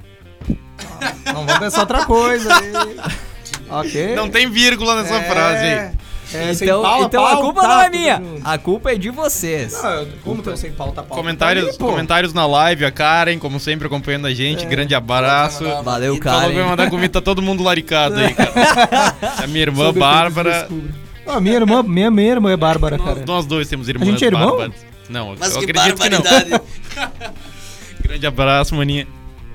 Ah, 1.02 1.14
Não 1.34 1.46
vamos 1.46 1.58
pensar 1.60 1.80
outra 1.82 2.06
coisa 2.06 2.54
aí. 2.56 2.98
Ok? 3.70 4.16
Não 4.16 4.30
tem 4.30 4.50
vírgula 4.50 4.96
nessa 5.02 5.22
frase 5.24 5.64
aí. 5.66 5.92
É, 6.34 6.52
Então, 6.54 6.82
pauta, 6.82 7.06
então 7.06 7.26
a 7.26 7.30
pauta, 7.32 7.44
culpa 7.44 7.68
não 7.68 7.82
é 7.82 7.90
minha, 7.90 8.22
a 8.46 8.58
culpa 8.58 8.92
é 8.94 8.96
de 8.96 9.10
vocês. 9.10 9.74
Não, 9.82 9.90
eu- 9.90 10.08
como 10.24 10.42
tô 10.42 10.56
sem 10.56 10.72
pauta, 10.72 11.02
pauta? 11.04 11.16
Comentários, 11.16 11.76
Tá 11.76 11.84
comentários 11.86 12.34
na 12.34 12.46
live, 12.46 12.86
a 12.86 12.92
Karen, 12.92 13.38
como 13.40 13.60
sempre, 13.60 13.88
acompanhando 13.88 14.28
a 14.28 14.34
gente. 14.34 14.66
Grande 14.66 14.96
abraço. 14.96 15.66
Valeu, 15.84 16.16
E 16.16 16.22
falou 16.22 16.40
cara. 16.40 16.50
que 16.52 16.60
vai 16.60 16.70
mandar 16.70 16.90
comida, 16.90 17.10
tá 17.14 17.22
todo 17.22 17.42
mundo 17.42 17.62
laricado 17.64 18.16
aí, 18.16 18.34
cara. 18.34 18.54
A 19.44 19.48
minha 19.48 19.62
irmã, 19.64 19.94
Bárbara. 19.94 20.68
Ah, 21.26 21.40
minha 21.42 21.56
irmã, 21.56 21.84
minha, 21.84 22.10
minha 22.12 22.32
irmã 22.32 22.52
é 22.52 22.58
Bárbara, 22.58 22.98
cara. 22.98 23.16
Nós, 23.16 23.26
nós 23.26 23.46
dois 23.46 23.68
temos 23.68 23.90
irmãs 23.90 24.08
gente 24.08 24.24
é 24.24 24.28
irmão? 24.28 24.50
bárbaras. 24.58 24.76
Não, 25.10 25.36
Mas 25.38 25.54
eu 25.56 25.60
que 25.60 25.72
acredito 25.72 26.02
que 26.02 26.10
não. 26.10 26.22
Grande 28.08 28.26
abraço, 28.28 28.76
maninha. 28.76 29.08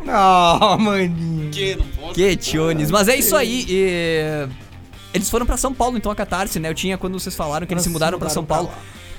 Ah, 0.07 0.77
maninho. 0.79 1.51
Que 1.51 1.77
não 1.77 1.87
posso. 1.87 2.15
Que 2.15 2.37
tunes. 2.37 2.91
Mas 2.91 3.09
é 3.09 3.17
isso 3.17 3.37
aí. 3.37 3.65
e- 3.69 4.49
Eles 5.15 5.29
foram 5.31 5.45
pra 5.47 5.57
São 5.57 5.73
Paulo, 5.75 5.97
então, 5.97 6.11
a 6.11 6.15
Catarse, 6.15 6.59
né? 6.59 6.69
Eu 6.71 6.75
tinha 6.75 6.97
quando 6.99 7.19
vocês 7.19 7.35
falaram 7.35 7.67
que 7.67 7.73
eles 7.75 7.83
se 7.85 7.91
mudaram 7.91 8.19
pra 8.19 8.29
São 8.29 8.45
Paulo. 8.45 8.71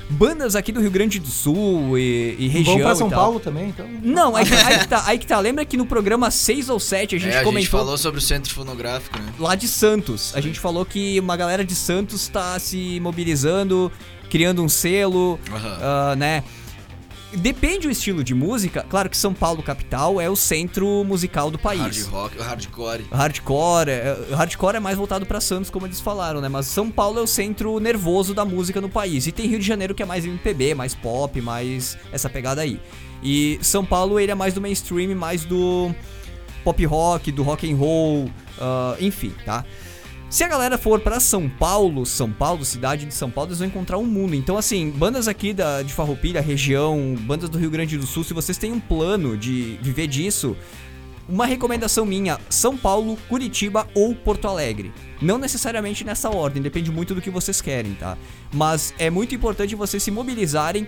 Bandas 0.09 0.53
aqui 0.55 0.71
do 0.73 0.81
Rio 0.81 0.91
Grande 0.91 1.17
do 1.17 1.29
Sul 1.29 1.97
e, 1.97 2.35
e 2.37 2.47
região 2.49 2.75
Vão 2.75 2.83
pra 2.83 2.91
e 2.91 2.95
São 2.97 3.09
tal. 3.09 3.19
Paulo 3.19 3.39
também, 3.39 3.69
então. 3.69 3.87
Não, 4.03 4.35
aí, 4.35 4.45
aí 4.65 4.79
que 4.79 4.87
tá, 4.87 5.03
aí 5.07 5.17
que 5.17 5.25
tá. 5.25 5.39
Lembra 5.39 5.63
que 5.65 5.77
no 5.77 5.85
programa 5.85 6.29
6 6.29 6.67
ou 6.69 6.77
7 6.79 7.15
a 7.15 7.19
gente 7.19 7.29
É, 7.29 7.35
a 7.35 7.37
gente 7.37 7.45
comentou 7.45 7.79
falou 7.79 7.97
sobre 7.97 8.19
o 8.19 8.21
centro 8.21 8.53
fonográfico, 8.53 9.17
né? 9.17 9.31
lá 9.39 9.55
de 9.55 9.67
Santos. 9.67 10.35
A 10.35 10.41
gente 10.41 10.59
falou 10.59 10.85
que 10.85 11.17
uma 11.21 11.37
galera 11.37 11.63
de 11.63 11.73
Santos 11.73 12.27
tá 12.27 12.59
se 12.59 12.99
mobilizando, 12.99 13.89
criando 14.29 14.61
um 14.61 14.67
selo, 14.67 15.39
ah, 15.81 16.15
né? 16.17 16.43
Depende 17.37 17.87
do 17.87 17.91
estilo 17.91 18.23
de 18.23 18.33
música. 18.33 18.85
Claro 18.89 19.09
que 19.09 19.17
São 19.17 19.33
Paulo, 19.33 19.63
capital, 19.63 20.19
é 20.21 20.29
o 20.29 20.35
centro 20.35 21.03
musical 21.03 21.49
do 21.49 21.57
Hard 21.57 21.79
país. 21.79 22.05
rock, 22.07 22.37
hardcore. 22.37 23.05
Hardcore, 23.11 23.89
é, 23.89 24.17
hardcore 24.35 24.75
é 24.77 24.79
mais 24.79 24.97
voltado 24.97 25.25
pra 25.25 25.41
Santos, 25.41 25.69
como 25.69 25.85
eles 25.87 25.99
falaram, 25.99 26.39
né? 26.41 26.49
Mas 26.49 26.67
São 26.67 26.89
Paulo 26.91 27.19
é 27.19 27.21
o 27.21 27.27
centro 27.27 27.79
nervoso 27.79 28.33
da 28.33 28.45
música 28.45 28.79
no 28.79 28.89
país. 28.89 29.27
E 29.27 29.31
tem 29.31 29.47
Rio 29.47 29.59
de 29.59 29.65
Janeiro 29.65 29.95
que 29.95 30.03
é 30.03 30.05
mais 30.05 30.25
MPB, 30.25 30.75
mais 30.75 30.93
pop, 30.93 31.39
mais 31.41 31.97
essa 32.11 32.29
pegada 32.29 32.61
aí. 32.61 32.79
E 33.21 33.57
São 33.61 33.85
Paulo 33.85 34.19
ele 34.19 34.31
é 34.31 34.35
mais 34.35 34.53
do 34.53 34.61
mainstream, 34.61 35.15
mais 35.15 35.45
do 35.45 35.93
pop 36.63 36.85
rock, 36.85 37.31
do 37.31 37.43
rock 37.43 37.71
and 37.71 37.75
roll, 37.75 38.29
ah, 38.59 38.95
enfim, 38.99 39.33
tá? 39.45 39.65
Se 40.33 40.43
a 40.43 40.47
galera 40.47 40.79
for 40.79 40.99
pra 40.99 41.19
São 41.19 41.47
Paulo, 41.47 42.07
São 42.07 42.31
Paulo, 42.31 42.65
cidade 42.65 43.05
de 43.05 43.13
São 43.13 43.29
Paulo, 43.29 43.49
eles 43.49 43.59
vão 43.59 43.67
encontrar 43.67 43.99
um 43.99 44.05
mundo. 44.07 44.33
Então, 44.33 44.57
assim, 44.57 44.89
bandas 44.89 45.27
aqui 45.27 45.53
da, 45.53 45.83
de 45.83 45.93
Farroupilha, 45.93 46.41
região, 46.41 47.15
bandas 47.19 47.51
do 47.51 47.59
Rio 47.59 47.69
Grande 47.69 47.99
do 47.99 48.07
Sul, 48.07 48.23
se 48.23 48.33
vocês 48.33 48.57
têm 48.57 48.71
um 48.71 48.79
plano 48.79 49.37
de 49.37 49.77
viver 49.79 50.07
disso, 50.07 50.57
uma 51.29 51.45
recomendação 51.45 52.03
minha: 52.03 52.39
São 52.49 52.75
Paulo, 52.75 53.15
Curitiba 53.29 53.87
ou 53.93 54.15
Porto 54.15 54.47
Alegre. 54.47 54.91
Não 55.21 55.37
necessariamente 55.37 56.03
nessa 56.03 56.31
ordem, 56.31 56.63
depende 56.63 56.89
muito 56.89 57.13
do 57.13 57.21
que 57.21 57.29
vocês 57.29 57.61
querem, 57.61 57.93
tá? 57.93 58.17
Mas 58.51 58.91
é 58.97 59.11
muito 59.11 59.35
importante 59.35 59.75
vocês 59.75 60.01
se 60.01 60.09
mobilizarem, 60.09 60.87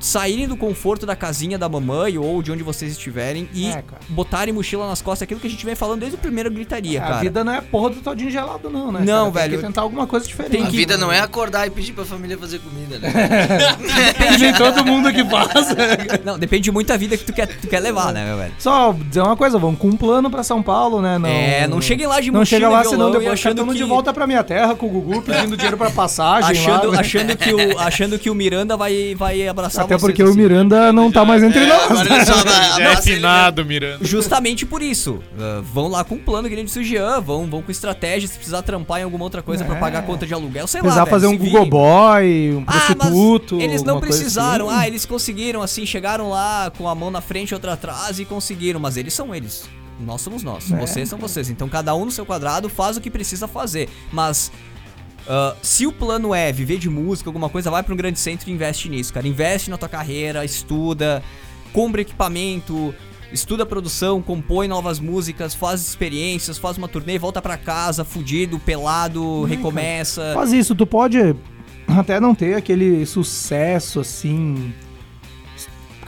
saírem 0.00 0.48
do 0.48 0.56
conforto 0.56 1.04
da 1.06 1.14
casinha 1.14 1.58
da 1.58 1.68
mamãe 1.68 2.16
ou 2.18 2.42
de 2.42 2.50
onde 2.50 2.62
vocês 2.62 2.90
estiverem 2.92 3.48
e 3.54 3.68
É, 3.68 3.84
botarem 4.08 4.52
mochila 4.52 4.88
nas 4.88 5.00
costas, 5.02 5.22
aquilo 5.22 5.38
que 5.38 5.46
a 5.46 5.50
gente 5.50 5.64
vem 5.64 5.74
falando 5.74 6.00
desde 6.00 6.16
o 6.16 6.18
primeiro 6.18 6.50
gritaria, 6.50 7.00
a 7.02 7.06
cara. 7.06 7.20
vida 7.20 7.44
não 7.44 7.52
é 7.52 7.60
porra 7.60 7.90
do 7.90 7.96
todinho 8.00 8.30
gelado, 8.30 8.70
não, 8.70 8.90
né? 8.90 9.00
Não, 9.04 9.30
cara? 9.30 9.32
Tem 9.32 9.50
velho. 9.50 9.58
que 9.60 9.66
tentar 9.66 9.82
alguma 9.82 10.06
coisa 10.06 10.26
diferente. 10.26 10.52
Tem 10.52 10.62
A 10.64 10.66
que- 10.70 10.76
vida 10.76 10.96
não 10.96 11.12
é 11.12 11.20
acordar 11.20 11.66
e 11.66 11.70
pedir 11.70 11.92
pra 11.92 12.04
família 12.04 12.36
fazer 12.38 12.58
comida, 12.60 12.98
né? 12.98 13.12
Nem 14.40 14.52
todo 14.54 14.84
mundo 14.84 15.12
que 15.12 15.22
passa. 15.24 15.76
Não, 16.24 16.38
depende 16.38 16.70
muito 16.70 16.88
da 16.88 16.96
vida 16.96 17.16
que 17.16 17.24
tu 17.24 17.32
quer, 17.32 17.46
tu 17.46 17.66
quer 17.68 17.80
levar, 17.80 18.12
né, 18.12 18.24
meu 18.24 18.36
velho? 18.36 18.52
Só 18.58 18.92
dizer 18.92 19.20
uma 19.20 19.36
coisa, 19.36 19.58
vamos 19.58 19.78
com 19.78 19.88
um 19.88 19.96
plano 19.96 20.30
pra 20.30 20.42
São 20.42 20.62
Paulo, 20.62 21.00
né? 21.02 21.18
Não, 21.18 21.28
É, 21.28 21.66
não 21.66 21.80
cheguem 21.80 22.06
lá 22.06 22.20
de 22.20 22.30
Não 22.30 22.40
mochila 22.40 22.60
chega 22.60 22.68
lá, 22.70 22.84
senão 22.84 23.10
depois 23.10 23.32
achando 23.32 23.66
que- 23.66 23.74
de 23.74 23.84
volta 23.84 24.12
pra 24.12 24.26
minha 24.26 24.42
terra 24.42 24.74
com 24.74 24.86
o 24.86 24.88
Gugu, 24.88 25.22
pedindo 25.22 25.56
dinheiro 25.56 25.76
pra 25.76 25.90
passagem 25.90 26.50
Achando, 26.50 26.86
lá. 26.88 26.92
né? 26.94 26.98
achando, 27.00 27.36
que 27.36 27.52
o, 27.52 27.78
achando 27.78 28.18
que 28.18 28.30
o 28.30 28.34
Miranda 28.34 28.76
vai, 28.76 29.14
vai 29.14 29.46
abraçar 29.48 29.86
Até 29.94 30.00
porque 30.00 30.22
o 30.22 30.28
assim. 30.28 30.36
Miranda 30.36 30.92
não 30.92 31.10
tá 31.10 31.24
mais 31.24 31.42
entre 31.42 31.66
nós. 31.66 31.90
Agora 31.90 32.14
ele 32.14 32.24
só 32.26 32.42
dá- 32.44 32.78
Já 32.78 33.50
é 33.60 33.64
Miranda. 33.64 33.98
Justamente 34.04 34.64
por 34.66 34.82
isso. 34.82 35.20
Ah, 35.38 35.60
vão 35.62 35.88
lá 35.88 36.02
com 36.04 36.14
um 36.16 36.18
plano 36.18 36.48
que 36.48 36.54
nem 36.56 36.64
disse 36.64 36.78
o 36.78 36.84
Jean, 36.84 37.20
vão, 37.20 37.46
vão 37.48 37.62
com 37.62 37.70
estratégia, 37.70 38.28
se 38.28 38.34
precisar 38.36 38.62
trampar 38.62 39.00
em 39.00 39.04
alguma 39.04 39.24
outra 39.24 39.42
coisa 39.42 39.64
pra 39.64 39.76
É. 39.76 39.78
pagar 39.80 39.98
a 40.00 40.02
conta 40.02 40.26
de 40.26 40.34
aluguel, 40.34 40.66
sei 40.66 40.80
lá. 40.80 40.84
Precisar 40.84 41.06
fazer 41.06 41.26
um 41.26 41.32
se 41.32 41.36
Google. 41.38 41.66
Boy, 41.66 42.54
um 42.56 42.64
Ah, 42.66 42.72
prostituto. 42.94 43.60
eles 43.60 43.82
não 43.82 44.00
precisaram. 44.00 44.68
assim. 44.68 44.78
Ah, 44.80 44.86
eles 44.86 45.04
conseguiram, 45.06 45.62
assim, 45.62 45.84
chegaram 45.86 46.30
lá 46.30 46.70
com 46.76 46.88
a 46.88 46.94
mão 46.94 47.10
na 47.10 47.20
frente 47.20 47.50
e 47.50 47.54
outra 47.54 47.72
atrás 47.74 48.18
e 48.18 48.24
conseguiram. 48.24 48.80
Mas 48.80 48.96
eles 48.96 49.12
são 49.14 49.34
eles. 49.34 49.68
Nós 50.00 50.22
somos 50.22 50.42
nós. 50.42 50.72
É. 50.72 50.76
Vocês 50.76 51.08
são 51.10 51.18
vocês. 51.18 51.50
Então 51.50 51.68
cada 51.68 51.94
um 51.94 52.06
no 52.06 52.10
seu 52.10 52.24
quadrado 52.24 52.70
faz 52.70 52.96
o 52.96 53.00
que 53.02 53.10
precisa 53.10 53.46
fazer. 53.46 53.88
Mas. 54.10 54.50
Ah, 55.28 55.54
se 55.62 55.86
o 55.86 55.92
plano 55.92 56.34
é 56.34 56.52
viver 56.52 56.78
de 56.78 56.88
música, 56.88 57.28
alguma 57.28 57.48
coisa, 57.48 57.70
vai 57.70 57.82
pra 57.82 57.94
um 57.94 57.96
grande 57.96 58.18
centro 58.18 58.48
e 58.48 58.52
investe 58.52 58.88
nisso, 58.88 59.12
cara. 59.12 59.26
Investe 59.26 59.70
na 59.70 59.76
tua 59.76 59.88
carreira, 59.88 60.44
estuda, 60.44 61.22
compra 61.72 62.00
equipamento, 62.00 62.94
estuda 63.32 63.64
produção, 63.64 64.20
compõe 64.20 64.68
novas 64.68 64.98
músicas, 64.98 65.54
faz 65.54 65.80
experiências, 65.80 66.58
faz 66.58 66.76
uma 66.76 66.88
turnê, 66.88 67.18
volta 67.18 67.40
pra 67.40 67.56
casa, 67.56 68.04
fudido, 68.04 68.58
pelado, 68.58 69.44
recomeça. 69.44 70.32
Faz 70.34 70.52
isso, 70.52 70.74
tu 70.74 70.86
pode 70.86 71.36
até 71.86 72.20
não 72.20 72.34
ter 72.34 72.54
aquele 72.54 73.04
sucesso 73.06 74.00
assim. 74.00 74.72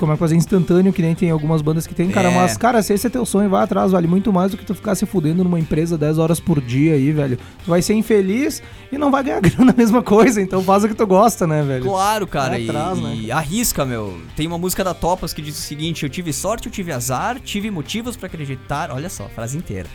Como 0.02 0.10
é 0.10 0.16
que 0.16 0.18
fazer 0.18 0.34
instantâneo, 0.34 0.92
que 0.92 1.00
nem 1.00 1.14
tem 1.14 1.30
algumas 1.30 1.62
bandas 1.62 1.86
que 1.86 1.94
tem, 1.94 2.10
cara. 2.10 2.28
É. 2.28 2.34
Mas, 2.34 2.56
cara, 2.56 2.82
se 2.82 2.92
esse 2.92 3.06
é 3.06 3.10
teu 3.10 3.24
sonho, 3.24 3.48
vai 3.48 3.62
atrás, 3.62 3.92
vale 3.92 4.08
muito 4.08 4.32
mais 4.32 4.50
do 4.50 4.56
que 4.56 4.64
tu 4.64 4.74
ficar 4.74 4.96
se 4.96 5.06
fudendo 5.06 5.44
numa 5.44 5.60
empresa 5.60 5.96
10 5.96 6.18
horas 6.18 6.40
por 6.40 6.60
dia 6.60 6.94
aí, 6.94 7.12
velho. 7.12 7.38
Tu 7.64 7.70
vai 7.70 7.80
ser 7.80 7.94
infeliz 7.94 8.60
e 8.90 8.98
não 8.98 9.12
vai 9.12 9.22
ganhar 9.22 9.38
grana 9.40 9.70
a 9.70 9.76
mesma 9.76 10.02
coisa, 10.02 10.42
então 10.42 10.60
faz 10.60 10.82
o 10.82 10.88
que 10.88 10.94
tu 10.94 11.06
gosta, 11.06 11.46
né, 11.46 11.62
velho? 11.62 11.84
Claro, 11.84 12.26
cara, 12.26 12.50
Vai 12.50 12.62
e, 12.62 12.68
atrás, 12.68 12.98
né, 12.98 13.14
e 13.14 13.30
arrisca, 13.30 13.84
meu. 13.84 14.20
Tem 14.34 14.44
uma 14.48 14.58
música 14.58 14.82
da 14.82 14.92
Topas 14.92 15.32
que 15.32 15.40
diz 15.40 15.56
o 15.56 15.62
seguinte: 15.62 16.02
Eu 16.02 16.10
tive 16.10 16.32
sorte, 16.32 16.66
eu 16.66 16.72
tive 16.72 16.90
azar, 16.90 17.38
tive 17.38 17.70
motivos 17.70 18.16
pra 18.16 18.26
acreditar. 18.26 18.90
Olha 18.90 19.08
só, 19.08 19.28
frase 19.28 19.56
inteira. 19.56 19.88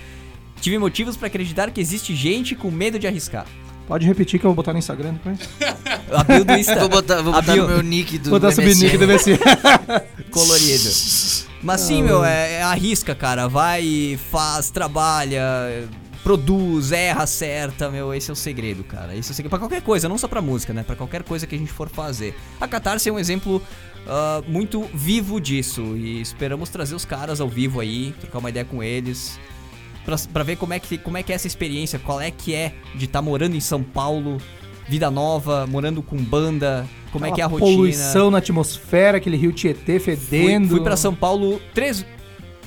Tive 0.61 0.77
motivos 0.79 1.17
pra 1.17 1.27
acreditar 1.27 1.69
que 1.69 1.81
existe 1.81 2.15
gente 2.15 2.55
com 2.55 2.71
medo 2.71 2.97
de 2.97 3.07
arriscar. 3.07 3.45
Pode 3.87 4.05
repetir 4.05 4.39
que 4.39 4.45
eu 4.45 4.49
vou 4.49 4.55
botar 4.55 4.73
no 4.73 4.79
Instagram 4.79 5.13
depois. 5.13 5.39
A 6.11 6.23
bio 6.23 6.43
do 6.43 6.53
Insta. 6.53 6.75
Vou 6.75 6.89
botar, 6.89 7.21
vou 7.21 7.33
botar 7.33 7.55
no 7.55 7.67
meu 7.67 7.81
nick 7.81 8.17
do 8.17 8.29
Vou 8.29 8.39
botar 8.39 8.53
subnick 8.53 8.97
do 8.97 9.07
MSN. 9.07 9.37
VC. 9.37 9.39
colorido. 10.29 10.89
Mas 11.63 11.81
sim, 11.81 12.03
meu, 12.03 12.23
é, 12.23 12.55
é 12.55 12.63
arrisca, 12.63 13.15
cara. 13.15 13.47
Vai, 13.47 14.19
faz, 14.29 14.69
trabalha, 14.69 15.87
produz, 16.21 16.91
erra, 16.91 17.23
acerta, 17.23 17.89
meu. 17.89 18.13
Esse 18.13 18.29
é 18.29 18.33
o 18.33 18.35
segredo, 18.35 18.83
cara. 18.83 19.15
Esse 19.15 19.29
é 19.29 19.31
o 19.31 19.35
segredo. 19.35 19.49
Pra 19.49 19.59
qualquer 19.59 19.81
coisa, 19.81 20.09
não 20.09 20.17
só 20.17 20.27
pra 20.27 20.41
música, 20.41 20.73
né? 20.73 20.83
Pra 20.83 20.95
qualquer 20.95 21.23
coisa 21.23 21.47
que 21.47 21.55
a 21.55 21.57
gente 21.57 21.71
for 21.71 21.89
fazer. 21.89 22.35
A 22.59 22.67
Catarse 22.67 23.07
é 23.07 23.11
um 23.11 23.19
exemplo 23.19 23.61
ah, 24.07 24.41
muito 24.47 24.83
vivo 24.93 25.39
disso. 25.39 25.81
E 25.97 26.21
esperamos 26.21 26.69
trazer 26.69 26.95
os 26.95 27.05
caras 27.05 27.41
ao 27.41 27.49
vivo 27.49 27.79
aí, 27.79 28.13
trocar 28.19 28.39
uma 28.39 28.49
ideia 28.49 28.65
com 28.65 28.81
eles. 28.81 29.39
Pra, 30.07 30.15
pra 30.31 30.41
ver 30.41 30.55
como 30.55 30.73
é, 30.73 30.79
que, 30.79 30.97
como 30.97 31.17
é 31.17 31.23
que 31.23 31.33
é 31.33 31.35
essa 31.35 31.47
experiência, 31.47 31.99
qual 31.99 32.21
é 32.21 32.31
que 32.31 32.55
é 32.55 32.73
de 32.95 33.03
estar 33.03 33.21
morando 33.21 33.57
em 33.57 33.59
São 33.59 33.83
Paulo, 33.83 34.37
vida 34.87 35.11
nova, 35.11 35.67
morando 35.67 36.01
com 36.01 36.15
banda, 36.15 36.87
como 37.11 37.25
é 37.25 37.31
que 37.33 37.41
é 37.41 37.43
a 37.43 37.47
rotina. 37.47 37.75
Poluição 37.75 38.31
na 38.31 38.37
atmosfera, 38.37 39.17
aquele 39.17 39.35
rio 39.35 39.51
Tietê 39.51 39.99
Fui, 39.99 40.15
fedendo. 40.15 40.69
fui 40.69 40.79
pra 40.79 40.95
São 40.95 41.13
Paulo 41.13 41.61
três, 41.73 42.05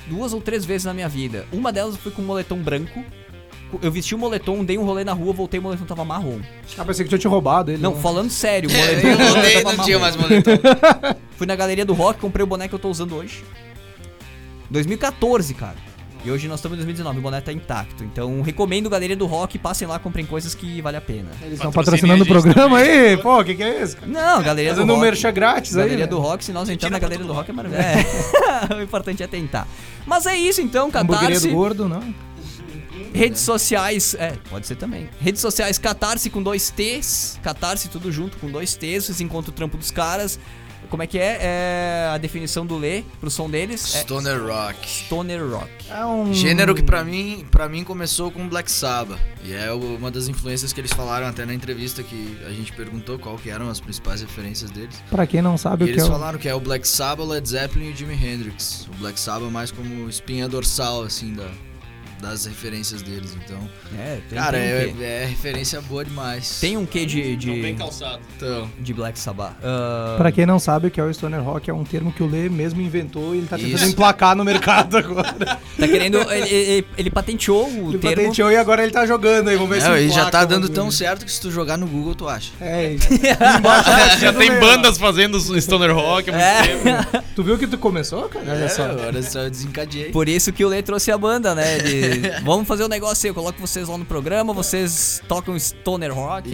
duas 0.07 0.35
ou 0.35 0.41
três 0.43 0.67
vezes 0.67 0.85
na 0.85 0.93
minha 0.93 1.09
vida. 1.09 1.47
Uma 1.51 1.73
delas 1.73 1.95
eu 1.95 2.01
fui 2.03 2.13
com 2.13 2.21
um 2.21 2.27
moletom 2.27 2.59
branco. 2.59 3.03
Eu 3.81 3.91
vesti 3.91 4.15
o 4.15 4.19
moletom, 4.19 4.63
dei 4.63 4.77
um 4.77 4.85
rolê 4.85 5.03
na 5.03 5.15
rua, 5.15 5.33
voltei, 5.33 5.59
o 5.61 5.63
moletom 5.63 5.87
tava 5.87 6.05
marrom. 6.05 6.41
Ah, 6.77 6.85
pensei 6.85 7.05
que 7.05 7.09
tinha 7.09 7.19
te 7.19 7.27
roubado 7.27 7.71
ele. 7.71 7.81
Não, 7.81 7.95
né? 7.95 8.03
falando 8.03 8.29
sério, 8.29 8.69
o 8.69 8.73
É, 8.77 9.03
moletom, 9.03 9.09
eu 9.09 9.33
voltei, 9.33 9.65
não 9.65 9.85
tinha 9.85 9.99
mais 9.99 10.15
moletom. 10.15 10.51
Fui 11.39 11.47
na 11.47 11.57
galeria 11.57 11.87
do 11.87 11.95
rock, 11.95 12.21
comprei 12.21 12.45
o 12.45 12.47
boné 12.47 12.69
que 12.69 12.75
eu 12.75 12.79
tô 12.79 12.91
usando 12.91 13.17
hoje. 13.17 13.43
2014, 14.69 15.55
cara. 15.55 15.90
E 16.23 16.31
hoje 16.31 16.49
nós 16.49 16.59
estamos 16.59 16.77
em 16.77 16.81
2019, 16.81 17.19
o 17.19 17.23
boné 17.23 17.41
tá 17.41 17.53
intacto. 17.53 18.05
Então 18.05 18.43
recomendo 18.43 18.91
Galeria 18.91 19.17
do 19.17 19.27
Rock, 19.27 19.59
passem 19.59 19.89
lá, 19.89 19.99
comprem 19.99 20.27
coisas 20.27 20.55
que 20.55 20.83
vale 20.83 20.97
a 20.97 21.01
pena. 21.01 21.31
Eles 21.41 21.55
estão 21.55 21.73
patrocinando 21.73 22.25
o 22.25 22.27
programa 22.27 22.79
também. 22.79 22.91
aí? 22.91 23.17
Pô, 23.17 23.41
o 23.41 23.45
que, 23.45 23.55
que 23.55 23.63
é 23.63 23.83
isso? 23.83 23.97
Não, 24.07 24.43
Galeria 24.43 24.73
do 24.73 24.77
Fazendo 24.77 24.95
um 24.95 25.01
Rock. 25.01 25.33
grátis 25.33 25.77
aí. 25.77 25.85
Galeria 25.85 26.05
né? 26.05 26.11
do 26.11 26.19
Rock, 26.19 26.45
se 26.45 26.53
nós 26.53 26.69
entrarmos 26.69 26.93
na 26.93 26.99
pra 26.99 27.09
Galeria 27.09 27.27
do 27.27 27.33
Rock 27.33 27.51
é 27.51 27.53
maravilhoso. 27.55 27.89
É. 27.89 28.75
o 28.77 28.83
importante 28.83 29.23
é 29.23 29.27
tentar. 29.27 29.67
Mas 30.07 30.27
é 30.27 30.37
isso 30.37 30.61
então, 30.61 30.91
Catarse. 30.91 31.49
do 31.49 31.55
gordo, 31.55 31.89
não? 31.89 32.15
Redes 33.13 33.41
sociais, 33.41 34.15
é, 34.15 34.35
pode 34.49 34.67
ser 34.67 34.77
também. 34.77 35.09
Redes 35.21 35.41
sociais, 35.41 35.79
Catarse 35.79 36.31
com 36.31 36.43
dois 36.43 36.71
T's. 36.71 37.39
Catarse 37.43 37.89
tudo 37.89 38.13
junto 38.13 38.37
com 38.37 38.49
dois 38.51 38.75
T's. 38.75 39.07
Vocês 39.07 39.21
encontram 39.21 39.53
o 39.53 39.57
trampo 39.57 39.77
dos 39.77 39.91
caras. 39.91 40.39
Como 40.91 41.03
é 41.03 41.07
que 41.07 41.19
é? 41.19 41.39
É 41.41 42.11
a 42.13 42.19
definição 42.19 42.67
do 42.67 42.77
Lê 42.77 43.05
pro 43.21 43.31
som 43.31 43.49
deles? 43.49 43.95
É 43.95 44.01
Stoner 44.01 44.43
Rock. 44.45 44.89
Stoner 44.89 45.41
Rock. 45.49 45.71
É 45.89 46.05
um... 46.05 46.35
Gênero 46.35 46.75
que 46.75 46.83
pra 46.83 47.05
mim, 47.05 47.47
pra 47.51 47.69
mim 47.69 47.85
começou 47.85 48.31
com 48.31 48.49
Black 48.49 48.71
Sabbath. 48.71 49.19
E 49.45 49.55
é 49.55 49.73
uma 49.73 50.11
das 50.11 50.29
influências 50.29 50.73
que 50.73 50.81
eles 50.81 50.93
falaram 50.93 51.27
até 51.29 51.47
na 51.47 51.55
entrevista 51.55 52.03
que 52.03 52.37
a 52.47 52.51
gente 52.51 52.73
perguntou 52.73 53.19
qual 53.19 53.37
que 53.39 53.49
eram 53.49 53.71
as 53.71 53.81
principais 53.81 54.21
referências 54.21 54.71
deles. 54.71 55.01
Pra 55.09 55.27
quem 55.27 55.41
não 55.41 55.57
sabe 55.57 55.85
E 55.85 55.85
o 55.85 55.87
que 55.87 55.93
eles 55.95 56.05
é 56.05 56.07
o... 56.07 56.11
falaram 56.11 56.39
que 56.39 56.49
é 56.49 56.55
o 56.55 56.61
Black 56.61 56.87
Sabbath, 56.87 57.27
Led 57.27 57.49
Zeppelin 57.49 57.91
e 57.91 57.93
o 57.93 57.97
Jimi 57.97 58.15
Hendrix. 58.15 58.89
O 58.93 58.99
Black 58.99 59.19
Sabbath 59.19 59.51
mais 59.51 59.71
como 59.71 60.09
espinha 60.09 60.49
dorsal, 60.49 61.05
assim, 61.05 61.33
da, 61.33 61.49
das 62.21 62.45
referências 62.47 63.03
deles. 63.03 63.37
Então, 63.45 63.59
É, 63.99 64.19
tem, 64.29 64.39
cara, 64.39 64.59
tem 64.59 64.61
um 64.61 64.77
é, 64.77 64.85
quê. 64.99 65.05
é 65.05 65.25
referência 65.27 65.81
boa 65.81 66.05
demais. 66.05 66.59
Tem 66.61 66.77
um 66.77 66.85
quê 66.87 67.05
de, 67.07 67.37
Não 67.47 67.55
bem 67.61 67.73
de, 67.75 67.79
calçado. 67.79 68.21
Então, 68.37 68.71
de 68.79 68.93
Black 68.95 69.19
Sabbath? 69.19 69.55
Ah, 69.63 70.15
Pra 70.17 70.31
quem 70.33 70.45
não 70.47 70.59
sabe 70.59 70.89
o 70.89 70.91
que 70.91 71.01
é 71.01 71.05
o 71.05 71.13
Stoner 71.13 71.43
Rock, 71.43 71.71
é 71.71 71.75
um 71.75 71.85
termo 71.85 72.13
que 72.13 72.23
o 72.23 72.27
Lê 72.27 72.49
mesmo 72.49 72.81
inventou 72.81 73.35
e 73.35 73.39
ele 73.39 73.47
tá 73.47 73.57
tentando 73.57 73.75
Isso. 73.77 73.87
emplacar 73.87 74.37
no 74.37 74.45
mercado 74.45 74.97
agora. 74.99 75.33
Tá 75.79 75.89
querendo. 75.89 76.19
Ele, 76.31 76.49
ele- 76.55 76.87
ele 76.99 77.11
patenteou 77.11 77.67
o 77.69 77.91
Ele 77.91 77.99
termo. 77.99 78.17
patenteou 78.17 78.51
e 78.53 78.57
agora 78.57 78.83
ele 78.83 78.93
tá 78.93 79.07
jogando 79.07 79.49
aí, 79.49 79.57
vamos 79.57 79.71
ver 79.71 79.81
se 79.83 79.89
não, 79.89 79.97
e 79.97 80.09
já 80.09 80.15
emplaca 80.27 80.31
tá 80.31 80.43
o 80.45 80.47
dando 80.47 80.69
tão 80.69 80.91
certo 80.91 81.25
que 81.25 81.33
se 81.33 81.41
tu 81.41 81.51
jogar 81.51 81.77
no 81.77 81.87
Google, 81.87 82.15
tu 82.15 82.29
acha. 82.29 82.53
É, 82.61 82.95
embaixo 83.59 83.91
da 83.91 84.09
Já 84.17 84.33
tem 84.33 84.51
Lê, 84.51 84.57
ó. 84.57 84.61
bandas 84.61 84.99
fazendo 84.99 85.39
Stoner 85.61 85.95
Rock 85.95 86.31
há 86.31 86.33
muito 86.33 86.83
tempo. 86.85 87.17
É, 87.17 87.23
Tu 87.35 87.43
viu 87.45 87.57
que 87.59 87.67
tu 87.67 87.79
começou, 87.79 88.29
cara? 88.29 88.45
Olha 88.49 88.65
É, 88.65 88.69
só. 88.69 88.85
agora 88.85 89.23
só 89.23 89.41
eu 89.41 89.51
desencadeei. 89.51 90.11
por 90.11 90.29
isso 90.29 90.53
que 90.53 90.65
o 90.65 90.69
Lê 90.69 90.83
trouxe 90.83 91.11
a 91.11 91.17
banda, 91.19 91.55
né? 91.55 91.79
Ele, 91.79 91.91
vamos 92.45 92.67
fazer 92.67 92.85
um 92.85 92.89
negócio 92.89 93.27
aí, 93.27 93.31
eu 93.31 93.35
coloco 93.35 93.61
vocês 93.61 93.89
lá 93.89 93.97
no 93.99 94.05
programa, 94.05 94.53
vocês 94.53 95.23
tocam 95.29 95.59
Stoner 95.59 96.13
Rock. 96.15 96.51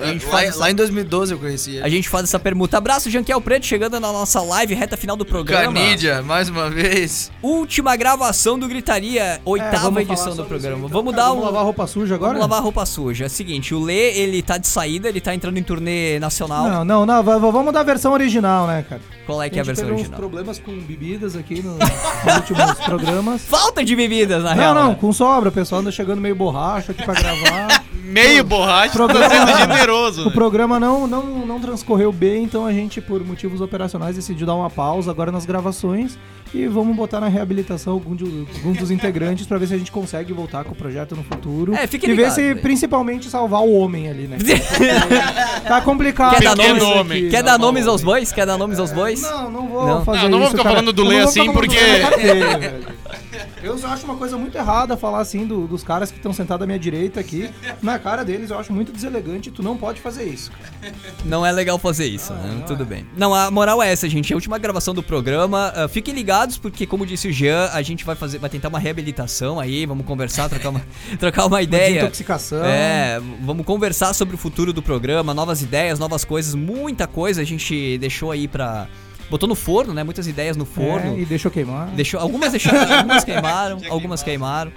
A 0.00 0.06
gente 0.06 0.24
faz 0.24 0.32
lá, 0.32 0.44
essa- 0.44 0.58
lá 0.60 0.70
em 0.70 0.74
2012 0.74 1.32
eu 1.32 1.38
conheci 1.38 1.80
a 1.80 1.88
gente 1.88 2.08
faz 2.08 2.24
essa 2.24 2.38
permuta. 2.38 2.78
Abraço, 2.78 3.10
Janquiel 3.10 3.40
Preto, 3.40 3.66
chegando 3.66 3.98
na 4.00 4.12
nossa 4.12 4.40
live, 4.40 4.74
reta 4.74 4.96
final 4.96 5.16
do 5.16 5.24
programa. 5.24 5.72
Canídia, 5.72 6.22
mais 6.22 6.48
uma 6.48 6.68
vez. 6.70 7.30
Última 7.42 7.96
gravação 7.96 8.58
do 8.58 8.66
Gritaria, 8.68 9.22
É, 9.22 9.40
oitava 9.44 9.88
falar 9.90 10.02
edição 10.02 10.34
do 10.36 10.44
programa. 10.44 10.76
isso 10.76 10.86
então. 10.86 10.88
Vamos 10.88 11.14
Cara, 11.14 11.22
dar 11.24 11.28
Vamos 11.30 11.42
um. 11.42 11.46
lavar 11.46 11.64
roupa 11.64 11.86
suja 11.86 12.14
agora? 12.14 12.32
Vamos 12.34 12.48
lavar 12.48 12.62
roupa 12.62 12.86
suja. 12.86 13.24
É 13.24 13.26
o 13.26 13.30
seguinte, 13.30 13.74
o 13.74 13.80
Lê, 13.80 14.12
ele 14.18 14.42
tá 14.42 14.56
de 14.58 14.66
saída, 14.66 15.08
ele 15.08 15.20
tá 15.20 15.34
entrando 15.34 15.56
em 15.58 15.62
turnê 15.62 16.18
nacional. 16.18 16.68
Não, 16.68 16.84
não, 16.84 17.06
não, 17.06 17.22
va- 17.22 17.38
va- 17.38 17.50
vamos 17.50 17.72
dar 17.72 17.80
a 17.80 17.84
versão 17.84 18.12
original, 18.12 18.66
né, 18.66 18.84
cara? 18.88 19.00
Qual 19.26 19.40
é 19.42 19.48
que 19.48 19.58
é 19.58 19.62
a 19.62 19.64
versão 19.64 19.84
teve 19.84 19.94
uns 19.94 20.00
original? 20.00 20.18
problemas 20.20 20.58
com 20.58 20.72
bebidas 20.80 21.36
aqui 21.36 21.62
no- 21.62 21.76
nos 21.76 22.36
últimos 22.36 22.72
programas. 22.84 23.42
Falta 23.42 23.84
de 23.84 23.94
bebidas, 24.30 24.42
na 24.44 24.50
Não, 24.50 24.56
real. 24.62 24.74
não, 24.74 24.88
né? 24.90 24.96
com 25.00 25.12
sobra. 25.12 25.48
O 25.48 25.52
pessoal 25.52 25.80
anda 25.80 25.90
chegando 25.90 26.20
meio 26.20 26.34
borracho 26.36 26.90
aqui 26.92 27.02
pra 27.04 27.14
gravar. 27.14 27.82
Meio 28.10 28.42
borracha, 28.42 28.88
tá 28.88 28.94
Programa- 29.06 29.28
sendo 29.28 29.56
generoso. 29.58 30.22
O 30.22 30.24
né? 30.26 30.30
programa 30.32 30.80
não, 30.80 31.06
não, 31.06 31.46
não 31.46 31.60
transcorreu 31.60 32.10
bem, 32.10 32.42
então 32.42 32.66
a 32.66 32.72
gente, 32.72 33.00
por 33.00 33.24
motivos 33.24 33.60
operacionais, 33.60 34.16
decidiu 34.16 34.44
dar 34.48 34.56
uma 34.56 34.68
pausa 34.68 35.12
agora 35.12 35.30
nas 35.30 35.46
gravações 35.46 36.18
e 36.52 36.66
vamos 36.66 36.96
botar 36.96 37.20
na 37.20 37.28
reabilitação 37.28 37.92
algum, 37.92 38.16
de- 38.16 38.24
algum 38.56 38.72
dos 38.72 38.90
integrantes 38.90 39.46
pra 39.46 39.58
ver 39.58 39.68
se 39.68 39.74
a 39.74 39.78
gente 39.78 39.92
consegue 39.92 40.32
voltar 40.32 40.64
com 40.64 40.72
o 40.72 40.74
projeto 40.74 41.14
no 41.14 41.22
futuro. 41.22 41.72
É, 41.72 41.86
fique 41.86 42.10
E 42.10 42.14
ver 42.14 42.32
se 42.32 42.42
velho. 42.42 42.60
principalmente 42.60 43.30
salvar 43.30 43.60
o 43.60 43.72
homem 43.74 44.08
ali, 44.10 44.26
né? 44.26 44.38
Tá 45.68 45.80
complicado. 45.80 46.34
Quer 46.36 46.42
dar 46.42 46.56
nomes, 46.56 46.82
homem. 46.82 47.28
quer 47.28 47.42
dar 47.44 47.58
nomes 47.58 47.86
aos 47.86 48.02
bois? 48.02 48.32
Quer 48.32 48.44
dar 48.46 48.58
nomes 48.58 48.80
aos 48.80 48.90
bois? 48.90 49.22
Não, 49.22 49.48
não 49.52 49.68
vou 49.68 49.86
Não. 49.86 50.04
fazer 50.04 50.22
Não, 50.22 50.28
não 50.30 50.38
vou 50.40 50.50
ficar 50.50 50.62
cara. 50.64 50.74
falando 50.76 50.92
do 50.92 51.04
Lê 51.04 51.18
não 51.20 51.28
assim, 51.28 51.52
porque- 51.52 51.76
Eu 53.62 53.76
só 53.78 53.88
acho 53.88 54.04
uma 54.04 54.16
coisa 54.16 54.36
muito 54.38 54.56
errada 54.56 54.96
falar 54.96 55.20
assim 55.20 55.46
do- 55.46 55.66
dos 55.66 55.82
caras 55.82 56.10
que 56.10 56.16
estão 56.16 56.32
sentados 56.32 56.64
à 56.64 56.66
minha 56.66 56.78
direita 56.78 57.20
aqui. 57.20 57.50
Na 57.82 57.98
cara 57.98 58.24
deles, 58.24 58.50
eu 58.50 58.58
acho 58.58 58.72
muito 58.72 58.90
deselegante. 58.92 59.50
Tu 59.50 59.62
não 59.62 59.76
pode 59.76 60.00
fazer 60.00 60.24
isso. 60.24 60.50
cara. 60.50 60.94
Não 61.24 61.44
é 61.44 61.52
legal 61.52 61.78
fazer 61.78 62.06
isso, 62.06 62.32
né? 62.32 62.64
Tudo 62.66 62.84
bem. 62.84 63.06
Não, 63.16 63.34
a 63.34 63.50
moral 63.50 63.82
é 63.82 63.92
essa, 63.92 64.08
gente. 64.08 64.32
É 64.32 64.34
a 64.34 64.36
última 64.36 64.58
gravação 64.58 64.94
do 64.94 65.02
programa. 65.02 65.72
Ah, 65.76 65.88
fiquem 65.88 66.14
ligados, 66.14 66.56
porque, 66.58 66.86
como 66.86 67.04
disse 67.04 67.28
o 67.28 67.32
Jean, 67.32 67.68
a 67.72 67.82
gente 67.82 68.04
vai 68.04 68.14
fazer, 68.16 68.38
vai 68.38 68.48
tentar 68.50 68.68
uma 68.68 68.78
reabilitação 68.78 69.60
aí, 69.60 69.84
vamos 69.86 70.06
conversar, 70.06 70.48
trocar 70.48 70.70
uma, 70.70 70.82
trocar 71.18 71.46
uma 71.46 71.60
ideia. 71.62 71.94
Desintoxicação. 72.00 72.64
É, 72.64 73.20
vamos 73.42 73.64
conversar 73.66 74.14
sobre 74.14 74.34
o 74.34 74.38
futuro 74.38 74.72
do 74.72 74.82
programa, 74.82 75.34
novas 75.34 75.60
ideias, 75.62 75.98
novas 75.98 76.24
coisas, 76.24 76.54
muita 76.54 77.06
coisa 77.06 77.40
a 77.42 77.44
gente 77.44 77.98
deixou 77.98 78.30
aí 78.30 78.48
pra. 78.48 78.88
Botou 79.30 79.48
no 79.48 79.54
forno, 79.54 79.94
né? 79.94 80.02
Muitas 80.02 80.26
ideias 80.26 80.56
no 80.56 80.64
forno. 80.66 81.16
É, 81.16 81.20
e 81.20 81.24
deixa 81.24 81.48
eu 81.48 81.52
queimar. 81.52 81.88
Deixou, 81.90 82.18
algumas 82.20 82.50
deixaram, 82.50 82.92
algumas 82.98 83.24
queimaram, 83.24 83.80
algumas 83.88 84.22
queimaram. 84.22 84.72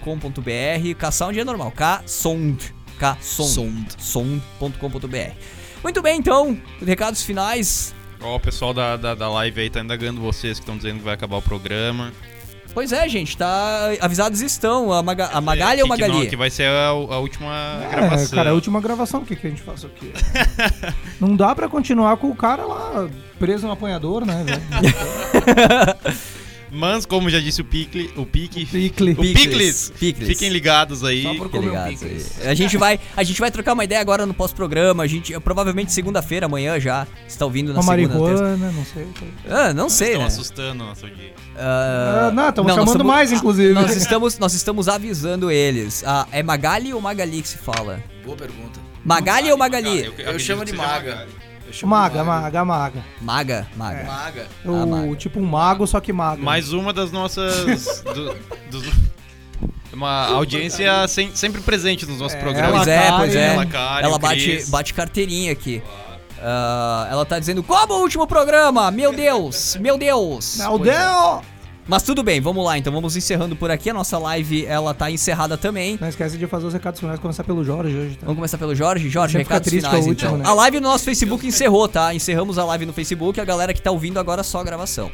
Ksound 1.08 1.38
é 1.40 1.44
normal, 1.44 1.70
K-Sound. 1.72 2.74
K-Sound. 2.98 3.52
Sound. 3.52 3.94
Sound.com.br. 3.98 5.32
Muito 5.82 6.02
bem, 6.02 6.18
então, 6.18 6.58
recados 6.84 7.22
finais. 7.22 7.94
Ó, 8.22 8.36
o 8.36 8.40
pessoal 8.40 8.74
da, 8.74 8.96
da, 8.96 9.14
da 9.14 9.28
live 9.30 9.62
aí 9.62 9.70
tá 9.70 9.80
indagando 9.80 10.20
vocês 10.20 10.58
que 10.58 10.62
estão 10.62 10.76
dizendo 10.76 10.98
que 10.98 11.04
vai 11.04 11.14
acabar 11.14 11.38
o 11.38 11.42
programa. 11.42 12.12
Pois 12.72 12.92
é, 12.92 13.08
gente, 13.08 13.36
tá. 13.36 13.90
Avisados 14.00 14.40
estão. 14.40 14.92
A, 14.92 15.02
Maga, 15.02 15.26
a 15.32 15.40
Magali 15.40 15.80
É, 15.80 15.82
ou 15.82 15.88
Magali? 15.88 16.12
não, 16.12 16.26
Que 16.26 16.36
vai 16.36 16.50
ser 16.50 16.68
a, 16.68 16.88
a 16.88 17.18
última 17.18 17.80
É, 17.84 17.88
gravação. 17.90 18.28
cara, 18.36 18.50
a 18.50 18.54
última 18.54 18.80
gravação, 18.80 19.20
o 19.20 19.26
que, 19.26 19.34
que 19.36 19.46
a 19.46 19.50
gente 19.50 19.62
faz 19.62 19.84
aqui? 19.84 20.12
Não 21.20 21.34
dá 21.36 21.54
pra 21.54 21.68
continuar 21.68 22.16
com 22.16 22.28
o 22.30 22.34
cara 22.36 22.64
lá 22.64 23.08
preso 23.38 23.66
no 23.66 23.72
apanhador, 23.72 24.24
né, 24.24 24.44
velho? 24.44 24.62
Mas, 26.72 27.04
como 27.04 27.28
já 27.28 27.40
disse 27.40 27.60
o 27.60 27.64
Picle, 27.64 28.10
o 28.16 28.24
Pique, 28.24 28.64
Picle. 28.64 29.12
o 29.12 29.16
Picles, 29.16 29.92
Picles. 29.98 30.28
fiquem 30.28 30.48
ligados 30.50 31.02
aí. 31.02 31.22
Só 31.22 31.34
por 31.34 31.54
um 31.56 31.60
ligados 31.60 32.02
aí. 32.02 32.24
A 32.48 32.54
gente 32.54 32.76
vai, 32.76 33.00
a 33.16 33.22
gente 33.24 33.40
vai 33.40 33.50
trocar 33.50 33.72
uma 33.72 33.82
ideia 33.84 34.00
agora 34.00 34.24
no 34.24 34.32
pós-programa. 34.32 35.02
A 35.02 35.06
gente 35.06 35.38
provavelmente 35.40 35.92
segunda-feira, 35.92 36.46
amanhã 36.46 36.78
já. 36.78 37.06
Você 37.26 37.38
tá 37.38 37.44
ouvindo 37.44 37.72
na 37.72 37.80
Uma 37.80 37.94
segunda, 37.96 38.18
marihuana, 38.18 38.72
não 38.72 38.84
sei. 38.84 39.06
Ah, 39.48 39.72
não 39.74 39.88
sei, 39.88 40.06
Estão 40.08 40.20
né? 40.22 40.26
assustando 40.28 40.82
a 40.84 40.86
nossa 40.86 41.06
audiência. 41.06 41.34
Ah, 41.56 42.28
Ah, 42.28 42.30
não, 42.32 42.48
estamos 42.48 42.68
nós 42.68 42.76
chamando 42.76 42.88
estamos- 42.96 43.06
mais, 43.12 43.32
inclusive. 43.32 43.72
Nós 43.72 43.96
estamos, 43.96 44.38
nós 44.38 44.54
estamos 44.54 44.88
avisando 44.88 45.50
eles. 45.50 46.04
Ah, 46.06 46.26
é 46.30 46.42
Magali 46.42 46.92
ou 46.94 47.00
Magali 47.00 47.42
que 47.42 47.48
se 47.48 47.58
fala? 47.58 48.02
Boa 48.24 48.36
pergunta. 48.36 48.78
Magali 49.04 49.50
ou 49.50 49.58
Magali? 49.58 50.04
Eu, 50.04 50.12
Eu, 50.18 50.38
chamo 50.38 50.64
de 50.64 50.72
maga. 50.72 51.10
Eu 51.10 51.16
chamo 51.16 51.49
Maga, 51.84 52.24
maga, 52.24 52.64
maga. 52.64 53.04
Maga, 53.20 53.66
maga. 53.76 54.04
Maga. 54.04 54.46
O, 54.64 54.74
Ah, 54.82 54.86
maga. 54.86 55.16
tipo 55.16 55.38
um 55.40 55.44
mago, 55.46 55.86
só 55.86 56.00
que 56.00 56.12
mago. 56.12 56.42
Mais 56.42 56.72
uma 56.72 56.92
das 56.92 57.10
nossas. 57.12 58.00
do- 58.14 58.36
dos- 58.70 59.10
uma 59.92 60.26
audiência 60.28 61.06
sem- 61.08 61.34
sempre 61.34 61.60
presente 61.60 62.06
nos 62.06 62.18
nossos 62.20 62.36
É, 62.36 62.40
programas. 62.40 62.76
Pois 62.76 62.88
é, 62.88 63.06
Ela 63.06 63.18
pois 63.18 63.32
cai, 63.32 63.42
é. 63.42 63.46
ela 63.54 63.66
cai, 63.66 64.06
o 64.06 64.18
bate, 64.18 64.34
Cris. 64.44 64.70
bate 64.70 64.94
carteirinha 64.94 65.52
aqui. 65.52 65.82
Ah, 66.42 67.08
ela 67.10 67.26
tá 67.26 67.38
dizendo, 67.38 67.62
como 67.62 67.94
o 67.94 68.00
último 68.00 68.26
programa? 68.26 68.90
Meu 68.90 69.12
Deus, 69.12 69.76
meu 69.80 69.98
Deus. 69.98 70.56
Meu 70.58 70.78
Pois 70.78 70.88
é. 70.90 70.98
Deus! 70.98 71.40
Mas 71.86 72.02
tudo 72.02 72.22
bem, 72.22 72.40
vamos 72.40 72.64
lá, 72.64 72.78
então 72.78 72.92
vamos 72.92 73.16
encerrando 73.16 73.56
por 73.56 73.70
aqui. 73.70 73.90
A 73.90 73.94
nossa 73.94 74.18
live, 74.18 74.64
ela 74.66 74.94
tá 74.94 75.10
encerrada 75.10 75.58
também. 75.58 75.98
Não 76.00 76.08
esquece 76.08 76.38
de 76.38 76.46
fazer 76.46 76.66
os 76.66 76.72
recados 76.72 77.00
finais, 77.00 77.18
começar 77.18 77.42
pelo 77.42 77.64
Jorge 77.64 77.96
hoje, 77.96 78.14
tá? 78.14 78.20
Vamos 78.22 78.36
começar 78.36 78.58
pelo 78.58 78.74
Jorge. 78.74 79.08
Jorge, 79.08 79.38
recados 79.38 79.68
triste 79.68 79.86
finais 79.86 80.06
último, 80.06 80.36
então. 80.36 80.38
né? 80.38 80.44
A 80.46 80.54
live 80.54 80.80
no 80.80 80.88
nosso 80.88 81.04
Facebook 81.04 81.46
encerrou, 81.46 81.88
tá? 81.88 82.14
Encerramos 82.14 82.58
a 82.58 82.64
live 82.64 82.86
no 82.86 82.92
Facebook. 82.92 83.40
A 83.40 83.44
galera 83.44 83.74
que 83.74 83.82
tá 83.82 83.90
ouvindo 83.90 84.18
agora 84.20 84.42
só 84.42 84.60
a 84.60 84.64
gravação. 84.64 85.10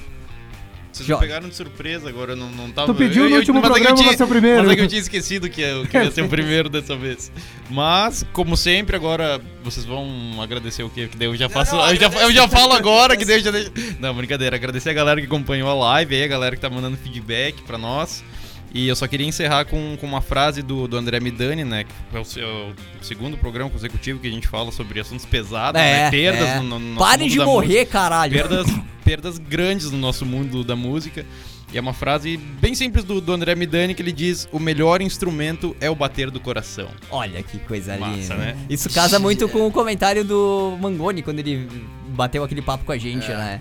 Vocês 0.97 1.07
Jorge. 1.07 1.23
me 1.23 1.29
pegaram 1.29 1.49
de 1.49 1.55
surpresa 1.55 2.09
agora, 2.09 2.33
eu 2.33 2.37
não, 2.37 2.51
não 2.51 2.71
tava... 2.71 2.87
Tu 2.87 2.95
pediu 2.95 3.29
no 3.29 3.37
último 3.37 3.61
mas 3.61 3.65
é 3.65 3.67
que 3.67 3.67
eu 3.67 3.75
programa, 3.75 3.97
tinha- 3.97 4.09
vai 4.09 4.17
ser 4.17 4.25
o 4.25 4.29
primeiro. 4.29 4.63
Mas 4.63 4.71
é 4.71 4.77
que 4.77 4.81
eu 4.81 4.89
tinha 4.89 5.01
esquecido 5.01 5.51
que 5.51 5.61
eu 5.61 5.87
queria 5.87 6.11
ser 6.11 6.23
o 6.23 6.29
primeiro 6.31 6.71
dessa 6.71 6.97
vez. 6.97 7.31
Mas, 7.69 8.25
como 8.33 8.57
sempre, 8.57 8.97
agora 8.97 9.39
vocês 9.63 9.85
vão 9.85 10.09
agradecer 10.41 10.83
o 10.83 10.89
quê? 10.89 11.07
Que 11.07 11.17
daí 11.19 11.29
eu 11.29 11.37
já 11.37 11.49
faço... 11.51 11.77
não, 11.77 11.87
eu, 11.91 11.97
já, 11.97 12.09
eu 12.09 12.33
já 12.33 12.49
falo 12.49 12.73
agora, 12.73 13.15
que 13.17 13.25
daí 13.27 13.37
eu 13.37 13.45
já 13.45 13.51
deixo... 13.51 13.71
Não, 14.01 14.15
brincadeira. 14.15 14.57
Agradecer 14.57 14.89
a 14.91 14.95
galera 14.95 15.21
que 15.21 15.27
acompanhou 15.27 15.69
a 15.69 15.75
live 15.75 16.15
aí, 16.15 16.25
a 16.25 16.29
galera 16.29 16.57
que 16.57 16.63
tá 16.63 16.71
mandando 16.71 16.97
feedback 16.97 17.61
pra 17.63 17.77
nós. 17.77 18.25
E 18.73 18.89
eu 18.89 18.97
só 18.97 19.07
queria 19.07 19.27
encerrar 19.27 19.65
com, 19.65 19.97
com 19.99 20.07
uma 20.07 20.21
frase 20.21 20.63
do, 20.63 20.87
do 20.87 20.97
André 20.97 21.19
Midani, 21.21 21.65
né? 21.65 21.85
Que 21.85 22.17
é 22.17 22.21
o, 22.21 22.23
é 22.23 22.73
o 23.01 23.05
segundo 23.05 23.37
programa 23.39 23.71
consecutivo 23.71 24.19
que 24.21 24.29
a 24.29 24.31
gente 24.31 24.47
fala 24.49 24.71
sobre 24.71 25.01
assuntos 25.01 25.25
pesados, 25.25 25.81
né? 25.81 26.11
Perdas 26.11 26.49
é. 26.49 26.57
no, 26.59 26.65
no 26.65 26.79
nosso 26.79 26.99
Parem 26.99 27.27
mundo 27.27 27.33
de 27.33 27.39
da 27.39 27.45
morrer, 27.45 27.67
música 27.67 27.87
caralho. 27.87 28.33
perdas, 28.33 28.67
perdas 29.05 29.39
grandes 29.39 29.91
no 29.91 29.99
nosso 29.99 30.27
mundo 30.27 30.63
da 30.63 30.77
música. 30.77 31.25
E 31.73 31.79
é 31.79 31.81
uma 31.81 31.93
frase 31.93 32.37
bem 32.37 32.75
simples 32.75 33.03
do, 33.05 33.21
do 33.21 33.33
André 33.33 33.55
Midani 33.55 33.95
que 33.95 34.03
ele 34.03 34.13
diz: 34.13 34.49
O 34.53 34.59
melhor 34.59 35.01
instrumento 35.01 35.75
é 35.81 35.91
o 35.91 35.95
bater 35.95 36.31
do 36.31 36.39
coração. 36.39 36.89
Olha 37.11 37.43
que 37.43 37.59
coisa 37.59 37.97
Massa, 37.97 38.35
linda. 38.35 38.35
né? 38.37 38.57
Isso 38.71 38.89
casa 38.91 39.19
muito 39.19 39.49
com 39.49 39.67
o 39.67 39.73
comentário 39.73 40.25
do 40.25 40.77
Mangoni 40.81 41.23
quando 41.23 41.41
ele 41.41 41.69
bateu 42.09 42.45
aquele 42.45 42.63
papo 42.63 42.85
com 42.85 42.93
a 42.93 42.99
gente, 42.99 43.29
né? 43.29 43.61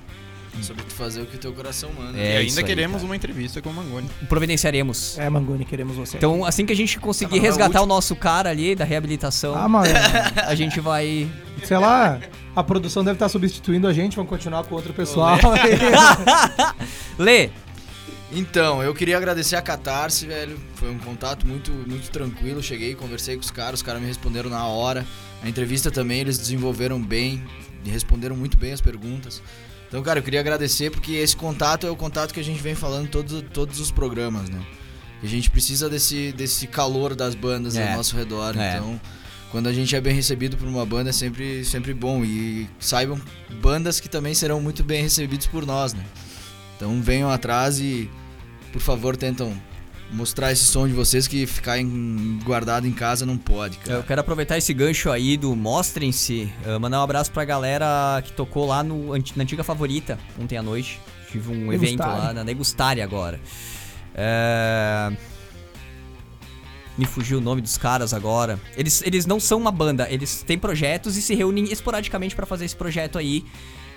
Sobre 0.61 0.83
tu 0.83 0.93
fazer 0.93 1.21
o 1.21 1.25
que 1.25 1.35
o 1.35 1.39
teu 1.39 1.53
coração 1.53 1.91
manda. 1.93 2.17
É, 2.17 2.35
e 2.35 2.47
ainda 2.47 2.61
aí, 2.61 2.65
queremos 2.65 2.95
cara. 2.97 3.05
uma 3.05 3.15
entrevista 3.15 3.61
com 3.61 3.69
o 3.69 3.73
Mangoni. 3.73 4.09
Providenciaremos. 4.27 5.17
É, 5.19 5.29
Mangoni, 5.29 5.63
queremos 5.65 5.95
você. 5.95 6.17
Então, 6.17 6.43
assim 6.45 6.65
que 6.65 6.73
a 6.73 6.75
gente 6.75 6.99
conseguir 6.99 7.37
Tá, 7.37 7.41
resgatar 7.41 7.81
o 7.81 7.85
nosso 7.85 8.15
cara 8.15 8.49
ali 8.49 8.73
da 8.75 8.83
reabilitação, 8.85 9.53
Ah, 9.55 9.67
mano, 9.67 9.85
a 10.47 10.55
gente 10.55 10.79
vai. 10.79 11.29
sei 11.63 11.77
lá, 11.77 12.19
a 12.55 12.63
produção 12.63 13.03
deve 13.03 13.15
estar 13.15 13.29
substituindo 13.29 13.87
a 13.87 13.93
gente, 13.93 14.15
vamos 14.15 14.29
continuar 14.29 14.63
com 14.63 14.73
outro 14.75 14.93
pessoal. 14.93 15.37
Lê, 17.19 17.49
Então, 18.31 18.81
eu 18.83 18.93
queria 18.93 19.17
agradecer 19.17 19.55
a 19.55 19.61
Catarse, 19.61 20.25
velho. 20.25 20.57
Foi 20.75 20.89
um 20.89 20.97
contato 20.97 21.45
muito, 21.47 21.71
muito 21.71 22.09
tranquilo. 22.11 22.61
Cheguei, 22.61 22.95
conversei 22.95 23.35
com 23.35 23.41
os 23.41 23.51
caras, 23.51 23.75
os 23.79 23.83
caras 23.83 24.01
me 24.01 24.07
responderam 24.07 24.49
na 24.49 24.65
hora. 24.65 25.05
A 25.43 25.47
entrevista 25.49 25.91
também 25.91 26.19
eles 26.21 26.37
desenvolveram 26.37 27.01
bem 27.01 27.43
e 27.83 27.89
responderam 27.89 28.35
muito 28.35 28.57
bem 28.57 28.73
as 28.73 28.81
perguntas. 28.81 29.41
Então, 29.95 30.03
cara, 30.03 30.19
eu 30.19 30.23
queria 30.23 30.41
agradecer 30.41 30.91
porque 30.91 31.13
esse 31.13 31.37
contato 31.37 31.87
é 31.87 31.89
o 31.89 31.95
contato 31.95 32.33
que 32.33 32.39
a 32.41 32.43
gente 32.43 32.61
vem 32.61 32.75
falando 32.75 33.07
todos, 33.07 33.41
todos 33.53 33.79
os 33.79 33.91
programas, 33.91 34.49
né? 34.49 34.61
A 35.23 35.25
gente 35.25 35.49
precisa 35.49 35.89
desse, 35.89 36.33
desse 36.33 36.67
calor 36.67 37.15
das 37.15 37.33
bandas 37.33 37.77
É. 37.77 37.91
ao 37.91 37.95
nosso 37.95 38.13
redor. 38.13 38.57
É. 38.57 38.75
Então, 38.75 38.99
quando 39.51 39.67
a 39.67 39.73
gente 39.73 39.95
é 39.95 40.01
bem 40.01 40.13
recebido 40.13 40.57
por 40.57 40.67
uma 40.67 40.85
banda 40.85 41.11
é 41.11 41.13
sempre, 41.13 41.63
sempre 41.63 41.93
bom. 41.93 42.25
E 42.25 42.69
saibam 42.77 43.17
bandas 43.61 44.01
que 44.01 44.09
também 44.09 44.33
serão 44.33 44.59
muito 44.59 44.83
bem 44.83 45.01
recebidos 45.01 45.47
por 45.47 45.65
nós, 45.65 45.93
né? 45.93 46.03
Então 46.75 47.01
venham 47.01 47.31
atrás 47.31 47.79
e, 47.79 48.11
por 48.73 48.81
favor, 48.81 49.15
tentam 49.15 49.57
mostrar 50.15 50.51
esse 50.51 50.63
som 50.63 50.87
de 50.87 50.93
vocês 50.93 51.27
que 51.27 51.45
ficar 51.45 51.77
em- 51.79 52.39
guardado 52.43 52.87
em 52.87 52.91
casa 52.91 53.25
não 53.25 53.37
pode, 53.37 53.77
eu 53.83 53.83
cara. 53.83 54.03
quero 54.03 54.21
aproveitar 54.21 54.57
esse 54.57 54.73
gancho 54.73 55.11
aí 55.11 55.37
do 55.37 55.55
Mostrem-se, 55.55 56.51
eh, 56.65 56.77
mandar 56.79 56.99
um 56.99 57.03
abraço 57.03 57.31
pra 57.31 57.43
galera 57.45 58.21
que 58.23 58.31
tocou 58.33 58.65
lá 58.65 58.81
no, 58.83 59.09
na 59.17 59.43
antiga 59.43 59.63
favorita 59.63 60.17
ontem 60.41 60.57
à 60.57 60.63
noite. 60.63 60.99
Tive 61.31 61.51
um 61.51 61.73
evento 61.73 61.97
Degustare. 61.97 62.19
lá 62.21 62.33
na 62.33 62.43
Degustare 62.43 63.01
agora. 63.01 63.39
É... 64.13 65.11
Me 66.97 67.05
fugiu 67.05 67.39
o 67.39 67.41
nome 67.41 67.61
dos 67.61 67.77
caras 67.77 68.13
agora. 68.13 68.57
Eles, 68.77 69.01
eles 69.05 69.25
não 69.25 69.37
são 69.37 69.57
uma 69.57 69.71
banda, 69.71 70.07
eles 70.09 70.43
têm 70.43 70.57
projetos 70.57 71.17
e 71.17 71.21
se 71.21 71.35
reúnem 71.35 71.65
esporadicamente 71.65 72.33
pra 72.35 72.45
fazer 72.45 72.63
esse 72.63 72.75
projeto 72.75 73.17
aí. 73.17 73.43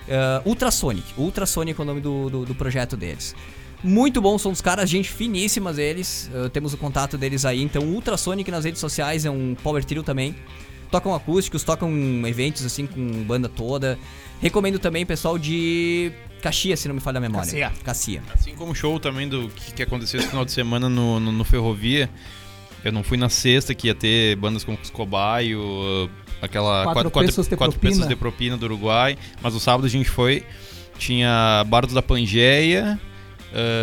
É, 0.08 0.42
Ultrasonic. 0.44 1.04
Ultrasonic 1.16 1.78
é 1.78 1.82
o 1.82 1.86
nome 1.86 2.00
do, 2.00 2.28
do, 2.28 2.44
do 2.46 2.54
projeto 2.56 2.96
deles. 2.96 3.36
Muito 3.82 4.20
bom, 4.20 4.36
são 4.38 4.50
dos 4.50 4.60
caras, 4.60 4.90
gente 4.90 5.08
finíssimas 5.08 5.78
eles. 5.78 6.30
Eh, 6.34 6.48
temos 6.48 6.74
o 6.74 6.76
contato 6.76 7.16
deles 7.16 7.44
aí. 7.44 7.62
Então, 7.62 7.82
Ultrasonic 7.82 8.50
nas 8.50 8.64
redes 8.64 8.80
sociais 8.80 9.24
é 9.24 9.30
um 9.30 9.54
power 9.54 9.84
trio 9.84 10.02
também. 10.02 10.34
Tocam 10.90 11.14
acústicos, 11.14 11.62
tocam 11.62 11.90
eventos 12.26 12.64
assim 12.64 12.86
com 12.86 13.22
banda 13.24 13.48
toda. 13.48 13.98
Recomendo 14.40 14.78
também 14.78 15.04
pessoal 15.06 15.38
de 15.38 16.10
Caxias, 16.42 16.80
se 16.80 16.88
não 16.88 16.94
me 16.94 17.00
falha 17.00 17.18
a 17.18 17.20
memória. 17.20 17.44
Cacia. 17.46 17.72
Cacia. 17.84 18.22
Assim 18.34 18.54
como 18.54 18.72
o 18.72 18.74
show 18.74 18.98
também 18.98 19.28
do 19.28 19.48
que, 19.48 19.74
que 19.74 19.82
aconteceu 19.82 20.18
esse 20.18 20.28
final 20.28 20.44
de 20.44 20.52
semana 20.52 20.88
no, 20.88 21.20
no, 21.20 21.30
no 21.30 21.44
Ferrovia. 21.44 22.10
Eu 22.84 22.92
não 22.92 23.02
fui 23.02 23.18
na 23.18 23.28
sexta, 23.28 23.74
que 23.74 23.88
ia 23.88 23.94
ter 23.94 24.36
bandas 24.36 24.64
como 24.64 24.78
os 24.80 24.90
Cobaio, 24.90 25.60
uh, 25.60 26.10
aquela 26.40 26.92
Quatro 26.92 27.10
pesos 27.10 27.48
de 27.48 27.56
quatro 27.56 27.72
propina. 27.72 27.94
pesos 27.94 28.08
de 28.08 28.16
propina 28.16 28.56
do 28.56 28.64
Uruguai. 28.64 29.18
Mas 29.42 29.54
o 29.54 29.60
sábado 29.60 29.84
a 29.86 29.90
gente 29.90 30.08
foi, 30.08 30.44
tinha 30.96 31.64
Bardos 31.66 31.94
da 31.94 32.02
Pangeia, 32.02 32.98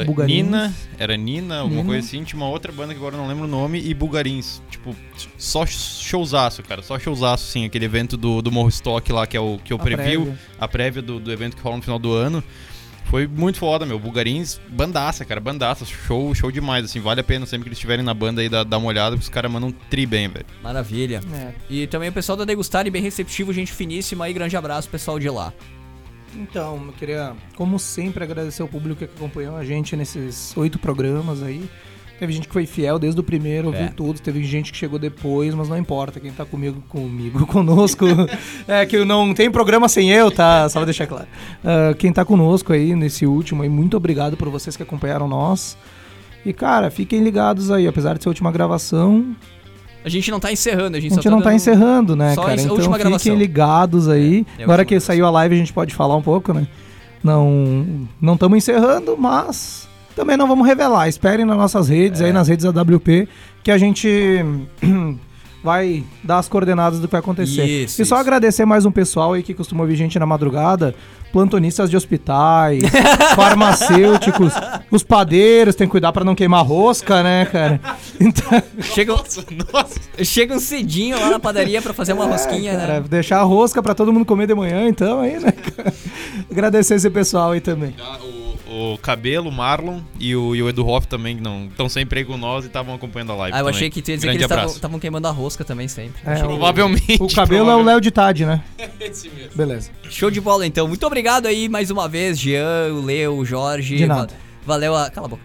Bugarins. 0.06 0.46
Nina, 0.46 0.74
era 0.98 1.18
Nina, 1.18 1.60
alguma 1.60 1.82
Nina. 1.82 1.94
coisa 1.94 2.08
assim. 2.08 2.24
Tinha 2.24 2.38
uma 2.38 2.50
outra 2.50 2.72
banda 2.72 2.94
que 2.94 3.00
agora 3.00 3.16
eu 3.16 3.20
não 3.20 3.28
lembro 3.28 3.46
o 3.46 3.48
nome, 3.48 3.82
e 3.82 3.94
Bugarins. 3.94 4.62
Tipo, 4.70 4.96
só 5.38 5.66
showzaço, 5.66 6.62
cara. 6.64 6.82
Só 6.82 7.00
showzaço, 7.00 7.46
sim. 7.52 7.66
Aquele 7.66 7.86
evento 7.86 8.16
do, 8.16 8.42
do 8.42 8.52
Morro 8.52 8.70
Stock 8.70 9.12
lá, 9.12 9.26
que 9.26 9.36
é 9.36 9.40
o 9.40 9.60
que 9.64 9.74
eu 9.74 9.80
prévia. 9.80 10.38
a 10.60 10.68
prévia 10.68 11.02
do, 11.02 11.20
do 11.20 11.32
evento 11.32 11.56
que 11.56 11.62
rola 11.62 11.78
no 11.78 11.82
final 11.82 12.00
do 12.00 12.14
ano. 12.14 12.44
Foi 13.06 13.28
muito 13.28 13.60
foda, 13.60 13.86
meu. 13.86 14.00
Bugarins, 14.00 14.60
bandaça, 14.68 15.24
cara, 15.24 15.40
bandaça. 15.40 15.86
Show, 15.86 16.34
show 16.34 16.52
demais, 16.52 16.86
assim. 16.86 17.00
Vale 17.00 17.22
a 17.22 17.24
pena 17.24 17.46
sempre 17.46 17.64
que 17.64 17.70
eles 17.70 17.78
estiverem 17.78 18.04
na 18.04 18.14
banda 18.14 18.42
aí 18.42 18.50
dar, 18.50 18.64
dar 18.64 18.78
uma 18.80 18.88
olhada, 18.88 19.12
porque 19.12 19.24
os 19.24 19.30
caras 19.30 19.52
mandam 19.52 19.72
tri 19.90 20.06
bem, 20.06 20.28
velho. 20.28 20.46
Maravilha. 20.64 21.22
É. 21.34 21.54
E 21.70 21.88
também 21.88 22.10
o 22.10 22.14
pessoal 22.14 22.36
da 22.36 22.46
Degustar, 22.46 22.90
bem 22.90 23.02
receptivo, 23.02 23.54
gente 23.54 23.72
finíssima. 23.72 24.28
E 24.28 24.34
grande 24.34 24.58
abraço, 24.58 24.90
pessoal 24.90 25.20
de 25.20 25.30
lá. 25.30 25.54
Então, 26.38 26.82
eu 26.88 26.94
queria, 26.94 27.34
como 27.56 27.80
sempre, 27.80 28.24
agradecer 28.24 28.62
ao 28.62 28.68
público 28.68 28.98
que 29.00 29.06
acompanhou 29.06 29.56
a 29.56 29.64
gente 29.64 29.96
nesses 29.96 30.56
oito 30.58 30.78
programas 30.78 31.42
aí. 31.42 31.68
Teve 32.20 32.32
gente 32.32 32.48
que 32.48 32.54
foi 32.54 32.66
fiel 32.66 32.98
desde 32.98 33.20
o 33.20 33.24
primeiro, 33.24 33.68
ouviu 33.68 33.84
É. 33.84 33.90
todos. 33.90 34.22
Teve 34.22 34.42
gente 34.44 34.72
que 34.72 34.78
chegou 34.78 34.98
depois, 34.98 35.54
mas 35.54 35.68
não 35.68 35.78
importa. 35.78 36.18
Quem 36.20 36.32
tá 36.32 36.46
comigo, 36.46 36.82
comigo, 36.88 37.46
conosco. 37.48 38.06
é 38.68 38.86
que 38.86 39.04
não 39.04 39.34
tem 39.34 39.52
programa 39.52 39.90
sem 39.90 40.10
eu, 40.12 40.32
tá? 40.32 40.68
Só 40.70 40.80
pra 40.80 40.86
deixar 40.86 41.08
claro. 41.08 41.28
Ah, 41.64 41.94
quem 41.98 42.14
tá 42.14 42.24
conosco 42.24 42.72
aí 42.72 42.96
nesse 42.96 43.26
último 43.26 43.64
aí, 43.64 43.70
muito 43.70 43.98
obrigado 43.98 44.38
por 44.38 44.48
vocês 44.50 44.78
que 44.78 44.84
acompanharam 44.84 45.28
nós. 45.28 45.78
E, 46.46 46.54
cara, 46.54 46.90
fiquem 46.90 47.22
ligados 47.22 47.70
aí. 47.70 47.86
Apesar 47.86 48.16
de 48.18 48.24
ser 48.24 48.30
a 48.30 48.32
última 48.32 48.50
gravação, 48.52 49.36
A 50.06 50.10
gente 50.10 50.30
não 50.30 50.40
tá 50.40 50.52
encerrando, 50.52 50.96
a 50.96 51.00
gente, 51.00 51.14
a 51.14 51.16
gente 51.16 51.24
só 51.24 51.30
não 51.32 51.40
tá 51.40 51.46
dando- 51.46 51.56
encerrando, 51.56 52.16
né, 52.16 52.36
cara? 52.36 52.62
Então 52.62 52.78
fiquem 52.78 52.98
gravação. 53.00 53.36
ligados 53.36 54.08
aí. 54.08 54.46
É, 54.58 54.62
é 54.62 54.64
Agora 54.64 54.86
que 54.86 55.00
saiu 55.00 55.26
a 55.26 55.32
live, 55.32 55.56
a 55.56 55.58
gente 55.58 55.74
pode 55.74 55.96
falar 55.96 56.16
um 56.16 56.22
pouco, 56.22 56.54
né? 56.54 56.68
Não 57.24 58.08
não 58.22 58.36
estamos 58.36 58.58
encerrando, 58.58 59.18
mas 59.18 59.88
também 60.16 60.38
não 60.38 60.48
vamos 60.48 60.68
revelar. 60.68 61.10
Esperem 61.10 61.44
nas 61.46 61.58
nossas 61.58 61.90
redes, 61.90 62.22
É. 62.22 62.26
aí 62.26 62.32
nas 62.34 62.48
redes 62.48 62.72
da 62.72 62.82
WP, 62.84 63.28
que 63.64 63.72
a 63.72 63.78
gente 63.80 64.08
vai 65.66 66.04
dar 66.24 66.38
as 66.38 66.48
coordenadas 66.48 67.00
do 67.00 67.08
que 67.08 67.12
vai 67.12 67.20
acontecer. 67.20 67.66
Isso, 67.66 68.02
e 68.02 68.06
só 68.06 68.16
isso. 68.16 68.22
agradecer 68.22 68.64
mais 68.66 68.86
um 68.86 68.92
pessoal 68.92 69.34
aí 69.34 69.42
que 69.42 69.54
costuma 69.54 69.82
ouvir 69.82 69.96
gente 69.96 70.18
na 70.20 70.26
madrugada, 70.26 70.94
plantonistas 71.34 71.90
de 71.90 71.98
hospitais, 71.98 72.84
farmacêuticos, 73.36 74.54
os 74.92 75.04
padeiros, 75.04 75.76
tem 75.76 75.88
que 75.88 75.92
cuidar 75.92 76.12
pra 76.14 76.24
não 76.24 76.36
queimar 76.36 76.64
rosca, 76.66 77.24
né, 77.24 77.46
cara? 77.46 77.82
Então, 78.20 78.62
Chegam, 78.82 79.22
chegam 80.24 80.60
cedinho 80.60 81.20
lá 81.20 81.32
na 81.32 81.40
padaria 81.40 81.82
pra 81.82 81.94
fazer 81.94 82.14
uma 82.14 82.26
rosquinha, 82.26 82.78
Cara, 82.78 82.94
né? 83.02 83.06
deixar 83.10 83.40
a 83.40 83.44
rosca 83.44 83.82
pra 83.82 83.96
todo 83.96 84.14
mundo 84.14 84.26
comer 84.26 84.48
de 84.48 84.54
manhã, 84.56 84.88
então, 84.88 85.20
aí, 85.20 85.40
né? 85.40 85.52
cara? 85.52 85.94
Agradecer 86.50 86.96
esse 86.96 87.10
pessoal 87.10 87.52
aí 87.52 87.60
também. 87.60 87.96
Ah, 88.00 88.18
O, 88.22 88.45
o 88.68 88.98
Cabelo, 88.98 89.50
o 89.50 89.52
Marlon 89.52 90.02
e 90.20 90.36
o, 90.36 90.56
e 90.56 90.62
o 90.64 90.70
Edu 90.70 90.86
Hoff 90.88 91.08
também, 91.08 91.36
que 91.38 91.42
não 91.44 91.66
estão 91.68 91.88
sempre 91.90 92.20
aí 92.20 92.26
com 92.26 92.38
nós 92.38 92.64
e 92.64 92.68
estavam 92.68 92.94
acompanhando 92.96 93.32
a 93.32 93.36
live. 93.36 93.56
Ah, 93.56 93.60
eu 93.60 93.66
também. 93.66 93.76
achei 93.78 93.90
que 93.90 94.02
tu 94.02 94.10
ia 94.12 94.16
dizer 94.18 94.28
Grande 94.28 94.48
que 94.48 94.54
eles 94.54 94.74
estavam 94.76 95.00
queimando 95.00 95.28
a 95.28 95.32
rosca 95.32 95.64
também 95.64 95.88
sempre. 95.88 96.22
É, 96.26 96.36
o- 96.44 96.48
Provavelmente. 96.48 97.18
O 97.22 97.28
cabelo 97.34 97.70
é 97.70 97.76
o 97.76 97.84
Léo 97.84 98.02
de 98.02 98.12
Tade, 98.12 98.46
né? 98.46 98.64
Esse 99.00 99.30
mesmo. 99.30 99.52
Beleza. 99.56 99.92
Show 100.10 100.30
de 100.32 100.42
bola, 100.42 100.66
então. 100.66 100.88
Muito 100.88 101.06
obrigado 101.06 101.46
aí 101.48 101.70
mais 101.70 101.90
uma 101.92 102.08
vez, 102.10 102.40
Jean, 102.40 102.94
o 102.94 103.02
Leo, 103.02 103.38
o 103.38 103.46
Jorge. 103.46 103.98
De 103.98 104.06
nada. 104.06 104.34
Va- 104.34 104.46
Valeu 104.74 104.96
a. 104.96 105.12
Cala 105.12 105.28
a 105.28 105.30
boca. 105.30 105.44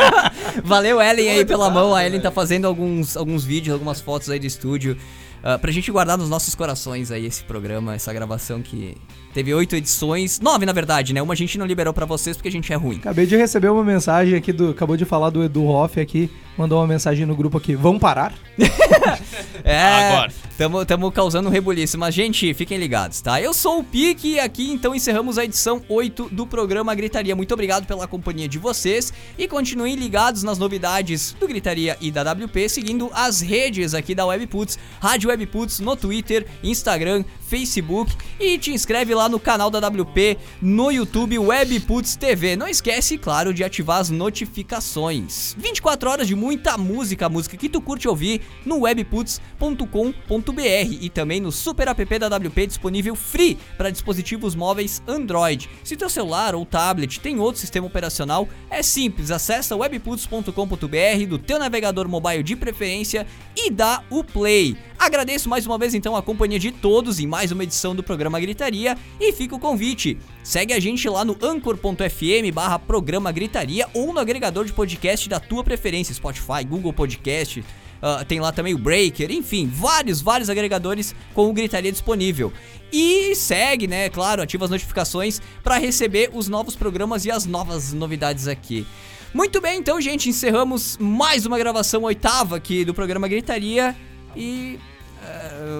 Valeu, 0.62 1.00
Ellen, 1.00 1.30
aí 1.30 1.44
pela 1.44 1.70
mão. 1.70 1.94
A 1.94 2.04
Ellen 2.04 2.20
tá 2.20 2.30
fazendo 2.30 2.66
alguns, 2.66 3.16
alguns 3.16 3.44
vídeos, 3.44 3.72
algumas 3.72 4.00
fotos 4.00 4.28
aí 4.30 4.38
do 4.38 4.46
estúdio. 4.46 4.96
ah, 5.42 5.58
pra 5.58 5.72
gente 5.72 5.90
guardar 5.90 6.18
nos 6.18 6.28
nossos 6.28 6.54
corações 6.54 7.10
aí 7.10 7.24
esse 7.26 7.42
programa, 7.44 7.94
essa 7.94 8.12
gravação 8.12 8.60
que 8.62 8.96
teve 9.34 9.52
oito 9.52 9.76
edições. 9.76 10.40
Nove, 10.40 10.64
na 10.64 10.72
verdade, 10.72 11.12
né? 11.12 11.20
Uma 11.20 11.34
a 11.34 11.36
gente 11.36 11.58
não 11.58 11.66
liberou 11.66 11.92
pra 11.92 12.06
vocês 12.06 12.36
porque 12.36 12.48
a 12.48 12.52
gente 12.52 12.72
é 12.72 12.76
ruim. 12.76 12.96
Acabei 12.98 13.26
de 13.26 13.36
receber 13.36 13.68
uma 13.68 13.84
mensagem 13.84 14.36
aqui 14.36 14.52
do. 14.52 14.70
Acabou 14.70 14.96
de 14.96 15.04
falar 15.04 15.28
do 15.30 15.42
Edu 15.42 15.66
Hoff 15.66 16.00
aqui. 16.00 16.30
Mandou 16.56 16.78
uma 16.78 16.86
mensagem 16.86 17.26
no 17.26 17.34
grupo 17.34 17.58
aqui. 17.58 17.74
Vão 17.74 17.98
parar? 17.98 18.32
É, 19.66 20.10
Agora. 20.10 20.32
Tamo, 20.58 20.84
tamo 20.84 21.10
causando 21.10 21.48
um 21.48 21.52
rebuliço, 21.52 21.98
mas 21.98 22.14
gente, 22.14 22.52
fiquem 22.54 22.78
ligados, 22.78 23.20
tá? 23.20 23.40
Eu 23.40 23.52
sou 23.52 23.80
o 23.80 23.84
Pique 23.84 24.34
e 24.34 24.38
aqui 24.38 24.70
então 24.70 24.94
encerramos 24.94 25.36
a 25.36 25.44
edição 25.44 25.82
8 25.88 26.28
do 26.30 26.46
programa 26.46 26.94
Gritaria. 26.94 27.34
Muito 27.34 27.52
obrigado 27.52 27.86
pela 27.86 28.06
companhia 28.06 28.46
de 28.46 28.58
vocês 28.58 29.12
e 29.36 29.48
continuem 29.48 29.96
ligados 29.96 30.44
nas 30.44 30.56
novidades 30.56 31.34
do 31.40 31.48
Gritaria 31.48 31.96
e 32.00 32.10
da 32.10 32.22
WP, 32.30 32.68
seguindo 32.68 33.10
as 33.12 33.40
redes 33.40 33.94
aqui 33.94 34.14
da 34.14 34.26
Webputs, 34.26 34.78
Rádio 35.00 35.30
Webputs 35.30 35.80
no 35.80 35.96
Twitter, 35.96 36.46
Instagram, 36.62 37.24
Facebook 37.48 38.14
e 38.38 38.56
te 38.56 38.70
inscreve 38.70 39.12
lá 39.12 39.23
no 39.28 39.40
canal 39.40 39.70
da 39.70 39.78
WP 39.86 40.38
no 40.60 40.90
YouTube 40.90 41.38
Webputs 41.38 42.16
TV. 42.16 42.56
Não 42.56 42.68
esquece, 42.68 43.18
claro, 43.18 43.52
de 43.52 43.64
ativar 43.64 43.98
as 43.98 44.10
notificações. 44.10 45.54
24 45.58 46.10
horas 46.10 46.26
de 46.26 46.34
muita 46.34 46.76
música, 46.78 47.28
música 47.28 47.56
que 47.56 47.68
tu 47.68 47.80
curte 47.80 48.08
ouvir 48.08 48.40
no 48.64 48.80
webputs.com.br 48.80 50.62
e 51.00 51.10
também 51.10 51.40
no 51.40 51.52
super 51.52 51.88
app 51.88 52.18
da 52.18 52.36
WP 52.36 52.66
disponível 52.66 53.14
free 53.14 53.58
para 53.76 53.90
dispositivos 53.90 54.54
móveis 54.54 55.02
Android. 55.06 55.68
Se 55.82 55.96
teu 55.96 56.08
celular 56.08 56.54
ou 56.54 56.66
tablet 56.66 57.20
tem 57.20 57.38
outro 57.38 57.60
sistema 57.60 57.86
operacional, 57.86 58.48
é 58.70 58.82
simples, 58.82 59.30
acessa 59.30 59.76
webputs.com.br 59.76 61.26
do 61.28 61.38
teu 61.38 61.58
navegador 61.58 62.08
mobile 62.08 62.42
de 62.42 62.56
preferência 62.56 63.26
e 63.56 63.70
dá 63.70 64.02
o 64.10 64.22
play. 64.22 64.76
Agradeço 64.98 65.48
mais 65.48 65.66
uma 65.66 65.76
vez 65.76 65.92
então 65.94 66.16
a 66.16 66.22
companhia 66.22 66.58
de 66.58 66.70
todos 66.72 67.20
em 67.20 67.26
mais 67.26 67.52
uma 67.52 67.62
edição 67.62 67.94
do 67.94 68.02
programa 68.02 68.40
Gritaria 68.40 68.96
e 69.20 69.32
fica 69.32 69.54
o 69.54 69.58
convite. 69.58 70.18
Segue 70.42 70.72
a 70.72 70.80
gente 70.80 71.08
lá 71.08 71.24
no 71.24 71.36
anchor.fm 71.42 72.52
barra 72.52 72.78
programa 72.78 73.32
Gritaria 73.32 73.88
ou 73.94 74.12
no 74.12 74.20
agregador 74.20 74.64
de 74.64 74.72
podcast 74.72 75.28
da 75.28 75.40
tua 75.40 75.64
preferência, 75.64 76.14
Spotify, 76.14 76.64
Google 76.66 76.92
Podcast, 76.92 77.64
ah, 78.06 78.22
tem 78.22 78.38
lá 78.38 78.52
também 78.52 78.74
o 78.74 78.78
Breaker, 78.78 79.30
enfim, 79.30 79.66
vários, 79.66 80.20
vários 80.20 80.50
agregadores 80.50 81.14
com 81.32 81.48
o 81.48 81.54
Gritaria 81.54 81.90
disponível. 81.90 82.52
E 82.92 83.34
segue, 83.34 83.86
né, 83.86 84.10
claro, 84.10 84.42
ativa 84.42 84.66
as 84.66 84.70
notificações 84.70 85.40
para 85.62 85.78
receber 85.78 86.28
os 86.34 86.46
novos 86.46 86.76
programas 86.76 87.24
e 87.24 87.30
as 87.30 87.46
novas 87.46 87.94
novidades 87.94 88.46
aqui. 88.46 88.86
Muito 89.32 89.58
bem, 89.58 89.78
então, 89.78 89.98
gente, 90.02 90.28
encerramos 90.28 90.98
mais 90.98 91.46
uma 91.46 91.56
gravação 91.56 92.02
oitava 92.02 92.56
aqui 92.56 92.84
do 92.84 92.92
programa 92.92 93.26
Gritaria 93.26 93.96
e 94.36 94.78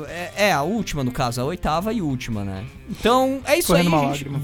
é, 0.09 0.33
é 0.49 0.53
a 0.53 0.63
última, 0.63 1.05
no 1.05 1.13
caso, 1.13 1.41
a 1.41 1.45
oitava 1.45 1.93
e 1.93 2.01
última, 2.01 2.45
né? 2.45 2.65
Então, 2.89 3.41
é 3.45 3.59
isso 3.59 3.69
Correndo 3.69 3.97
aí, 3.97 4.15
gente. 4.15 4.31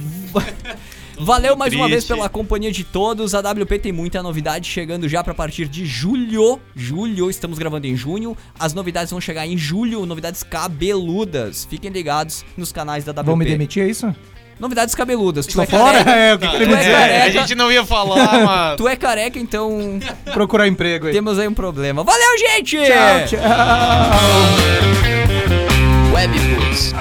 Valeu 1.22 1.54
mais 1.54 1.74
uma 1.74 1.86
vez 1.86 2.04
triste. 2.04 2.16
pela 2.16 2.30
companhia 2.30 2.72
de 2.72 2.82
todos. 2.82 3.34
A 3.34 3.40
WP 3.40 3.78
tem 3.78 3.92
muita 3.92 4.22
novidade 4.22 4.66
chegando 4.66 5.06
já 5.06 5.22
pra 5.22 5.34
partir 5.34 5.68
de 5.68 5.84
julho. 5.84 6.58
Julho, 6.74 7.28
estamos 7.28 7.58
gravando 7.58 7.86
em 7.86 7.94
junho. 7.94 8.34
As 8.58 8.72
novidades 8.72 9.10
vão 9.10 9.20
chegar 9.20 9.46
em 9.46 9.56
julho, 9.56 10.06
novidades 10.06 10.42
cabeludas. 10.42 11.66
Fiquem 11.66 11.90
ligados 11.90 12.42
nos 12.56 12.72
canais 12.72 13.04
da 13.04 13.12
WP. 13.12 13.22
Vão 13.22 13.36
me 13.36 13.44
demitir, 13.44 13.82
é 13.82 13.88
isso? 13.88 14.14
Novidades 14.60 14.94
cabeludas. 14.94 15.46
Tu 15.46 15.54
Tô 15.54 15.62
é 15.62 15.66
fora? 15.66 16.04
careca. 16.04 16.10
É, 16.20 16.34
o 16.34 16.38
que 16.38 16.44
Ah, 16.46 16.50
queria 16.50 16.66
Tu 16.68 16.74
é 16.74 16.76
dizer. 16.78 16.92
careca. 16.92 17.24
a 17.24 17.30
gente 17.30 17.54
não 17.54 17.72
ia 17.72 17.84
falar, 17.84 18.32
mas. 18.44 18.76
Tu 18.76 18.86
é 18.86 18.94
careca, 18.96 19.38
então 19.38 19.98
Procurar 20.34 20.68
emprego 20.68 21.06
aí. 21.06 21.12
temos 21.12 21.38
aí 21.38 21.48
um 21.48 21.54
problema. 21.54 22.04
Valeu, 22.04 22.38
gente! 22.38 22.76
Tchau, 22.76 23.26
tchau. 23.26 23.40
Webputs. 26.14 26.92